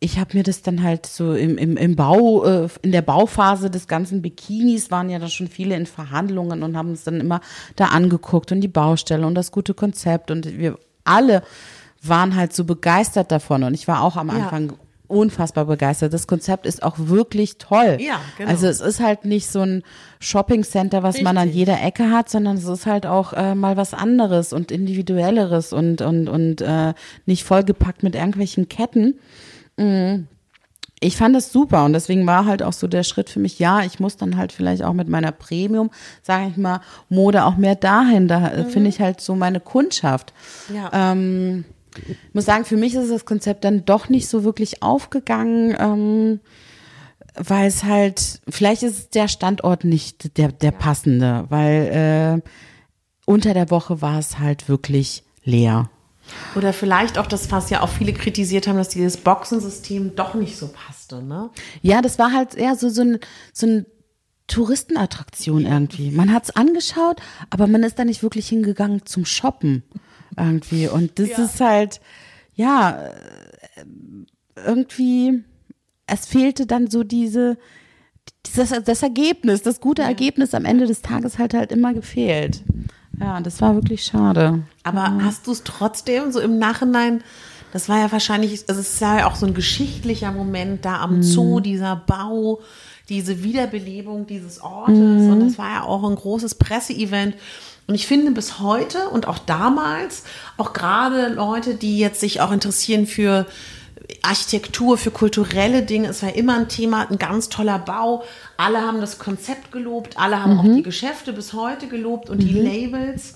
[0.00, 3.70] ich habe mir das dann halt so im, im, im Bau, äh, in der Bauphase
[3.70, 7.40] des ganzen Bikinis waren ja da schon viele in Verhandlungen und haben uns dann immer
[7.76, 11.42] da angeguckt und die Baustelle und das gute Konzept und wir alle
[12.02, 14.34] waren halt so begeistert davon und ich war auch am Ja.
[15.10, 16.12] Unfassbar begeistert.
[16.12, 17.98] Das Konzept ist auch wirklich toll.
[18.00, 18.48] Ja, genau.
[18.48, 19.82] Also es ist halt nicht so ein
[20.20, 21.58] Shopping Center, was man an Richtig.
[21.58, 26.00] jeder Ecke hat, sondern es ist halt auch äh, mal was anderes und individuelleres und
[26.00, 26.94] und und äh,
[27.26, 29.18] nicht vollgepackt mit irgendwelchen Ketten.
[29.76, 30.26] Mm.
[31.02, 33.80] Ich fand das super und deswegen war halt auch so der Schritt für mich, ja,
[33.80, 35.90] ich muss dann halt vielleicht auch mit meiner Premium,
[36.22, 38.28] sage ich mal, Mode auch mehr dahin.
[38.28, 40.34] Da äh, finde ich halt so meine Kundschaft.
[40.72, 40.90] Ja.
[40.92, 41.64] Ähm,
[41.96, 46.40] ich muss sagen, für mich ist das Konzept dann doch nicht so wirklich aufgegangen, ähm,
[47.34, 52.50] weil es halt, vielleicht ist der Standort nicht der, der passende, weil äh,
[53.26, 55.90] unter der Woche war es halt wirklich leer.
[56.54, 60.56] Oder vielleicht auch das, was ja auch viele kritisiert haben, dass dieses Boxensystem doch nicht
[60.56, 61.50] so passte, ne?
[61.82, 63.18] Ja, das war halt eher so, so ein,
[63.52, 63.86] so ein
[64.46, 66.10] Touristenattraktion irgendwie.
[66.10, 69.84] Man hat's angeschaut, aber man ist da nicht wirklich hingegangen zum Shoppen
[70.36, 70.88] irgendwie.
[70.88, 71.44] Und das Ja.
[71.44, 72.00] ist halt,
[72.54, 73.84] ja, äh,
[74.66, 75.42] irgendwie,
[76.06, 77.56] es fehlte dann so diese,
[78.46, 82.62] dieses, das Ergebnis, das gute Ergebnis am Ende des Tages halt halt immer gefehlt.
[83.18, 84.62] Ja, das war wirklich schade.
[84.82, 87.22] Aber hast du es trotzdem so im Nachhinein,
[87.72, 91.22] das war ja wahrscheinlich, also es ist ja auch so ein geschichtlicher Moment da am
[91.22, 92.60] Zoo, dieser Bau,
[93.08, 94.96] diese Wiederbelebung dieses Ortes
[95.28, 97.34] und das war ja auch ein großes Presseevent.
[97.90, 100.22] Und ich finde bis heute und auch damals,
[100.56, 103.46] auch gerade Leute, die jetzt sich auch interessieren für
[104.22, 108.22] Architektur, für kulturelle Dinge, es war immer ein Thema, ein ganz toller Bau.
[108.56, 112.52] Alle haben das Konzept gelobt, alle haben auch die Geschäfte bis heute gelobt und die
[112.52, 113.34] Labels.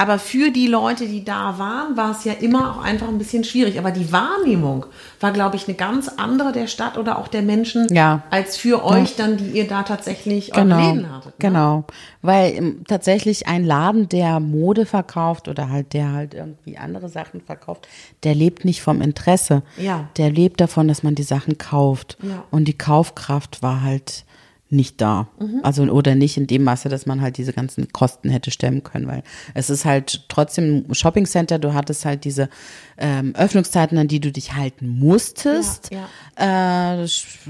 [0.00, 3.42] Aber für die Leute, die da waren, war es ja immer auch einfach ein bisschen
[3.42, 3.80] schwierig.
[3.80, 4.86] Aber die Wahrnehmung
[5.18, 8.22] war, glaube ich, eine ganz andere der Stadt oder auch der Menschen, Ja.
[8.30, 11.26] als für euch dann, die ihr da tatsächlich eure Genau, Läden hattet.
[11.26, 11.32] Ne?
[11.38, 11.84] genau.
[12.22, 17.40] Weil ähm, tatsächlich ein Laden, der Mode verkauft oder halt der halt irgendwie andere Sachen
[17.40, 17.88] verkauft,
[18.22, 19.62] der lebt nicht vom Interesse.
[19.78, 20.08] Ja.
[20.16, 22.18] Der lebt davon, dass man die Sachen kauft.
[22.22, 22.44] Ja.
[22.52, 24.24] Und die Kaufkraft war halt
[24.70, 25.28] nicht da.
[25.38, 25.60] Mhm.
[25.62, 29.06] Also oder nicht in dem Maße, dass man halt diese ganzen Kosten hätte stemmen können,
[29.06, 29.22] weil
[29.54, 32.48] es ist halt trotzdem ein Shopping Center, du hattest halt diese
[32.98, 35.90] ähm, Öffnungszeiten, an die du dich halten musstest.
[35.92, 37.06] Ja, Äh,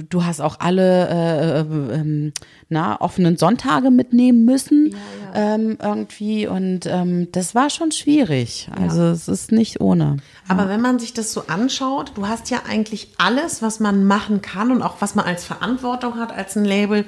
[0.09, 2.33] du hast auch alle äh, äh,
[2.71, 4.95] na, offenen Sonntage mitnehmen müssen
[5.35, 8.71] Ähm, irgendwie und ähm, das war schon schwierig.
[8.81, 10.17] Also es ist nicht ohne.
[10.49, 14.41] Aber wenn man sich das so anschaut, du hast ja eigentlich alles, was man machen
[14.41, 17.05] kann und auch was man als Verantwortung hat als ein Label.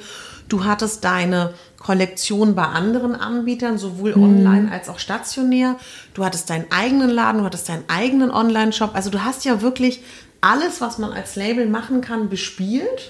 [0.50, 5.76] Du hattest deine Kollektion bei anderen Anbietern, sowohl online als auch stationär.
[6.12, 8.90] Du hattest deinen eigenen Laden, du hattest deinen eigenen Online-Shop.
[8.92, 10.02] Also du hast ja wirklich
[10.42, 13.08] alles, was man als Label machen kann, bespielt.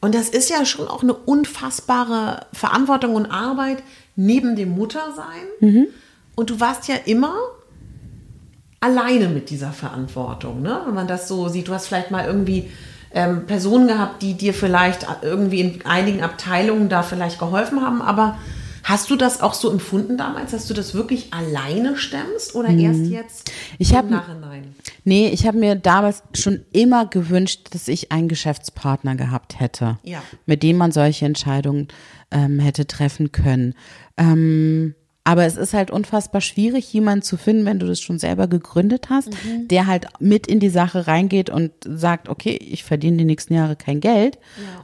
[0.00, 3.82] Und das ist ja schon auch eine unfassbare Verantwortung und Arbeit
[4.16, 5.46] neben dem Muttersein.
[6.34, 7.34] Und du warst ja immer
[8.80, 10.80] alleine mit dieser Verantwortung, ne?
[10.86, 12.70] Wenn man das so sieht, du hast vielleicht mal irgendwie
[13.12, 18.36] ähm, Personen gehabt, die dir vielleicht irgendwie in einigen Abteilungen da vielleicht geholfen haben, aber
[18.84, 23.00] hast du das auch so empfunden damals, dass du das wirklich alleine stemmst oder erst
[23.06, 23.74] jetzt Mhm.
[23.78, 24.74] Ich im hab- Nachhinein?
[25.04, 30.22] Nee, ich habe mir damals schon immer gewünscht, dass ich einen Geschäftspartner gehabt hätte, Ja.
[30.46, 31.88] mit dem man solche Entscheidungen
[32.30, 33.74] ähm, hätte treffen können.
[34.18, 34.94] Ähm,
[35.28, 39.10] aber es ist halt unfassbar schwierig, jemanden zu finden, wenn du das schon selber gegründet
[39.10, 39.68] hast, Mhm.
[39.68, 43.76] der halt mit in die Sache reingeht und sagt, okay, ich verdiene die nächsten Jahre
[43.76, 44.38] kein Geld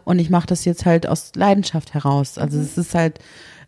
[0.05, 2.37] und ich mache das jetzt halt aus Leidenschaft heraus.
[2.37, 2.65] Also Mhm.
[2.65, 3.21] es ist halt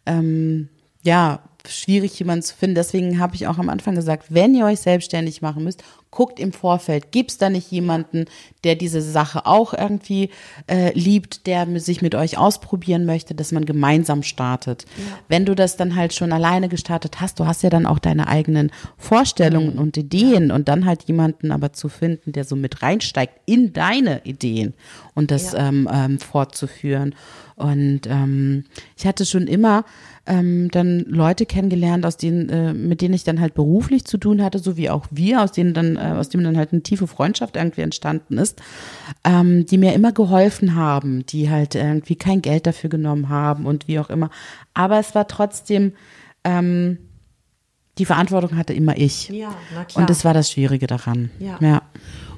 [0.05, 0.69] ähm,
[1.03, 2.75] ja, schwierig, jemanden zu finden.
[2.75, 6.53] Deswegen habe ich auch am Anfang gesagt, wenn ihr euch selbstständig machen müsst, guckt im
[6.53, 7.13] Vorfeld.
[7.13, 8.25] Gibt es da nicht jemanden,
[8.65, 10.31] der diese Sache auch irgendwie
[10.67, 14.87] äh, liebt, der sich mit euch ausprobieren möchte, dass man gemeinsam startet?
[15.29, 18.29] Wenn du das dann halt schon alleine gestartet hast, du hast ja dann auch deine
[18.29, 23.35] eigenen Vorstellungen und Ideen und dann halt jemanden aber zu finden, der so mit reinsteigt
[23.47, 24.75] in deine Ideen
[25.15, 25.69] und das Ja.
[25.69, 27.15] ähm, ähm, fortzuführen.
[27.57, 28.65] Und ähm,
[28.99, 29.85] ich hatte schon immer
[30.27, 34.43] ähm, dann Leute kennengelernt, aus denen, äh, mit denen ich dann halt beruflich zu tun
[34.43, 37.07] hatte, so wie auch wir, aus denen dann, äh, aus dem dann halt eine tiefe
[37.07, 38.61] Freundschaft irgendwie entstanden ist,
[39.25, 43.89] ähm, die mir immer geholfen haben, die halt irgendwie kein Geld dafür genommen haben und
[43.89, 44.31] wie auch immer.
[44.75, 45.93] Aber es war trotzdem
[46.45, 46.99] ähm,
[47.99, 49.29] die Verantwortung hatte immer ich.
[49.31, 50.03] Ja, na klar.
[50.03, 51.31] Und das war das Schwierige daran.
[51.39, 51.59] Ja.
[51.61, 51.83] ja.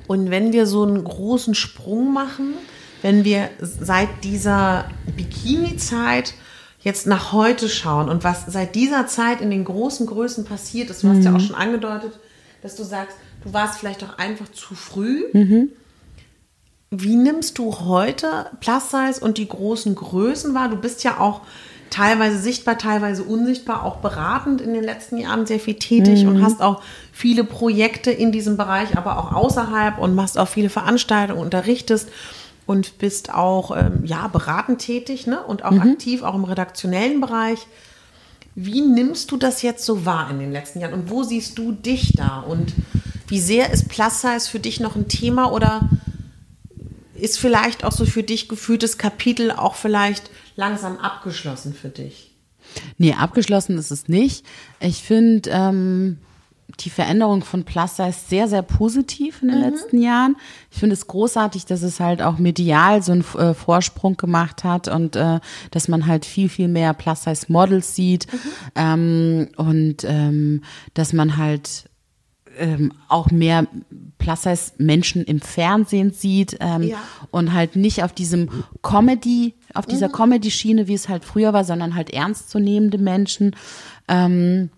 [0.07, 2.55] Und wenn wir so einen großen Sprung machen,
[3.03, 6.35] wenn wir seit dieser Bikini-Zeit
[6.81, 11.03] jetzt nach heute schauen und was seit dieser Zeit in den großen Größen passiert ist,
[11.03, 12.19] du hast ja auch schon angedeutet,
[12.63, 13.17] dass du sagst,
[13.49, 15.25] du warst vielleicht auch einfach zu früh.
[16.91, 20.69] Wie nimmst du heute Plus Size und die großen Größen wahr?
[20.69, 21.43] Du bist ja auch
[21.91, 26.61] teilweise sichtbar, teilweise unsichtbar, auch beratend in den letzten Jahren sehr viel tätig und hast
[26.61, 32.11] auch viele Projekte in diesem Bereich, aber auch außerhalb und machst auch viele Veranstaltungen, unterrichtest
[32.67, 35.43] und bist auch ähm, ja beratend tätig ne?
[35.43, 37.67] und auch aktiv, auch im redaktionellen Bereich.
[38.55, 41.73] Wie nimmst du das jetzt so wahr in den letzten Jahren und wo siehst du
[41.73, 42.75] dich da und
[43.29, 45.89] wie sehr ist Plus Size für dich noch ein Thema oder
[47.15, 52.35] ist vielleicht auch so für dich gefühltes Kapitel auch vielleicht langsam abgeschlossen für dich?
[52.97, 54.45] Nee, abgeschlossen ist es nicht.
[54.81, 56.19] Ich finde ähm,
[56.81, 60.37] die Veränderung von Plus Size sehr, sehr positiv in den letzten Jahren.
[60.71, 64.87] Ich finde es großartig, dass es halt auch medial so einen äh, Vorsprung gemacht hat
[64.87, 65.41] und äh,
[65.71, 68.27] dass man halt viel, viel mehr Plus Size Models sieht
[68.75, 70.63] ähm, und ähm,
[70.95, 71.88] dass man halt
[72.59, 73.67] ähm, auch mehr
[74.19, 76.99] Plus-Size Menschen im Fernsehen sieht ähm, Ja.
[77.31, 78.49] und halt nicht auf diesem
[78.83, 83.55] Comedy, auf dieser Comedy-Schiene, wie es halt früher war, sondern halt ernstzunehmende Menschen.
[84.09, 84.71] Ähm,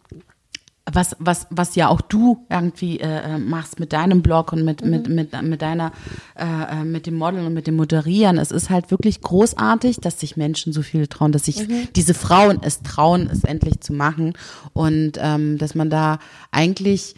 [0.93, 4.85] was, was, was ja auch du irgendwie äh, äh, machst mit deinem Blog und mit,
[4.85, 5.93] mit, mit, mit deiner,
[6.37, 6.45] äh,
[6.81, 8.39] äh, mit dem Modeln und mit dem Moderieren.
[8.39, 12.59] Es ist halt wirklich großartig, dass sich Menschen so viel trauen, dass sich diese Frauen
[12.63, 14.35] es trauen, es endlich zu machen
[14.73, 16.19] und ähm, dass man da
[16.51, 17.15] eigentlich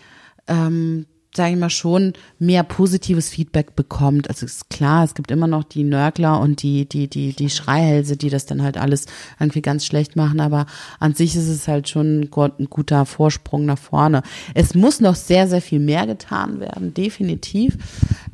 [0.46, 4.28] ähm, sage ich mal schon, mehr positives Feedback bekommt.
[4.28, 8.18] Also ist klar, es gibt immer noch die Nörgler und die, die, die, die Schreihälse,
[8.18, 9.06] die das dann halt alles
[9.40, 10.66] irgendwie ganz schlecht machen, aber
[11.00, 14.22] an sich ist es halt schon ein gu- ein guter Vorsprung nach vorne.
[14.54, 17.78] Es muss noch sehr, sehr viel mehr getan werden, definitiv.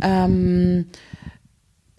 [0.03, 0.87] Ähm,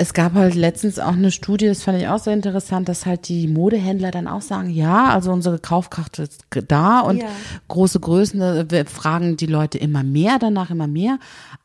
[0.02, 3.28] es gab halt letztens auch eine Studie, das fand ich auch sehr interessant, dass halt
[3.28, 7.28] die Modehändler dann auch sagen, ja, also unsere Kaufkraft ist da und Ja.
[7.68, 11.20] große Größen, äh, wir fragen die Leute immer mehr danach, immer mehr.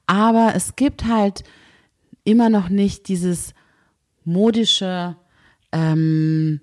[0.09, 1.44] Aber es gibt halt
[2.24, 3.55] immer noch nicht dieses
[4.24, 5.15] modische,
[5.70, 6.61] ähm,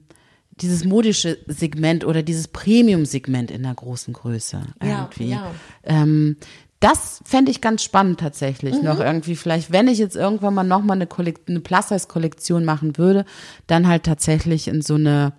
[0.52, 5.30] dieses modische Segment oder dieses Premium-Segment in der großen Größe Ja, irgendwie.
[5.32, 5.52] ja.
[5.84, 6.36] Ähm,
[6.82, 8.82] das fände ich ganz spannend tatsächlich.
[8.82, 13.24] Noch irgendwie vielleicht, wenn ich jetzt irgendwann mal nochmal eine, Kollekt eine Plus-Size-Kollektion machen würde,
[13.68, 15.34] dann halt tatsächlich in so eine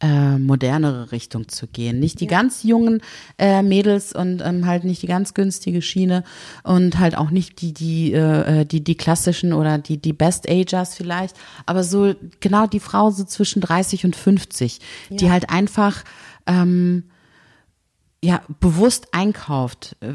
[0.00, 1.98] äh, modernere Richtung zu gehen.
[1.98, 3.02] Nicht die ganz jungen
[3.38, 6.24] äh, Mädels und ähm, halt nicht die ganz günstige Schiene
[6.64, 10.94] und halt auch nicht die die äh, die die klassischen oder die die Best Agers
[10.94, 14.80] vielleicht, aber so genau die Frau so zwischen 30 und 50,
[15.10, 16.02] die halt einfach
[16.46, 17.04] ähm,
[18.26, 20.08] ja, bewusst einkauft, äh,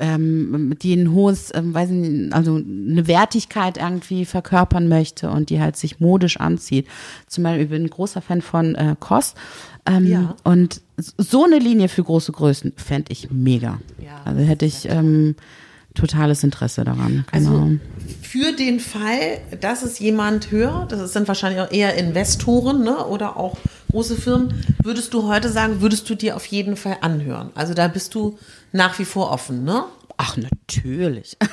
[0.00, 5.60] ähm, die ein hohes, ähm, weiß nicht, also eine Wertigkeit irgendwie verkörpern möchte und die
[5.60, 6.88] halt sich modisch anzieht.
[7.28, 9.34] Zum Beispiel, ich bin ein großer Fan von äh, Koss.
[9.86, 10.36] Ähm, Ja.
[10.42, 13.80] Und so eine Linie für große Größen fände ich mega.
[14.04, 15.36] Ja, also hätte ich ähm,
[15.94, 17.24] totales Interesse daran.
[17.32, 17.50] Genau.
[17.50, 17.78] Also
[18.22, 23.36] für den Fall, dass es jemand hört, das sind wahrscheinlich auch eher Investoren ne, oder
[23.36, 23.56] auch
[23.90, 27.50] große Firmen, würdest du heute sagen, würdest du dir auf jeden Fall anhören?
[27.54, 28.38] Also da bist du
[28.72, 29.84] nach wie vor offen, ne?
[30.16, 31.36] Ach, natürlich.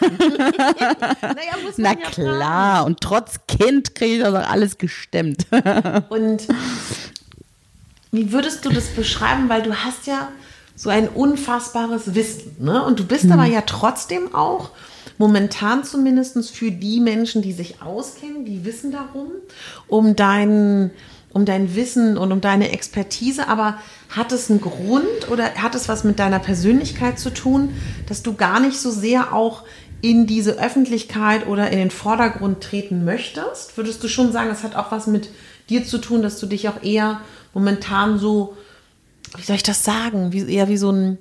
[1.22, 2.86] Naja, muss Na klar.
[2.86, 5.46] Und trotz Kind kriege ich das auch alles gestemmt.
[6.10, 6.48] Und
[8.12, 9.50] wie würdest du das beschreiben?
[9.50, 10.30] Weil du hast ja
[10.82, 12.84] so ein unfassbares Wissen, ne?
[12.84, 14.72] Und du bist aber ja trotzdem auch
[15.20, 19.28] momentan zumindest für die Menschen, die sich auskennen, die wissen darum,
[19.88, 20.90] um dein,
[21.34, 23.48] um dein Wissen und um deine Expertise.
[23.48, 23.76] Aber
[24.10, 27.76] hat es einen Grund oder hat es was mit deiner Persönlichkeit zu tun,
[28.08, 29.62] dass du gar nicht so sehr auch
[30.02, 33.78] in diese Öffentlichkeit oder in den Vordergrund treten möchtest?
[33.78, 35.30] Würdest du schon sagen, es hat auch was mit
[35.70, 37.22] dir zu tun, dass du dich auch eher
[37.54, 38.58] momentan so,
[39.38, 41.18] wie soll ich das sagen, wie, eher wie so ein,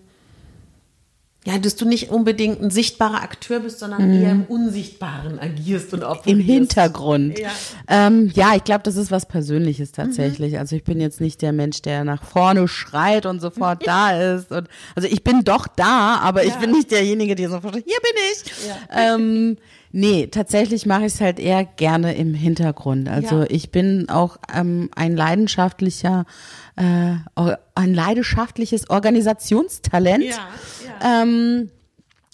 [1.47, 6.05] ja, dass du nicht unbedingt ein sichtbarer Akteur bist, sondern eher im Unsichtbaren agierst und
[6.05, 6.27] operierst.
[6.27, 7.39] Im Hintergrund.
[7.39, 7.49] Ja.
[7.89, 10.59] Ähm, ja, ich glaube, das ist was Persönliches tatsächlich.
[10.59, 14.51] Also ich bin jetzt nicht der Mensch, der nach vorne schreit und sofort da ist.
[14.53, 16.57] Und, also ich bin doch da, aber ich Ja.
[16.59, 18.67] bin nicht derjenige, der sofort, hier bin ich.
[18.69, 19.15] Ja.
[19.15, 19.57] Ähm,
[19.93, 23.09] nee, tatsächlich mache ich es halt eher gerne im Hintergrund.
[23.09, 23.47] Also Ja.
[23.49, 26.25] ich bin auch ähm, ein leidenschaftlicher,
[26.77, 27.15] äh,
[27.75, 30.25] ein leidenschaftliches Organisationstalent.
[30.25, 30.37] Ja,
[31.01, 31.23] ja.
[31.23, 31.71] Ähm,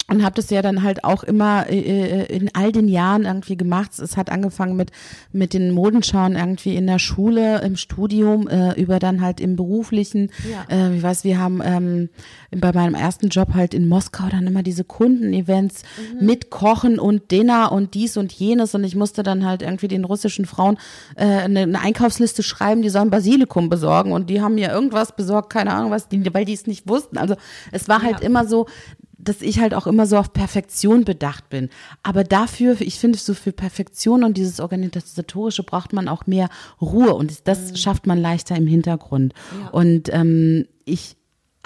[0.09, 3.57] und habe das ja dann halt auch immer äh, äh, in all den Jahren irgendwie
[3.57, 3.99] gemacht.
[3.99, 4.91] Es hat angefangen mit
[5.33, 10.31] mit den Modenschauen irgendwie in der Schule, im Studium, äh, über dann halt im beruflichen.
[10.49, 10.65] Ja.
[10.73, 12.09] Äh, ich weiß, wir haben ähm,
[12.51, 16.25] bei meinem ersten Job halt in Moskau dann immer diese Kundenevents mhm.
[16.25, 20.05] mit Kochen und Dinner und dies und jenes und ich musste dann halt irgendwie den
[20.05, 20.77] russischen Frauen
[21.15, 25.51] äh, eine, eine Einkaufsliste schreiben, die sollen Basilikum besorgen und die haben mir irgendwas besorgt,
[25.51, 27.17] keine Ahnung was, die, weil die es nicht wussten.
[27.17, 27.35] Also
[27.73, 28.25] es war halt ja.
[28.25, 28.67] immer so,
[29.27, 31.69] dass ich halt auch immer so auf Perfektion bedacht bin.
[32.03, 36.49] Aber dafür, ich finde, so für Perfektion und dieses Organisatorische braucht man auch mehr
[36.81, 37.75] Ruhe und das mhm.
[37.75, 39.33] schafft man leichter im Hintergrund.
[39.61, 39.69] Ja.
[39.69, 41.17] Und ähm, ich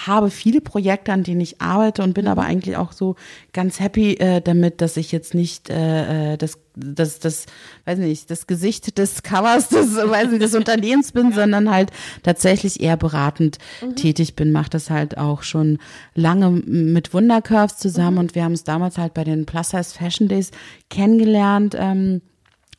[0.08, 3.16] habe viele Projekte, an denen ich arbeite und bin aber eigentlich auch so
[3.54, 7.46] ganz happy äh, damit, dass ich jetzt nicht äh, äh das, das, das,
[7.86, 11.36] weiß nicht, das Gesicht des Covers des, weiß nicht, des Unternehmens bin, ja.
[11.36, 11.92] sondern halt
[12.24, 13.96] tatsächlich eher beratend mhm.
[13.96, 14.52] tätig bin.
[14.52, 15.78] Mache das halt auch schon
[16.16, 18.20] lange mit Wundercurves zusammen mhm.
[18.20, 20.52] und wir haben es damals halt bei den Plus Size Fashion Days
[20.90, 21.76] kennengelernt.
[21.78, 22.22] Ähm,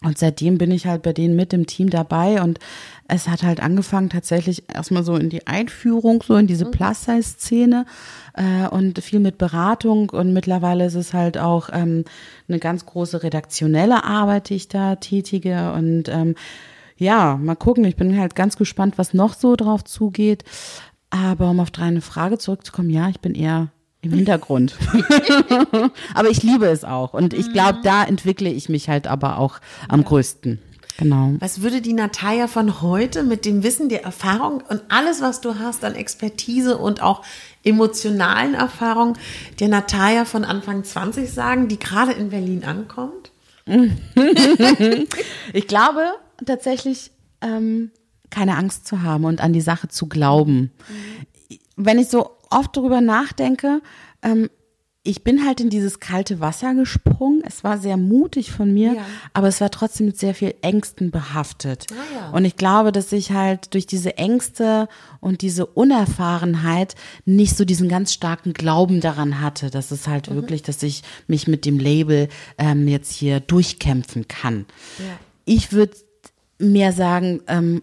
[0.04, 2.58] und seitdem bin ich halt bei denen mit im Team dabei und
[3.14, 6.70] es hat halt angefangen tatsächlich erstmal so in die Einführung, so in diese mhm.
[6.70, 7.84] Plus-Size-Szene
[8.34, 12.04] äh, und viel mit Beratung und mittlerweile ist es halt auch ähm,
[12.48, 16.34] eine ganz große redaktionelle Arbeit, die ich da tätige und ähm,
[16.96, 20.44] ja, mal gucken, ich bin halt ganz gespannt, was noch so drauf zugeht.
[21.10, 23.68] Aber um auf deine Frage zurückzukommen, ja, ich bin eher
[24.00, 24.76] im Hintergrund.
[26.14, 27.12] aber ich liebe es auch.
[27.12, 27.82] Und ich glaube, mhm.
[27.82, 30.06] da entwickle ich mich halt aber auch am ja.
[30.06, 30.60] größten.
[31.02, 31.34] Genau.
[31.38, 35.58] Was würde die Natalia von heute mit dem Wissen, der Erfahrung und alles, was du
[35.58, 37.24] hast an Expertise und auch
[37.64, 39.16] emotionalen Erfahrung,
[39.60, 43.32] der Natalia von Anfang 20 sagen, die gerade in Berlin ankommt?
[45.52, 46.04] ich glaube
[46.44, 47.10] tatsächlich,
[47.40, 47.90] ähm,
[48.30, 50.72] keine Angst zu haben und an die Sache zu glauben.
[50.88, 51.58] Mhm.
[51.76, 53.80] Wenn ich so oft darüber nachdenke,
[54.22, 54.50] ähm,
[55.04, 57.42] ich bin halt in dieses kalte Wasser gesprungen.
[57.44, 59.06] Es war sehr mutig von mir, ja.
[59.32, 61.86] aber es war trotzdem mit sehr viel Ängsten behaftet.
[61.90, 62.30] Ah, ja.
[62.30, 64.88] Und ich glaube, dass ich halt durch diese Ängste
[65.18, 70.36] und diese Unerfahrenheit nicht so diesen ganz starken Glauben daran hatte, dass es halt mhm.
[70.36, 74.66] wirklich, dass ich mich mit dem Label ähm, jetzt hier durchkämpfen kann.
[74.98, 75.18] Ja.
[75.44, 75.96] Ich würde
[76.58, 77.82] mehr sagen, ähm,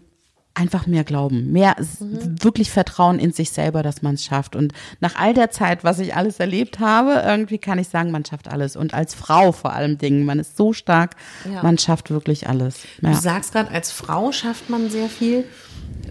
[0.59, 2.43] einfach mehr glauben, mehr mhm.
[2.43, 4.55] wirklich Vertrauen in sich selber, dass man es schafft.
[4.55, 8.25] Und nach all der Zeit, was ich alles erlebt habe, irgendwie kann ich sagen, man
[8.25, 8.75] schafft alles.
[8.75, 11.15] Und als Frau vor allem Dingen, man ist so stark,
[11.51, 11.63] ja.
[11.63, 12.79] man schafft wirklich alles.
[13.01, 13.11] Ja.
[13.11, 15.45] Du sagst gerade, als Frau schafft man sehr viel.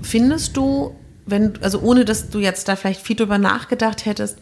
[0.02, 0.94] Findest du,
[1.26, 4.38] wenn, also ohne dass du jetzt da vielleicht viel drüber nachgedacht hättest,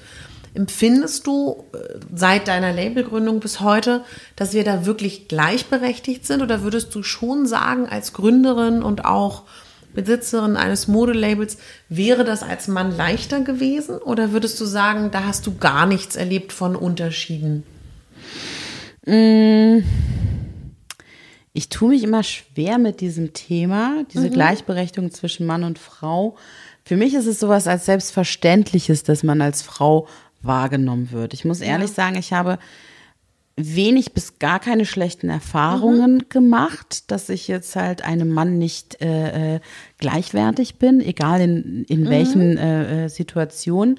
[0.54, 4.04] Empfindest du äh, seit deiner Labelgründung bis heute,
[4.36, 6.40] dass wir da wirklich gleichberechtigt sind?
[6.40, 9.42] Oder würdest du schon sagen, als Gründerin und auch
[9.96, 11.58] Besitzerin eines Modelabels,
[11.88, 16.14] wäre das als Mann leichter gewesen oder würdest du sagen, da hast du gar nichts
[16.14, 17.64] erlebt von Unterschieden?
[19.06, 19.78] Mm.
[21.54, 24.34] Ich tue mich immer schwer mit diesem Thema, diese mhm.
[24.34, 26.36] Gleichberechtigung zwischen Mann und Frau.
[26.84, 30.06] Für mich ist es sowas als Selbstverständliches, dass man als Frau
[30.42, 31.32] wahrgenommen wird.
[31.32, 31.94] Ich muss ehrlich ja.
[31.94, 32.58] sagen, ich habe
[33.56, 36.28] wenig bis gar keine schlechten Erfahrungen mhm.
[36.28, 39.60] gemacht, dass ich jetzt halt einem Mann nicht äh, äh,
[39.98, 42.10] gleichwertig bin, egal in, in mhm.
[42.10, 43.98] welchen äh, äh, Situationen.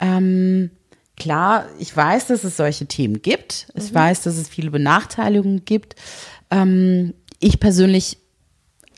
[0.00, 0.70] Ähm,
[1.16, 3.68] klar, ich weiß, dass es solche Themen gibt.
[3.72, 3.82] Mhm.
[3.82, 5.94] Ich weiß, dass es viele Benachteiligungen gibt.
[6.50, 8.18] Ähm, ich persönlich,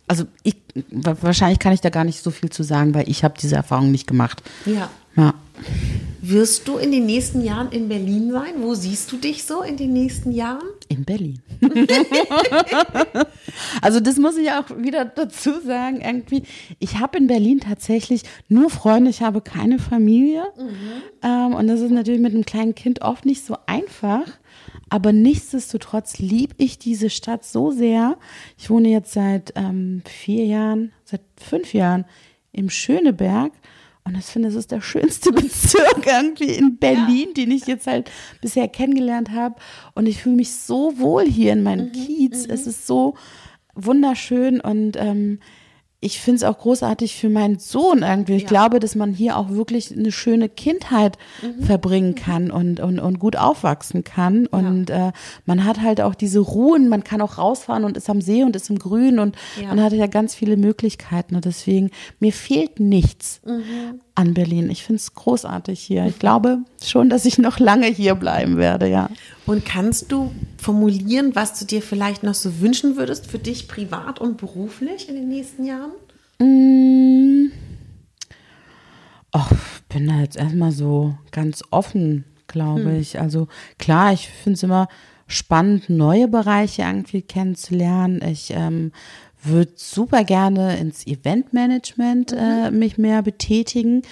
[0.09, 0.57] also ich,
[0.91, 3.91] wahrscheinlich kann ich da gar nicht so viel zu sagen, weil ich habe diese Erfahrung
[3.91, 4.43] nicht gemacht.
[4.65, 4.89] Ja.
[5.15, 5.35] Ja.
[6.23, 8.55] Wirst du in den nächsten Jahren in Berlin sein?
[8.59, 10.69] Wo siehst du dich so in den nächsten Jahren?
[10.89, 11.41] In Berlin.
[13.83, 16.03] also das muss ich auch wieder dazu sagen.
[16.03, 16.43] Irgendwie,
[16.79, 20.45] ich habe in Berlin tatsächlich nur Freunde, ich habe keine Familie.
[20.59, 21.03] Mhm.
[21.23, 24.27] Ähm, und das ist natürlich mit einem kleinen Kind oft nicht so einfach.
[24.91, 28.19] Aber nichtsdestotrotz liebe ich diese Stadt so sehr.
[28.59, 32.05] Ich wohne jetzt seit ähm, vier Jahren, seit fünf Jahren
[32.53, 33.53] im Schöneberg.
[34.05, 37.35] Und ich finde, das ist der schönste Bezirk irgendwie in Berlin, ja.
[37.35, 38.11] den ich jetzt halt
[38.41, 39.57] bisher kennengelernt habe.
[39.95, 42.47] Und ich fühle mich so wohl hier in meinem mhm, Kiez.
[42.47, 42.53] Mhm.
[42.53, 43.15] Es ist so
[43.75, 45.39] wunderschön und ähm,
[46.03, 48.35] ich finde es auch großartig für meinen Sohn irgendwie.
[48.35, 48.49] Ich ja.
[48.49, 51.63] glaube, dass man hier auch wirklich eine schöne Kindheit mhm.
[51.63, 54.47] verbringen kann und, und, und gut aufwachsen kann.
[54.47, 55.09] Und ja.
[55.09, 55.13] äh,
[55.45, 58.57] man hat halt auch diese Ruhen, man kann auch rausfahren und ist am See und
[58.57, 59.69] ist im Grün und ja.
[59.69, 61.37] man hat ja ganz viele Möglichkeiten.
[61.37, 64.01] Und deswegen, mir fehlt nichts mhm.
[64.21, 64.71] An Berlin.
[64.71, 66.07] Ich finde es großartig hier.
[66.07, 69.09] Ich glaube schon, dass ich noch lange hier bleiben werde, ja.
[69.47, 74.21] Und kannst du formulieren, was du dir vielleicht noch so wünschen würdest für dich privat
[74.21, 75.91] und beruflich in den nächsten Jahren?
[76.39, 77.51] Mmh.
[79.91, 83.19] Bin da jetzt erstmal so ganz offen, glaube ich.
[83.19, 83.49] Also
[83.79, 84.89] klar, ich finde es immer
[85.27, 88.23] spannend, neue Bereiche irgendwie kennenzulernen.
[88.23, 88.93] Ich ähm,
[89.43, 94.03] würde super gerne ins Eventmanagement äh, mich mehr betätigen,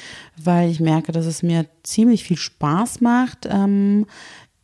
[0.42, 3.46] weil ich merke, dass es mir ziemlich viel Spaß macht.
[3.50, 4.06] Ähm,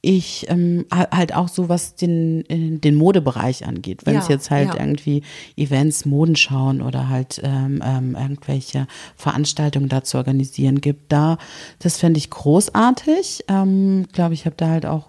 [0.07, 4.51] ich ähm, halt auch so was den äh, den Modebereich angeht, wenn es Ja, jetzt
[4.51, 4.81] halt ja.
[4.81, 5.23] irgendwie
[5.57, 8.87] Events, Modenschauen oder halt ähm, ähm, irgendwelche
[9.17, 11.39] Veranstaltungen da zu organisieren gibt, da
[11.79, 13.45] das fände ich großartig.
[13.49, 15.09] Ähm, glaube ich, habe da halt auch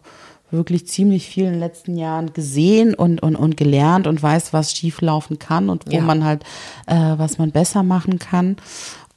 [0.56, 4.72] wirklich ziemlich viel in den letzten Jahren gesehen und, und, und gelernt und weiß, was
[4.74, 6.02] schieflaufen kann und wo Ja.
[6.02, 6.44] man halt,
[6.88, 8.58] äh, was man besser machen kann.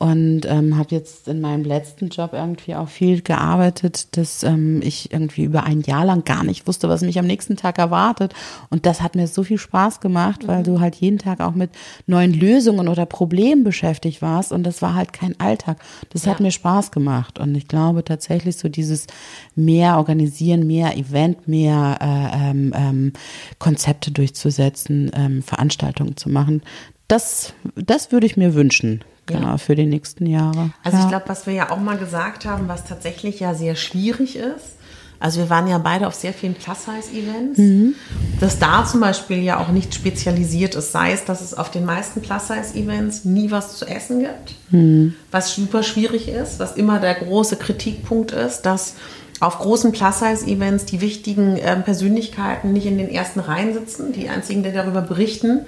[0.00, 5.12] Und ähm, habe jetzt in meinem letzten Job irgendwie auch viel gearbeitet, dass ähm, ich
[5.12, 8.32] irgendwie über ein Jahr lang gar nicht wusste, was mich am nächsten Tag erwartet.
[8.70, 11.70] Und das hat mir so viel Spaß gemacht, weil du halt jeden Tag auch mit
[12.06, 14.52] neuen Lösungen oder Problemen beschäftigt warst.
[14.52, 15.78] Und das war halt kein Alltag.
[16.10, 17.40] Das hat mir Spaß gemacht.
[17.40, 19.08] Und ich glaube tatsächlich so dieses
[19.56, 23.12] mehr organisieren, mehr Event, mehr äh, ähm, ähm,
[23.58, 26.62] Konzepte durchzusetzen, ähm, Veranstaltungen zu machen,
[27.08, 29.02] das, das würde ich mir wünschen.
[29.28, 30.70] Genau, für die nächsten Jahre.
[30.82, 31.04] Also ja.
[31.04, 34.74] ich glaube, was wir ja auch mal gesagt haben, was tatsächlich ja sehr schwierig ist,
[35.20, 37.94] also wir waren ja beide auf sehr vielen Plus-Size-Events, Mhm.
[38.38, 41.84] dass da zum Beispiel ja auch nicht spezialisiert ist, sei es, dass es auf den
[41.84, 45.14] meisten Plus-Size-Events nie was zu essen gibt, Mhm.
[45.32, 48.94] was super schwierig ist, was immer der große Kritikpunkt ist, dass
[49.40, 54.62] auf großen Plus-Size-Events die wichtigen ähm, Persönlichkeiten nicht in den ersten Reihen sitzen, die einzigen,
[54.62, 55.60] die darüber berichten.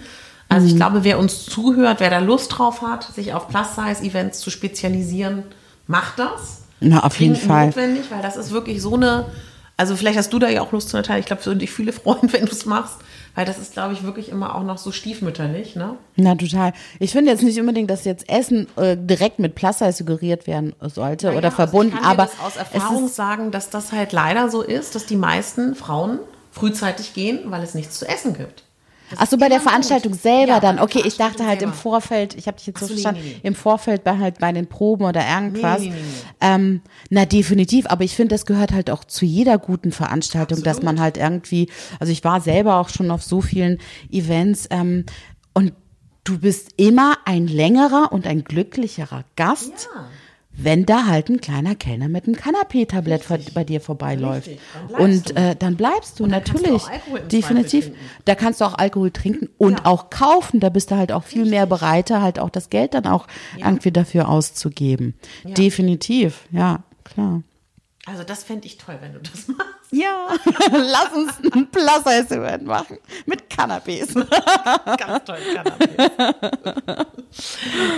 [0.50, 0.70] Also Mhm.
[0.72, 5.44] ich glaube, wer uns zuhört, wer da Lust drauf hat, sich auf Plus-Size-Events zu spezialisieren,
[5.86, 6.58] macht das.
[6.80, 7.66] Na, auf jeden Fall.
[7.66, 9.26] notwendig, weil das ist wirklich so eine,
[9.76, 11.70] also vielleicht hast du da ja auch Lust zu Natalia, ich glaube, es würden dich
[11.70, 12.96] viele freuen, wenn du es machst,
[13.36, 15.94] weil das ist, glaube ich, wirklich immer auch noch so stiefmütterlich, ne?
[16.16, 16.72] Na, total.
[16.98, 21.30] Ich finde jetzt nicht unbedingt, dass jetzt Essen äh, direkt mit Plus-Size suggeriert werden sollte
[21.32, 24.62] oder Ja, verbunden, also ich kann aber aus Erfahrung sagen, dass das halt leider so
[24.62, 26.18] ist, dass die meisten Frauen
[26.50, 28.64] frühzeitig gehen, weil es nichts zu essen gibt.
[29.10, 29.60] Das Ach so, bei der.
[29.60, 30.78] Veranstaltung selber Ja, dann.
[30.78, 31.82] Okay, ich dachte halt im selber.
[31.82, 33.48] Vorfeld, ich habe dich jetzt so so, nee, verstanden, nee, nee.
[33.48, 35.82] im Vorfeld bei halt bei den Proben oder irgendwas.
[36.40, 36.80] Ähm,
[37.10, 41.00] na, definitiv, aber ich finde, das gehört halt auch zu jeder guten Veranstaltung, dass man
[41.00, 41.68] halt irgendwie,
[41.98, 43.78] also ich war selber auch schon auf so vielen
[44.10, 45.04] Events ähm,
[45.52, 45.72] und
[46.24, 49.88] du bist immer ein längerer und ein glücklicherer Gast.
[49.94, 50.08] Ja.
[50.52, 54.48] Wenn da halt ein kleiner Kellner mit einem Canapé-Tablett vor- bei dir vorbeiläuft.
[54.48, 54.60] Richtig,
[54.90, 55.34] dann Und du.
[55.36, 56.82] äh, dann bleibst du dann du natürlich.
[57.14, 57.84] im definitiv.
[57.86, 58.00] Trinken.
[58.26, 59.86] Da kannst du auch Alkohol trinken und Ja.
[59.86, 60.60] auch kaufen.
[60.60, 63.92] Da bist du halt auch viel mehr bereiter, halt auch das Geld dann auch irgendwie
[63.92, 65.14] dafür auszugeben.
[65.44, 67.42] Definitiv, ja, klar.
[68.06, 69.70] Also das fände ich toll, wenn du das machst.
[69.90, 70.28] Ja,
[70.70, 74.14] lass uns ein Plus-Size-Event machen mit Cannabis.
[74.14, 75.88] Ganz toll, Cannabis.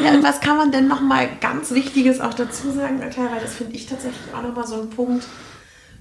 [0.02, 3.00] ja, und was kann man denn noch mal ganz Wichtiges auch dazu sagen?
[3.00, 5.26] Weil das finde ich tatsächlich auch noch mal so ein Punkt.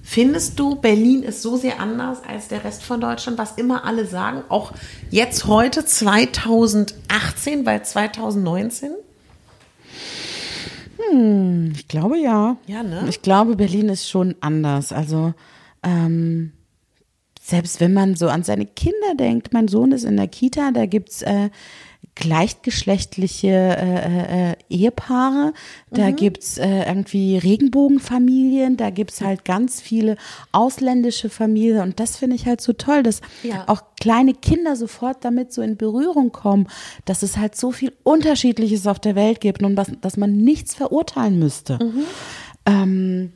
[0.02, 4.04] Findest du, Berlin ist so sehr anders als der Rest von Deutschland, was immer alle
[4.04, 4.72] sagen, auch
[5.10, 8.92] jetzt heute 2018, weil 2019?
[11.74, 12.56] Ich glaube ja.
[12.66, 13.06] Ja, ne?
[13.08, 14.92] Ich glaube, Berlin ist schon anders.
[14.92, 15.34] Also
[15.82, 16.52] ähm,
[17.40, 20.86] selbst wenn man so an seine Kinder denkt, mein Sohn ist in der Kita, da
[20.86, 21.50] gibt's äh,
[22.14, 25.52] gleichgeschlechtliche äh, äh, Ehepaare,
[25.90, 26.16] da Mhm.
[26.16, 30.16] gibt's äh, irgendwie Regenbogenfamilien, da gibt's halt ganz viele
[30.52, 33.64] ausländische Familien und das finde ich halt so toll, dass Ja.
[33.68, 36.68] auch kleine Kinder sofort damit so in Berührung kommen,
[37.04, 40.74] dass es halt so viel Unterschiedliches auf der Welt gibt und was, dass man nichts
[40.74, 41.78] verurteilen müsste.
[42.66, 43.32] Ähm,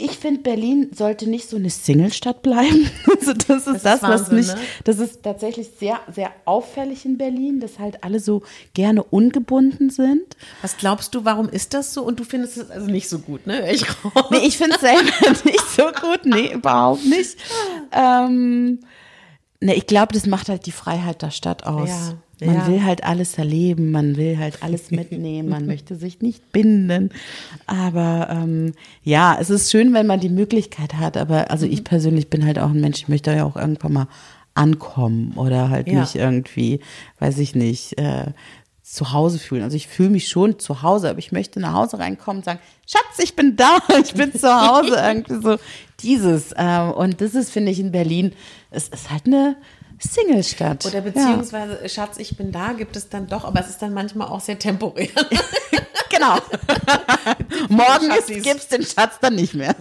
[0.00, 2.88] ich finde, Berlin sollte nicht so eine Single-Stadt bleiben.
[3.18, 4.56] Also das ist das, was Wahnsinn, mich, ne?
[4.84, 8.42] das ist tatsächlich sehr, sehr auffällig in Berlin, dass halt alle so
[8.74, 10.36] gerne ungebunden sind.
[10.62, 12.04] Was glaubst du, warum ist das so?
[12.04, 13.70] Und du findest es also nicht so gut, ne?
[13.72, 13.84] Ich.
[14.30, 16.24] Nee, ich finde es selber nicht so gut.
[16.24, 17.36] Nee, überhaupt nicht.
[17.92, 18.80] Ähm,
[19.60, 21.88] nee, ich glaube, das macht halt die Freiheit der Stadt aus.
[21.88, 22.66] Ja, Man ja.
[22.68, 27.10] will halt alles erleben, man will halt alles mitnehmen, man möchte sich nicht binden.
[27.66, 31.16] Aber ähm, ja, es ist schön, wenn man die Möglichkeit hat.
[31.16, 31.72] Aber also Mhm.
[31.72, 34.08] ich persönlich bin halt auch ein Mensch, ich möchte ja auch irgendwann mal
[34.54, 36.00] ankommen oder halt Ja.
[36.00, 36.80] nicht irgendwie,
[37.20, 38.26] weiß ich nicht, äh,
[38.82, 39.62] zu Hause fühlen.
[39.62, 42.58] Also ich fühle mich schon zu Hause, aber ich möchte nach Hause reinkommen und sagen,
[42.86, 44.96] Schatz, ich bin da, ich bin zu Hause.
[45.04, 45.56] irgendwie so
[46.02, 46.54] dieses.
[46.56, 48.32] Ähm, und das ist, finde ich, in Berlin,
[48.70, 49.56] es ist halt eine
[50.00, 50.86] Single-Stadt.
[50.86, 54.28] Oder beziehungsweise, Schatz, ich bin da, gibt es dann doch, aber es ist dann manchmal
[54.28, 55.08] auch sehr temporär.
[55.30, 55.80] Ja.
[56.10, 56.36] genau.
[57.68, 58.08] Morgen
[58.42, 59.74] gibt es den Schatz dann nicht mehr.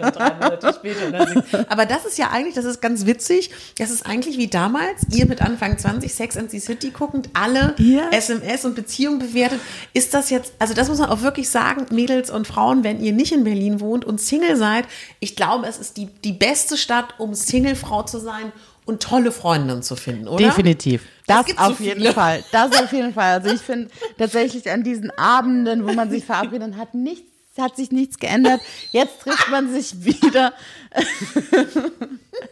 [0.78, 1.44] später.
[1.70, 3.52] Aber das ist ja eigentlich, das ist ganz witzig.
[3.78, 7.76] Das ist eigentlich wie damals, ihr mit Anfang 20 Sex and the City guckend, alle
[7.78, 8.10] Ja.
[8.12, 9.60] SMS und Beziehungen bewertet.
[9.94, 13.14] Ist das jetzt, also das muss man auch wirklich sagen, Mädels und Frauen, wenn ihr
[13.14, 14.86] nicht in Berlin wohnt und Single seid,
[15.20, 18.52] ich glaube, es ist die, die beste Stadt, um Singlefrau zu sein
[18.88, 20.44] und tolle Freundinnen zu finden, oder?
[20.46, 21.04] Definitiv.
[21.04, 22.14] Es Das gibt so auf jeden.
[22.14, 22.44] Fall.
[22.52, 23.34] Das auf jeden Fall.
[23.42, 27.28] Also ich finde tatsächlich an diesen Abenden, wo man sich verabredet, hat nichts,
[27.60, 28.62] hat sich nichts geändert.
[28.92, 30.54] Jetzt trifft man sich wieder.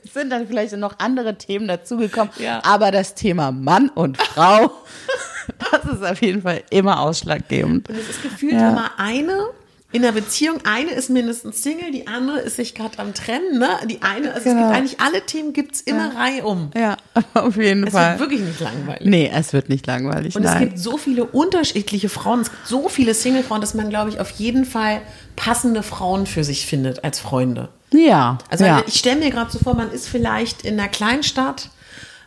[0.03, 2.32] Es sind dann vielleicht noch andere Themen dazugekommen.
[2.40, 2.62] Ja.
[2.64, 4.72] Aber das Thema Mann und Frau,
[5.72, 7.88] das ist auf jeden Fall immer ausschlaggebend.
[7.90, 8.70] Und es ist gefühlt Ja.
[8.72, 9.48] immer eine
[9.96, 13.70] in der Beziehung, eine ist mindestens Single, die andere ist sich gerade am Trennen, ne?
[13.90, 14.64] Die eine, also es Genau.
[14.68, 16.70] gibt eigentlich alle Themen gibt's immer Reihe um.
[16.76, 16.98] Ja,
[17.34, 18.12] auf jeden Es Fall.
[18.20, 19.08] wird wirklich nicht langweilig.
[19.08, 20.36] nee, es wird nicht langweilig.
[20.36, 20.60] Und es nein.
[20.66, 24.32] gibt so viele unterschiedliche Frauen, es gibt so viele Singlefrauen, dass man, glaube ich, auf
[24.32, 25.02] jeden Fall
[25.36, 27.70] passende Frauen für sich findet als Freunde.
[27.92, 28.84] ja, Also ja.
[28.88, 31.70] ich stelle mir gerade so vor, man ist vielleicht in einer Kleinstadt,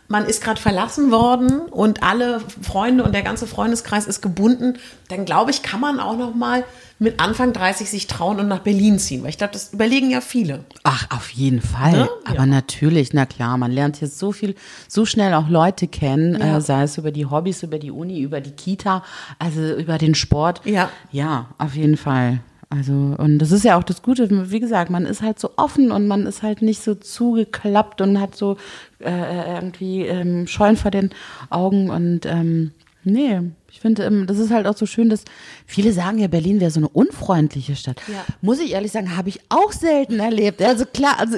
[0.09, 4.77] man ist gerade verlassen worden und alle Freunde und der ganze Freundeskreis ist gebunden,
[5.07, 6.63] dann glaube ich, kann man auch noch mal
[7.01, 10.19] mit Anfang 30 sich trauen und nach Berlin ziehen, weil ich glaube, das überlegen ja
[10.19, 10.65] viele.
[10.83, 11.91] Ach, auf jeden Fall.
[11.93, 12.09] Ne?
[12.25, 12.45] Aber Ja.
[12.45, 14.55] natürlich, na klar, man lernt jetzt so viel,
[14.89, 16.57] so schnell auch Leute kennen, Ja.
[16.57, 19.03] äh, sei es über die Hobbys, über die Uni, über die Kita,
[19.37, 20.59] also über den Sport.
[20.65, 20.89] Ja.
[21.11, 22.41] Ja, auf jeden Fall.
[22.71, 25.91] Also, und das ist ja auch das Gute, wie gesagt, man ist halt so offen
[25.91, 28.57] und man ist halt nicht so zugeklappt und hat so
[28.99, 31.09] äh, irgendwie ähm, Scheuen vor den
[31.49, 32.71] Augen und ähm,
[33.03, 33.39] nee,
[33.71, 35.23] ich finde, ähm, das ist halt auch so schön, dass
[35.65, 38.01] viele sagen ja, Berlin wäre so eine unfreundliche Stadt.
[38.07, 38.23] Ja.
[38.41, 40.61] Muss ich ehrlich sagen, habe ich auch selten erlebt.
[40.61, 41.37] Also klar, also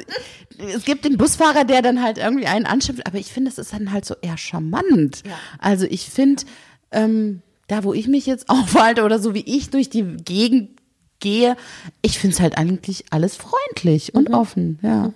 [0.57, 3.73] es gibt den Busfahrer, der dann halt irgendwie einen anschimpft, aber ich finde, das ist
[3.73, 5.23] dann halt so eher charmant.
[5.25, 5.31] Ja.
[5.59, 6.43] Also ich finde,
[6.91, 10.80] ähm, da wo ich mich jetzt aufhalte oder so wie ich durch die Gegend
[11.21, 11.55] gehe,
[12.01, 15.13] ich finde es halt eigentlich alles freundlich und offen, ja.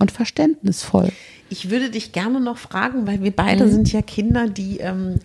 [0.00, 1.10] Und verständnisvoll.
[1.50, 5.18] Ich würde dich gerne noch fragen, weil wir beide sind ja Kinder, die ähm,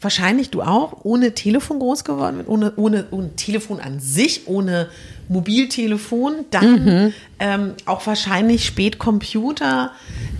[0.00, 4.88] wahrscheinlich du auch ohne Telefon groß geworden sind, ohne, ohne, ohne Telefon an sich, ohne
[5.28, 9.92] Mobiltelefon, dann ähm, auch wahrscheinlich spät Computer,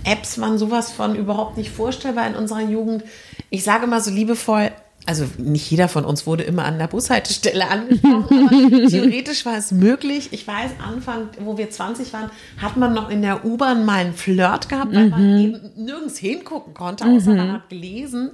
[0.03, 3.03] Apps waren sowas von überhaupt nicht vorstellbar in unserer Jugend.
[3.49, 4.71] Ich sage mal so liebevoll,
[5.05, 9.71] also nicht jeder von uns wurde immer an der Bushaltestelle angesprochen, aber theoretisch war es
[9.71, 10.29] möglich.
[10.31, 14.13] Ich weiß, Anfang, wo wir 20 waren, hat man noch in der U-Bahn mal einen
[14.13, 18.31] Flirt gehabt, weil man eben nirgends hingucken konnte, außer man hat gelesen.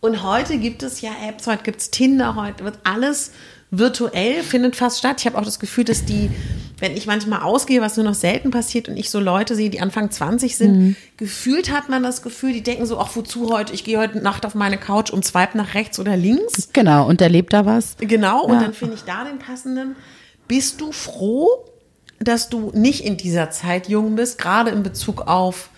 [0.00, 3.32] Und heute gibt es ja Apps, heute gibt es Tinder, heute wird alles
[3.78, 5.16] virtuell, findet fast statt.
[5.20, 6.30] Ich habe auch das Gefühl, dass die,
[6.78, 9.80] wenn ich manchmal ausgehe, was nur noch selten passiert und ich so Leute sehe, die
[9.80, 13.84] Anfang 20 sind, gefühlt hat man das Gefühl, die denken so, ach wozu heute, ich
[13.84, 16.68] gehe heute Nacht auf meine Couch und swipe nach rechts oder links.
[16.72, 17.96] Genau, und erlebt da was?
[17.98, 18.60] Genau, und Ja.
[18.60, 19.96] dann finde ich da den passenden.
[20.48, 21.48] Bist du froh,
[22.20, 25.68] dass du nicht in dieser Zeit jung bist, gerade in Bezug auf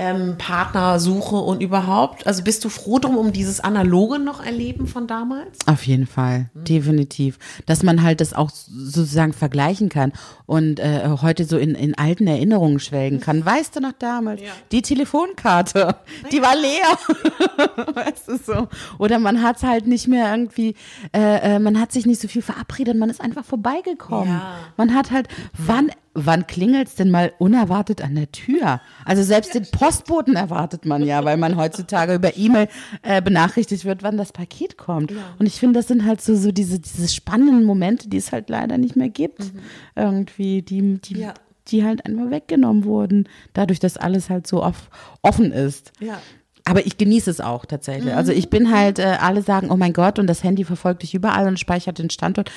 [0.00, 2.26] ähm, Partnersuche und überhaupt?
[2.26, 5.58] Also bist du froh drum um dieses analoge noch erleben von damals?
[5.66, 7.38] Auf jeden Fall, definitiv.
[7.66, 10.12] Dass man halt das auch sozusagen vergleichen kann
[10.46, 13.44] und äh, heute so in, in alten Erinnerungen schwelgen kann.
[13.50, 14.40] Weißt du noch damals,
[14.72, 15.96] die Telefonkarte,
[16.32, 17.94] die war leer.
[17.94, 18.68] weißt du so.
[18.98, 20.76] Oder man hat halt nicht mehr irgendwie,
[21.14, 24.28] äh, äh, man hat sich nicht so viel verabredet, man ist einfach vorbeigekommen.
[24.28, 24.54] Ja.
[24.78, 25.28] Man hat halt,
[25.58, 28.80] wann, wann klingelt's denn mal unerwartet an der Tür?
[29.04, 32.68] Also selbst den Postboten erwartet man ja, weil man heutzutage über E-Mail
[33.02, 35.12] äh, benachrichtigt wird, wann das Paket kommt.
[35.38, 38.50] Und ich finde, das sind halt so, so diese, diese spannenden Momente, die es halt
[38.50, 39.52] leider nicht mehr gibt.
[39.94, 41.34] Irgendwie, die, die, Ja.
[41.68, 44.90] die halt einfach weggenommen wurden, dadurch, dass alles halt so off,
[45.22, 45.92] offen ist.
[46.00, 46.20] Ja.
[46.64, 48.12] Aber ich genieße es auch tatsächlich.
[48.14, 51.14] Also ich bin halt, äh, alle sagen, oh mein Gott, und das Handy verfolgt dich
[51.14, 52.50] überall und speichert den Standort.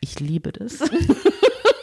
[0.00, 0.78] Ich liebe das.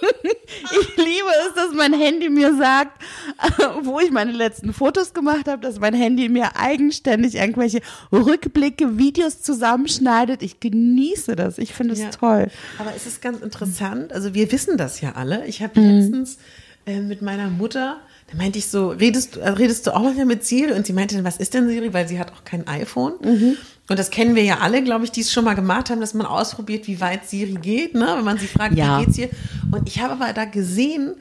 [0.79, 3.01] Ich liebe es, dass mein Handy mir sagt,
[3.83, 9.41] wo ich meine letzten Fotos gemacht habe, dass mein Handy mir eigenständig irgendwelche Rückblicke, Videos
[9.41, 10.43] zusammenschneidet.
[10.43, 11.57] Ich genieße das.
[11.57, 12.09] Ich finde es Ja.
[12.09, 12.47] toll.
[12.79, 15.45] Aber es ist ganz interessant, also wir wissen das ja alle.
[15.47, 15.89] Ich habe Mhm.
[15.99, 16.37] letztens
[16.85, 17.99] äh, mit meiner Mutter,
[18.31, 20.71] da meinte ich so, redest, du- äh, redest du auch manchmal mit Siri?
[20.73, 21.93] Und sie meinte, dann, was ist denn Siri?
[21.93, 23.13] Weil sie hat auch kein iPhone.
[23.23, 23.57] Mhm.
[23.89, 26.13] Und das kennen wir ja alle, glaube ich, die es schon mal gemacht haben, dass
[26.13, 28.13] man ausprobiert, wie weit Siri geht, ne?
[28.17, 28.99] wenn man sie fragt, Ja.
[28.99, 29.29] wie geht's ihr?
[29.71, 31.15] Und ich habe aber da gesehen,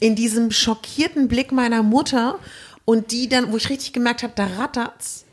[0.00, 2.38] in diesem schockierten Blick meiner Mutter
[2.84, 5.24] und die dann, wo ich richtig gemerkt habe, da rattert's,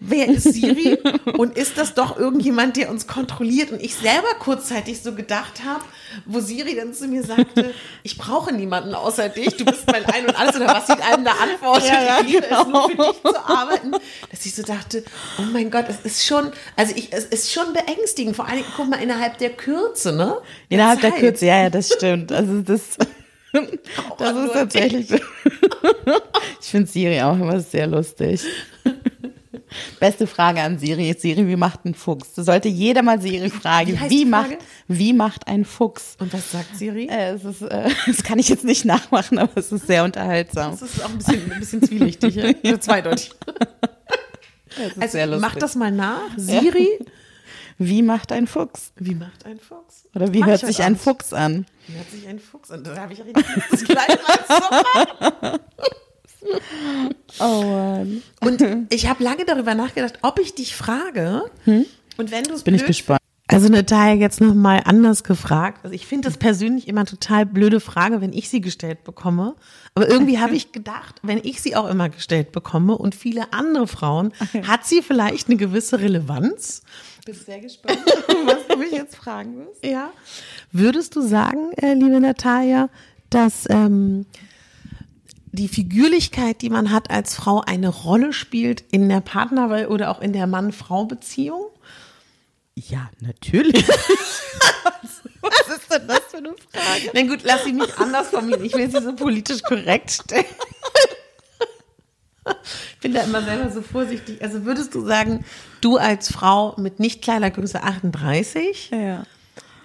[0.00, 0.98] wer ist Siri
[1.36, 3.70] und ist das doch irgendjemand, der uns kontrolliert?
[3.70, 5.84] Und ich selber kurzzeitig so gedacht habe,
[6.24, 10.26] wo Siri dann zu mir sagte, ich brauche niemanden außer dich, du bist mein Ein
[10.26, 12.96] und Alles oder was sie einem da antwortet, Ja, ja, ich liebe es nur für
[12.96, 13.12] genau.
[13.12, 13.92] dich zu arbeiten,
[14.30, 15.04] dass ich so dachte,
[15.38, 18.88] oh mein Gott, es ist schon, also ich, es ist schon beängstigend, vor allem, guck
[18.88, 20.38] mal, innerhalb der Kürze, ne?
[20.68, 21.20] Innerhalb der Zeit.
[21.20, 22.32] Kürze, ja, ja, das stimmt.
[22.32, 22.96] Also das,
[24.18, 25.10] das nur ist tatsächlich.
[26.60, 28.42] ich finde Siri auch immer sehr lustig.
[30.00, 31.14] Beste Frage an Siri.
[31.18, 32.34] Siri, wie macht ein Fuchs?
[32.34, 33.98] Das sollte jeder mal Siri fragen.
[34.08, 34.58] Wie Wie, macht, Frage?
[34.88, 36.16] wie macht ein Fuchs?
[36.18, 37.06] Und was sagt Siri?
[37.10, 40.72] Äh, es ist, äh, das kann ich jetzt nicht nachmachen, aber es ist sehr unterhaltsam.
[40.72, 42.50] Das ist auch ein bisschen, ein bisschen zwielichtig, ja?
[42.64, 43.30] Oder zweideutig.
[44.78, 46.20] Es ist Also mach das mal nach.
[46.36, 46.86] Siri,
[47.78, 48.92] Wie macht ein Fuchs?
[48.96, 50.04] wie macht ein Fuchs?
[50.14, 50.96] Oder wie Mach hört ich sich heute ein.
[50.96, 51.64] Fuchs an?
[51.86, 52.84] Wie hört sich ein Fuchs an?
[52.84, 55.60] Da habe ich richtig das machen.
[57.38, 58.22] Oh Mann.
[58.40, 61.44] Und ich habe lange darüber nachgedacht, ob ich dich frage.
[62.16, 63.20] Und wenn du es Bin ich gespannt.
[63.48, 65.80] Also Natalia jetzt noch mal anders gefragt.
[65.84, 69.54] Also ich finde das persönlich immer total blöde Frage, wenn ich sie gestellt bekomme.
[69.94, 73.86] Aber irgendwie habe ich gedacht, wenn ich sie auch immer gestellt bekomme und viele andere
[73.86, 74.32] Frauen,
[74.66, 76.82] hat sie vielleicht eine gewisse Relevanz.
[77.24, 78.00] Bin sehr gespannt,
[78.46, 79.84] was du mich jetzt fragen wirst.
[79.84, 80.10] Ja.
[80.72, 82.88] Würdest du sagen, äh, liebe Natalia,
[83.30, 84.26] dass ähm,
[85.56, 90.20] die Figürlichkeit, die man hat als Frau, eine Rolle spielt in der Partner- oder auch
[90.20, 91.66] in der Mann-Frau-Beziehung?
[92.74, 93.88] Ja, natürlich.
[95.40, 97.10] was ist denn das für eine Frage?
[97.14, 98.64] Na gut, lass sie mich anders formulieren.
[98.64, 100.44] Ich will sie so politisch korrekt stellen.
[102.92, 104.40] Ich bin da immer selber so vorsichtig.
[104.42, 105.44] Also würdest du sagen,
[105.80, 109.24] du als Frau mit nicht kleiner Größe 38, Ja.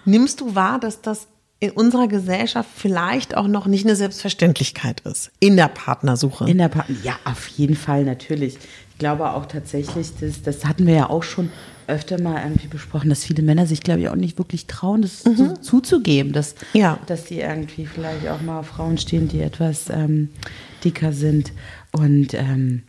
[0.04, 1.26] nimmst du wahr, dass das
[1.62, 6.50] in unserer Gesellschaft vielleicht auch noch nicht eine Selbstverständlichkeit ist in der Partnersuche?
[6.50, 8.56] In der Partner, ja, auf jeden Fall, natürlich.
[8.90, 11.50] Ich glaube auch tatsächlich, das, das hatten wir ja auch schon
[11.86, 15.22] öfter mal irgendwie besprochen, dass viele Männer sich, glaube ich, auch nicht wirklich trauen, das
[15.22, 16.98] zu, zuzugeben, dass, Ja.
[17.06, 20.30] dass die irgendwie vielleicht auch mal auf Frauen stehen, die etwas ähm,
[20.82, 21.52] dicker sind.
[21.92, 22.82] Und ähm,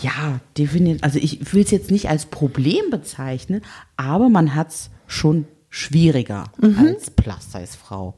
[0.00, 3.60] ja, definitiv, also ich will es jetzt nicht als Problem bezeichnen,
[3.98, 5.44] aber man hat es schon
[5.76, 8.14] schwieriger als Plus-Size-Frau.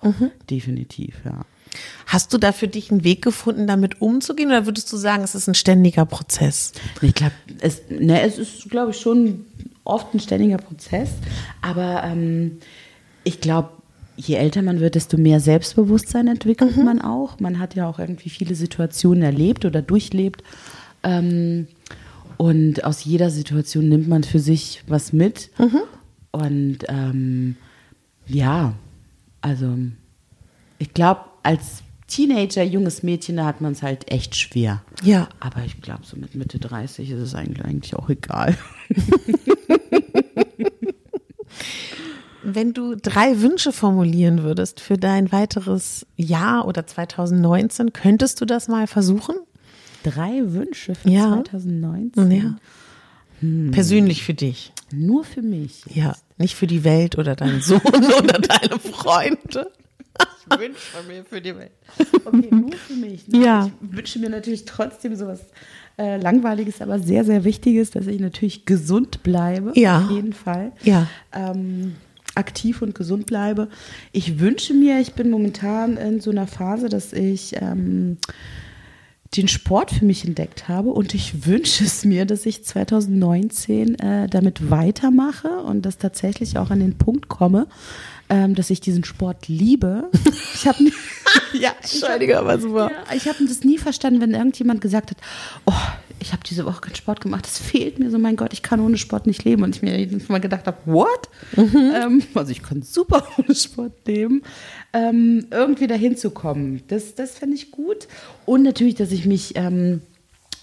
[0.48, 1.44] Definitiv, ja.
[2.06, 4.48] Hast du da für dich einen Weg gefunden, damit umzugehen?
[4.48, 6.72] Oder würdest du sagen, es ist ein ständiger Prozess?
[7.02, 9.44] Ich glaube, es, ne, es ist, glaube ich, schon
[9.84, 11.10] oft ein ständiger Prozess.
[11.60, 12.58] Aber ähm,
[13.24, 13.70] ich glaube,
[14.16, 17.40] je älter man wird, desto mehr Selbstbewusstsein entwickelt man auch.
[17.40, 20.42] Man hat ja auch irgendwie viele Situationen erlebt oder durchlebt.
[21.02, 21.66] Ähm,
[22.36, 25.50] und aus jeder Situation nimmt man für sich was mit.
[26.38, 27.56] Und ähm,
[28.26, 28.74] ja,
[29.40, 29.76] also
[30.78, 34.82] ich glaube, als Teenager, junges Mädchen, da hat man es halt echt schwer.
[35.02, 35.28] Ja.
[35.40, 38.56] Aber ich glaube, so mit Mitte 30 ist es eigentlich, eigentlich auch egal.
[42.42, 48.68] Wenn du drei Wünsche formulieren würdest für dein weiteres Jahr oder 2019, könntest du das
[48.68, 49.34] mal versuchen?
[50.04, 51.28] Drei Wünsche für Ja.
[51.30, 52.30] 2019.
[52.30, 52.56] Ja.
[53.72, 54.72] Persönlich für dich.
[54.92, 55.82] Nur für mich.
[55.92, 56.14] Ja.
[56.38, 59.70] Nicht für die Welt oder deinen Sohn oder deine Freunde.
[60.50, 61.72] Ich wünsche mir für die Welt.
[62.24, 63.24] Okay, nur für mich.
[63.28, 63.66] Ja.
[63.66, 65.40] Ich wünsche mir natürlich trotzdem sowas
[65.98, 69.72] äh, Langweiliges, aber sehr, sehr Wichtiges, dass ich natürlich gesund bleibe.
[69.74, 70.04] Ja.
[70.04, 70.72] Auf jeden Fall.
[70.82, 71.06] Ja.
[71.32, 71.96] Ähm,
[72.34, 73.68] aktiv und gesund bleibe.
[74.12, 78.18] Ich wünsche mir, ich bin momentan in so einer Phase, dass ich ähm,
[79.36, 84.26] den Sport für mich entdeckt habe und ich wünsche es mir, dass ich 2019 äh,
[84.28, 87.66] damit weitermache und dass tatsächlich auch an den Punkt komme,
[88.30, 90.10] ähm, dass ich diesen Sport liebe.
[90.54, 90.78] Ich habe
[91.52, 92.90] ja, Entschuldige, aber super.
[92.90, 95.18] ja, ich habe das nie verstanden, wenn irgendjemand gesagt hat,
[95.66, 95.72] oh,
[96.20, 98.80] ich habe diese Woche keinen Sport gemacht, das fehlt mir so, mein Gott, ich kann
[98.80, 99.62] ohne Sport nicht leben.
[99.62, 101.28] Und ich mir jedes Mal gedacht habe, what?
[101.56, 104.42] Ähm, also ich kann super ohne Sport leben.
[104.92, 108.08] Ähm, irgendwie dahin zu kommen, das, das fände ich gut.
[108.46, 110.00] Und natürlich, dass ich mich, ähm,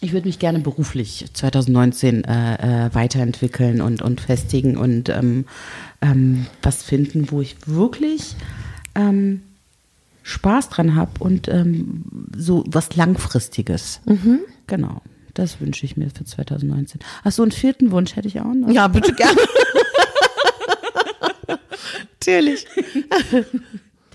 [0.01, 5.45] ich würde mich gerne beruflich 2019 äh, äh, weiterentwickeln und, und festigen und ähm,
[6.01, 8.35] ähm, was finden, wo ich wirklich
[8.95, 9.41] ähm,
[10.23, 12.03] Spaß dran habe und ähm,
[12.35, 14.01] so was Langfristiges.
[14.67, 15.01] Genau.
[15.35, 16.99] Das wünsche ich mir für 2019.
[17.23, 18.69] Ach so, einen vierten Wunsch hätte ich auch noch.
[18.69, 19.37] Ja, bitte gerne.
[22.19, 22.65] Natürlich.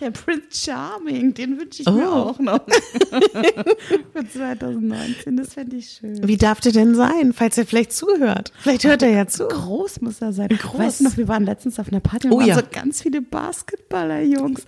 [0.01, 2.31] Der Prince Charming, den wünsche ich mir Oh.
[2.31, 2.61] auch noch.
[4.15, 6.27] für 2019, das fände ich schön.
[6.27, 8.51] Wie darf der denn sein, falls er vielleicht zuhört?
[8.61, 9.47] Vielleicht hört er ja zu.
[9.47, 10.49] Groß muss er sein.
[10.49, 10.79] Groß.
[10.79, 12.55] Weißt du noch, wir waren letztens auf einer Party und Oh waren ja.
[12.55, 14.63] so ganz viele Basketballer-Jungs.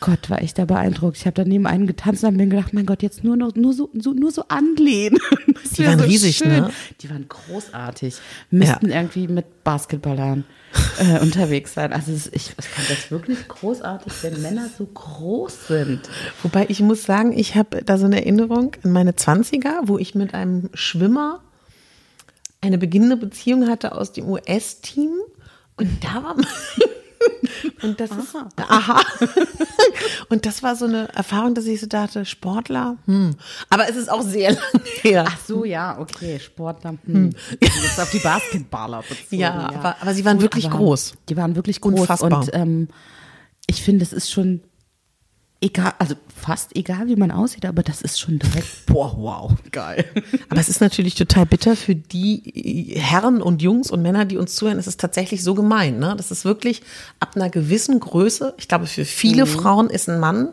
[0.00, 1.16] Gott, war ich da beeindruckt.
[1.16, 3.54] Ich habe da neben einen getanzt und habe mir gedacht, mein Gott, jetzt nur noch
[3.56, 5.18] nur so, so nur so anlehnen.
[5.60, 6.48] Das Die waren so riesig, schön.
[6.48, 6.70] ne?
[7.00, 8.14] Die waren großartig.
[8.50, 10.44] Müssten irgendwie mit Basketballern
[10.98, 11.92] äh, unterwegs sein.
[11.92, 16.02] Also es, ich, ich fand das wirklich großartig, wenn Männer so groß sind.
[16.44, 20.14] Wobei ich muss sagen, ich habe da so eine Erinnerung an meine 20er, wo ich
[20.14, 21.42] mit einem Schwimmer
[22.60, 25.10] eine beginnende Beziehung hatte aus dem US-Team.
[25.76, 26.36] Und da war
[27.82, 29.00] und das ist aha.
[30.28, 33.34] Und das war so eine Erfahrung, dass ich so dachte, Sportler, hm.
[33.70, 35.24] Aber es ist auch sehr lange her.
[35.26, 36.96] Ach so, ja, okay, Sportler.
[37.06, 37.30] Hm.
[37.60, 39.40] Jetzt auf die Basketballer bezogen.
[39.40, 41.14] Ja, aber- aber sie waren wirklich groß.
[41.28, 42.00] Die waren wirklich groß.
[42.00, 42.40] Unfassbar.
[42.40, 42.88] Und ähm,
[43.66, 44.60] ich finde, es ist schon
[45.60, 50.04] egal, also fast egal, wie man aussieht, aber das ist schon direkt, boah, wow, geil.
[50.48, 54.54] Aber es ist natürlich total bitter für die Herren und Jungs und Männer, die uns
[54.54, 54.78] zuhören.
[54.78, 55.98] Es ist tatsächlich so gemein.
[55.98, 56.14] Ne?
[56.16, 56.82] Das ist wirklich
[57.20, 58.54] ab einer gewissen Größe.
[58.58, 60.50] Ich glaube, für viele Frauen ist ein Mann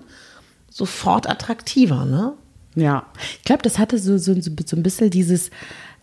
[0.69, 2.05] sofort attraktiver.
[2.05, 2.33] Ne?
[2.75, 3.05] Ja,
[3.37, 5.51] ich glaube, das hatte so, so, so so ein bisschen dieses,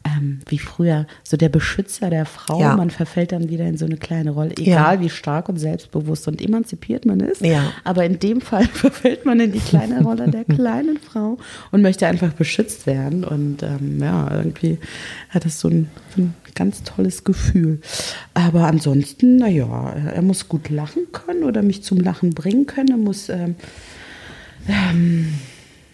[0.05, 2.61] ähm, wie früher, so der Beschützer der Frau.
[2.61, 2.77] Ja.
[2.77, 6.41] Man verfällt dann wieder in so eine kleine Rolle, egal wie stark und selbstbewusst und
[6.41, 7.41] emanzipiert man ist.
[7.43, 7.73] Ja.
[7.85, 11.39] Aber in dem Fall verfällt man in die kleine Rolle der kleinen Frau
[11.71, 13.25] und möchte einfach beschützt werden.
[13.25, 14.79] Und ähm, ja, irgendwie
[15.31, 17.81] hat das so ein, ein ganz tolles Gefühl.
[18.35, 22.91] Aber ansonsten, naja, er muss gut lachen können oder mich zum Lachen bringen können.
[22.91, 23.55] Er muss ähm,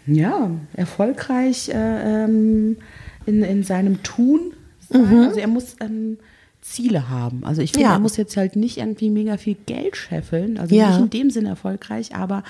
[0.06, 2.76] ja, erfolgreich äh, ähm,
[3.28, 4.52] in, in seinem Tun
[4.90, 5.24] sein.
[5.24, 6.18] Also er muss ähm,
[6.60, 7.44] Ziele haben.
[7.44, 7.92] Also ich finde, Ja.
[7.94, 10.88] er muss jetzt halt nicht irgendwie mega viel Geld scheffeln, also Ja.
[10.90, 12.42] nicht in dem Sinne erfolgreich, aber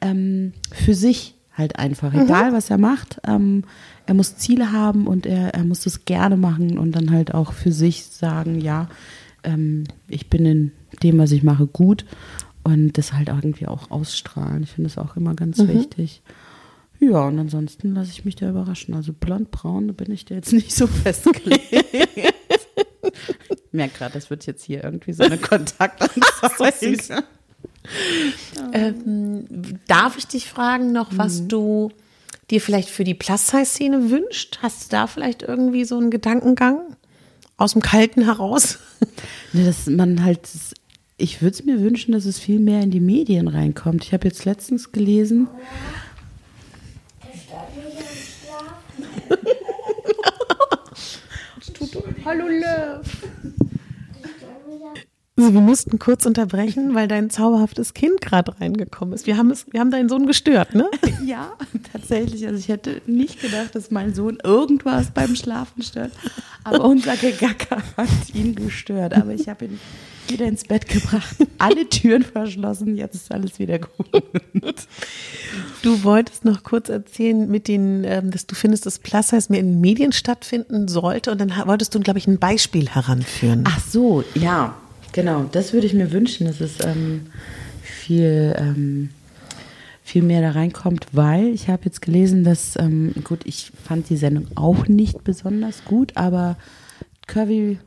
[0.00, 3.62] ähm, für sich halt einfach, egal was er macht, ähm,
[4.06, 7.52] er muss Ziele haben und er, er muss das gerne machen und dann halt auch
[7.52, 8.88] für sich sagen, ja,
[9.44, 12.04] ähm, ich bin in dem, was ich mache, gut
[12.64, 14.64] und das halt irgendwie auch ausstrahlen.
[14.64, 16.22] Ich finde das auch immer ganz wichtig.
[17.10, 18.94] Ja, und ansonsten lasse ich mich da überraschen.
[18.94, 21.72] Also blond-braun, da bin ich da jetzt nicht so festgelegt.
[21.72, 27.24] ich merke gerade, das wird jetzt hier irgendwie so eine Kontaktanzeige.
[28.72, 29.44] Ähm,
[29.86, 31.90] darf ich dich fragen noch, was du
[32.50, 34.60] dir vielleicht für die Plus-Size-Szene wünscht?
[34.62, 36.96] Hast du da vielleicht irgendwie so einen Gedankengang
[37.58, 38.78] aus dem Kalten heraus?
[39.52, 40.48] Ne, dass man halt,
[41.18, 44.02] ich würde es mir wünschen, dass es viel mehr in die Medien reinkommt.
[44.02, 45.48] Ich habe jetzt letztens gelesen,
[52.24, 53.24] Hallo Love.
[55.36, 59.26] Also wir mussten kurz unterbrechen, weil dein zauberhaftes Kind gerade reingekommen ist.
[59.26, 60.88] Wir haben es, wir haben deinen Sohn gestört, ne?
[61.26, 61.52] ja,
[61.92, 66.12] tatsächlich, also ich hätte nicht gedacht, dass mein Sohn irgendwas beim Schlafen stört,
[66.62, 69.14] aber unser Gegacker hat ihn gestört.
[69.14, 69.80] Aber ich habe ihn
[70.28, 74.86] wieder ins Bett gebracht, alle Türen verschlossen, jetzt ist alles wieder gut.
[75.82, 79.60] Du wolltest noch kurz erzählen mit den, ähm, dass du findest, dass Plus Size mehr
[79.60, 83.64] in den Medien stattfinden sollte und dann wolltest du, glaube ich, ein Beispiel heranführen.
[83.66, 84.74] Ach so, ja,
[85.14, 85.46] genau.
[85.50, 87.22] Das würde ich mir wünschen, dass es ähm,
[87.82, 89.08] viel, ähm,
[90.02, 94.18] viel mehr da reinkommt, weil ich habe jetzt gelesen, dass, ähm, gut, ich fand die
[94.18, 96.56] Sendung auch nicht besonders gut, aber
[97.26, 97.78] Curvy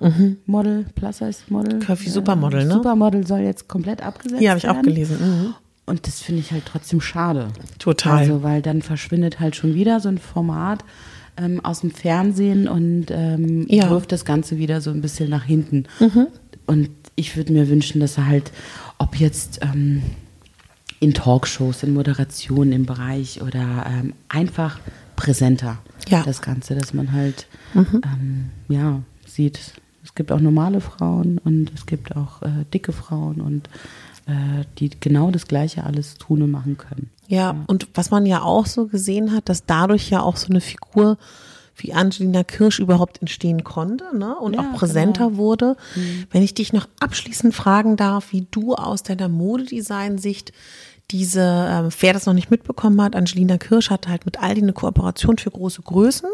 [0.48, 1.76] Model, Plus Size Model.
[1.76, 1.80] Mhm.
[1.82, 2.74] Curvy Supermodel, ne?
[2.74, 4.44] Supermodel soll jetzt komplett abgesetzt werden.
[4.44, 5.18] Ja, habe ich auch gelesen.
[5.22, 5.54] Mhm.
[5.86, 7.50] Und das finde ich halt trotzdem schade.
[7.78, 8.18] Total.
[8.18, 10.84] Also, weil dann verschwindet halt schon wieder so ein Format
[11.38, 13.86] ähm, aus dem Fernsehen und ähm, Ja.
[13.86, 13.90] Mhm.
[13.92, 15.86] wirft das Ganze wieder so ein bisschen nach hinten.
[16.66, 18.54] Und ich würde mir wünschen, dass er halt,
[19.00, 20.04] ob jetzt ähm,
[21.02, 24.80] in Talkshows, in Moderationen im Bereich oder ähm, einfach
[25.18, 26.20] präsenter Ja.
[26.20, 26.24] Mhm.
[26.26, 29.74] das Ganze, dass man halt ähm, ja sieht,
[30.04, 33.68] es gibt auch normale Frauen und es gibt auch äh, dicke Frauen und
[34.28, 37.10] äh, die genau das Gleiche alles tun und machen können.
[37.28, 40.62] Ja, und was man ja auch so gesehen hat, dass dadurch ja auch so eine
[40.62, 41.18] Figur
[41.78, 44.36] wie Angelina Kirsch überhaupt entstehen konnte ne?
[44.36, 45.38] und Ja, auch präsenter genau.
[45.38, 45.78] wurde.
[46.32, 50.54] Wenn ich dich noch abschließend fragen darf, wie du aus deiner Modedesign-Sicht
[51.12, 54.74] diese, ähm, wer das noch nicht mitbekommen hat, Angelina Kirsch hat halt mit Aldi eine
[54.74, 56.30] Kooperation für große Größen.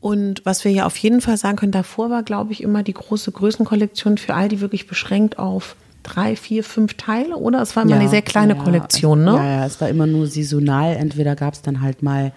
[0.00, 2.94] Und was wir ja auf jeden Fall sagen können, davor war, glaube ich, immer die
[2.94, 7.62] große Größenkollektion für Aldi wirklich beschränkt auf drei, vier, fünf Teile, oder?
[7.62, 9.34] Es war immer eine sehr kleine ja, Kollektion, ne?
[9.36, 10.96] Ja, ja, es war immer nur saisonal.
[10.96, 12.32] Entweder gab es dann halt mal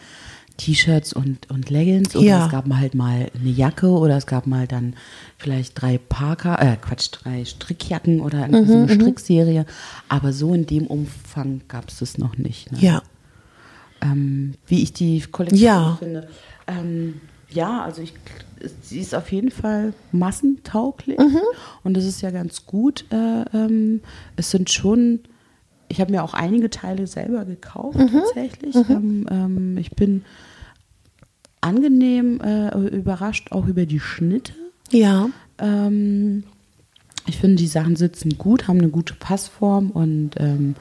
[0.58, 2.46] T-Shirts und, und Leggings oder Ja.
[2.46, 4.96] es gab mal halt mal eine Jacke oder es gab mal dann
[5.38, 9.66] vielleicht drei Parker, äh Quatsch, drei Strickjacken oder Mhm, so eine Strickserie.
[10.10, 12.72] Aber so in dem Umfang gab es das noch nicht.
[12.72, 12.80] Ne?
[12.80, 13.02] Ja.
[14.02, 15.96] ähm, wie ich die Kollektion Ja.
[16.00, 16.28] finde.
[16.68, 18.14] Ähm, ja, also ich,
[18.82, 21.40] sie ist auf jeden Fall massentauglich Mhm.
[21.84, 23.06] und das ist ja ganz gut.
[23.12, 24.02] Äh, ähm,
[24.36, 25.20] es sind schon
[25.88, 28.76] ich habe mir auch einige Teile selber gekauft tatsächlich.
[28.90, 30.24] Ähm, ähm, ich bin
[31.66, 34.54] angenehm äh, überrascht auch über die Schnitte.
[34.92, 35.30] Ja.
[35.58, 36.44] Ähm,
[37.28, 40.76] ich finde, die Sachen sitzen gut, haben eine gute Passform und ähm,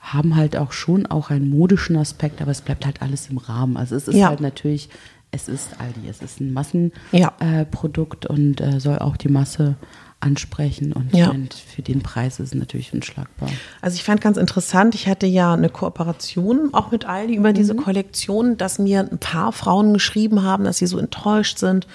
[0.00, 3.76] haben halt auch schon auch einen modischen Aspekt, aber es bleibt halt alles im Rahmen.
[3.76, 4.28] Also es ist Ja.
[4.28, 4.88] halt natürlich,
[5.32, 6.52] es ist Aldi, es ist ein Ja.
[6.52, 9.74] Massenprodukt äh, Produkt und äh, soll auch die Masse
[10.20, 11.32] ansprechen und Ja.
[11.74, 13.50] für den Preis ist es natürlich unschlagbar.
[13.82, 17.74] Also ich fand ganz interessant, ich hatte ja eine Kooperation auch mit Aldi über diese
[17.74, 21.86] Kollektion, dass mir ein paar Frauen geschrieben haben, dass sie so enttäuscht sind,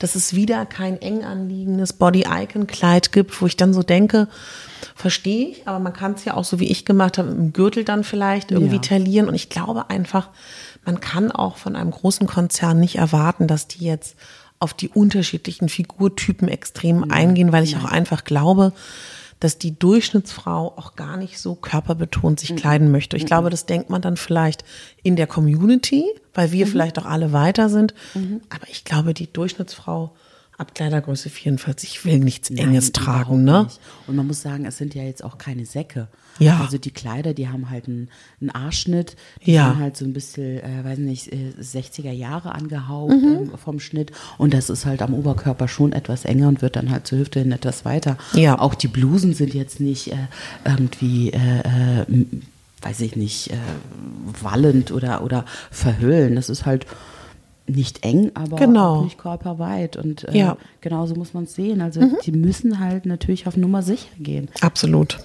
[0.00, 4.26] dass es wieder kein eng anliegendes Body-Icon-Kleid gibt, wo ich dann so denke,
[4.96, 7.84] verstehe ich, aber man kann es ja auch so wie ich gemacht habe, im Gürtel
[7.84, 8.82] dann vielleicht irgendwie Ja.
[8.82, 10.30] taillieren und ich glaube einfach,
[10.84, 14.16] man kann auch von einem großen Konzern nicht erwarten, dass die jetzt
[14.58, 18.72] auf die unterschiedlichen Figurtypen extrem eingehen, weil ich auch einfach glaube,
[19.40, 23.16] dass die Durchschnittsfrau auch gar nicht so körperbetont sich kleiden möchte.
[23.16, 24.64] Ich glaube, das denkt man dann vielleicht
[25.02, 26.04] in der Community,
[26.34, 27.94] weil wir vielleicht auch alle weiter sind.
[28.48, 30.12] Aber ich glaube, die Durchschnittsfrau
[30.58, 33.64] ab Kleidergröße 44 will nichts Enges Nein, tragen, überhaupt ne?
[33.64, 33.80] nicht.
[34.08, 36.08] Und man muss sagen, es sind ja jetzt auch keine Säcke.
[36.40, 36.60] Ja.
[36.60, 38.08] Also die Kleider, die haben halt einen,
[38.40, 39.16] einen Arschschnitt,
[39.46, 39.70] die Ja.
[39.70, 43.50] sind halt so ein bisschen, äh, weiß nicht, äh, 60er Jahre angehaucht Mhm.
[43.52, 44.12] ähm, vom Schnitt.
[44.36, 47.40] Und das ist halt am Oberkörper schon etwas enger und wird dann halt zur Hüfte
[47.40, 48.18] hin etwas weiter.
[48.34, 48.58] Ja.
[48.58, 50.16] Auch die Blusen sind jetzt nicht äh,
[50.64, 52.06] irgendwie, äh, äh,
[52.82, 53.56] weiß ich nicht, äh,
[54.40, 56.34] wallend oder, oder verhüllen.
[56.36, 56.86] Das ist halt
[57.68, 58.96] nicht eng, aber Genau.
[58.96, 59.96] auch nicht körperweit.
[59.96, 60.54] Und äh, Ja.
[60.54, 60.58] Mhm.
[60.80, 61.80] genauso muss man es sehen.
[61.80, 64.48] Also die müssen halt natürlich auf Nummer sicher gehen.
[64.60, 65.18] Absolut.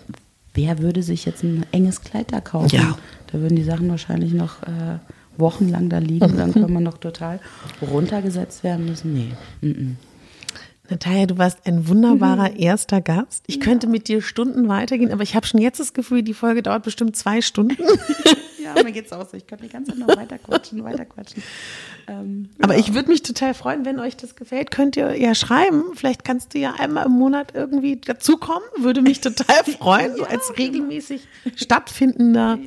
[0.53, 2.75] Wer würde sich jetzt ein enges Kleid da kaufen?
[2.75, 2.97] Ja.
[3.31, 4.99] Da würden die Sachen wahrscheinlich noch äh,
[5.37, 6.37] wochenlang da liegen.
[6.37, 7.39] Dann können wir noch total
[7.81, 9.13] runtergesetzt werden müssen.
[9.13, 9.67] Nee.
[9.67, 9.95] Mm
[10.89, 13.43] Natalia, du warst ein wunderbarer erster Gast.
[13.47, 16.61] Ich könnte mit dir Stunden weitergehen, aber ich habe schon jetzt das Gefühl, die Folge
[16.61, 17.77] dauert bestimmt zwei Stunden.
[18.63, 19.35] Ja, mir geht's auch so.
[19.35, 21.43] Ich könnte die ganze Zeit noch weiter quatschen, weiter quatschen.
[22.07, 25.83] Ähm, Aber ich würde mich total freuen, wenn euch das gefällt, könnt ihr ja schreiben.
[25.95, 28.63] Vielleicht kannst du ja einmal im Monat irgendwie dazukommen.
[28.77, 32.57] Würde mich total freuen, so als regelmäßig stattfindender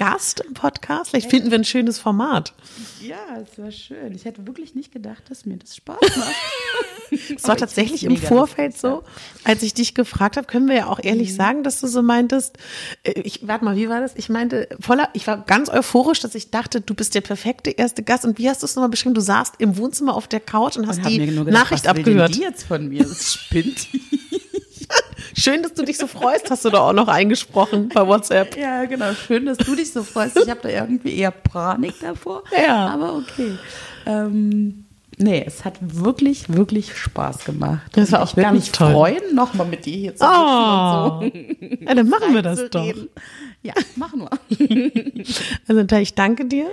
[0.00, 1.10] Gast im Podcast.
[1.10, 2.54] Vielleicht finden wir ein schönes Format.
[3.02, 4.14] ja, es war schön.
[4.14, 6.34] Ich hätte wirklich nicht gedacht, dass mir das Spaß macht.
[7.36, 9.02] Es war tatsächlich im Vorfeld so,
[9.42, 12.56] als ich dich gefragt habe, können wir ja auch ehrlich sagen, dass du so meintest,
[13.02, 14.14] äh, ich warte mal, wie war das?
[14.14, 18.04] Ich meinte voller, ich war ganz euphorisch, dass ich dachte, du bist der perfekte erste
[18.04, 18.24] Gast.
[18.24, 19.16] Und wie hast du es nochmal beschrieben?
[19.16, 21.84] Du saßt im Wohnzimmer auf der Couch und hast Und die mir nur gedacht, Nachricht
[21.86, 22.36] was will denn abgehört.
[22.36, 23.88] Die jetzt von mir, das spinnt.
[25.40, 28.56] Schön, dass du dich so freust, hast du da auch noch eingesprochen bei WhatsApp.
[28.58, 29.14] Ja, genau.
[29.14, 30.36] Schön, dass du dich so freust.
[30.38, 32.42] Ich habe da irgendwie eher Panik davor.
[32.54, 32.88] Ja.
[32.88, 33.52] Aber okay.
[34.04, 34.84] Ähm,
[35.16, 37.90] nee, es hat wirklich, wirklich Spaß gemacht.
[37.92, 38.92] Das war auch ich würde ganz mich toll.
[38.92, 41.32] freuen, nochmal mit dir hier zu sitzen Oh, und
[41.78, 41.84] so.
[41.86, 42.94] ja, dann machen wir das doch.
[43.62, 45.24] Ja, machen wir.
[45.68, 46.66] Also ich danke dir.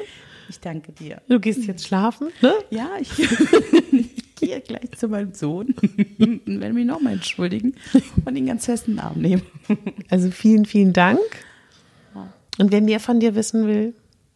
[0.49, 1.21] Ich danke dir.
[1.29, 2.53] Du gehst jetzt schlafen, ne?
[2.69, 3.09] Ja, ich
[4.37, 5.75] gehe gleich zu meinem Sohn
[6.19, 7.73] und werde mich nochmal entschuldigen
[8.25, 9.41] und ihn ganz fest in den Arm nehmen.
[10.09, 11.19] Also vielen, vielen Dank.
[12.59, 13.93] Und wer mehr von dir wissen will,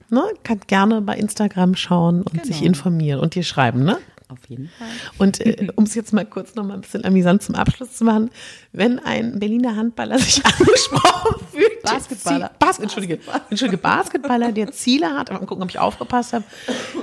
[0.10, 2.46] ne, kann gerne bei Instagram schauen und Genau.
[2.46, 3.98] sich informieren und dir schreiben, ne?
[4.32, 4.88] Auf jeden Fall.
[5.18, 8.06] Und äh, um es jetzt mal kurz noch mal ein bisschen amüsant zum Abschluss zu
[8.06, 8.30] machen,
[8.72, 12.48] wenn ein Berliner Handballer sich angesprochen fühlt, Basketballer.
[12.48, 16.46] Ziel- Bas Entschuldige, Entschuldige, Basketballer, der Ziele hat, mal gucken, ob ich aufgepasst habe,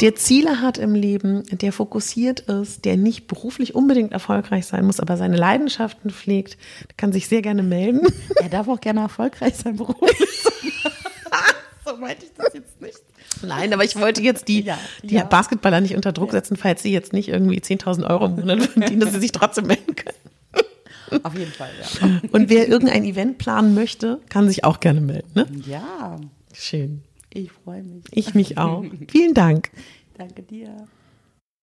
[0.00, 4.98] der Ziele hat im Leben, der fokussiert ist, der nicht beruflich unbedingt erfolgreich sein muss,
[4.98, 6.56] aber seine Leidenschaften pflegt,
[6.96, 8.06] kann sich sehr gerne melden.
[8.36, 10.16] Er darf auch gerne erfolgreich sein beruflich.
[11.84, 12.98] so meinte ich das jetzt nicht.
[13.42, 15.24] Nein, aber ich wollte jetzt die, Ja, die ja.
[15.24, 19.00] Basketballer nicht unter Druck setzen, falls sie jetzt nicht irgendwie 10.000 Euro im Monat verdienen,
[19.00, 21.22] dass sie sich trotzdem melden können.
[21.22, 22.20] Auf jeden Fall, ja.
[22.32, 25.30] Und wer irgendein Event planen möchte, kann sich auch gerne melden.
[25.34, 25.46] Ne?
[25.66, 26.20] Ja,
[26.52, 27.02] Schön.
[27.32, 28.04] ich freue mich.
[28.10, 28.84] Ich mich auch.
[29.08, 29.70] Vielen Dank.
[30.18, 30.86] Danke dir.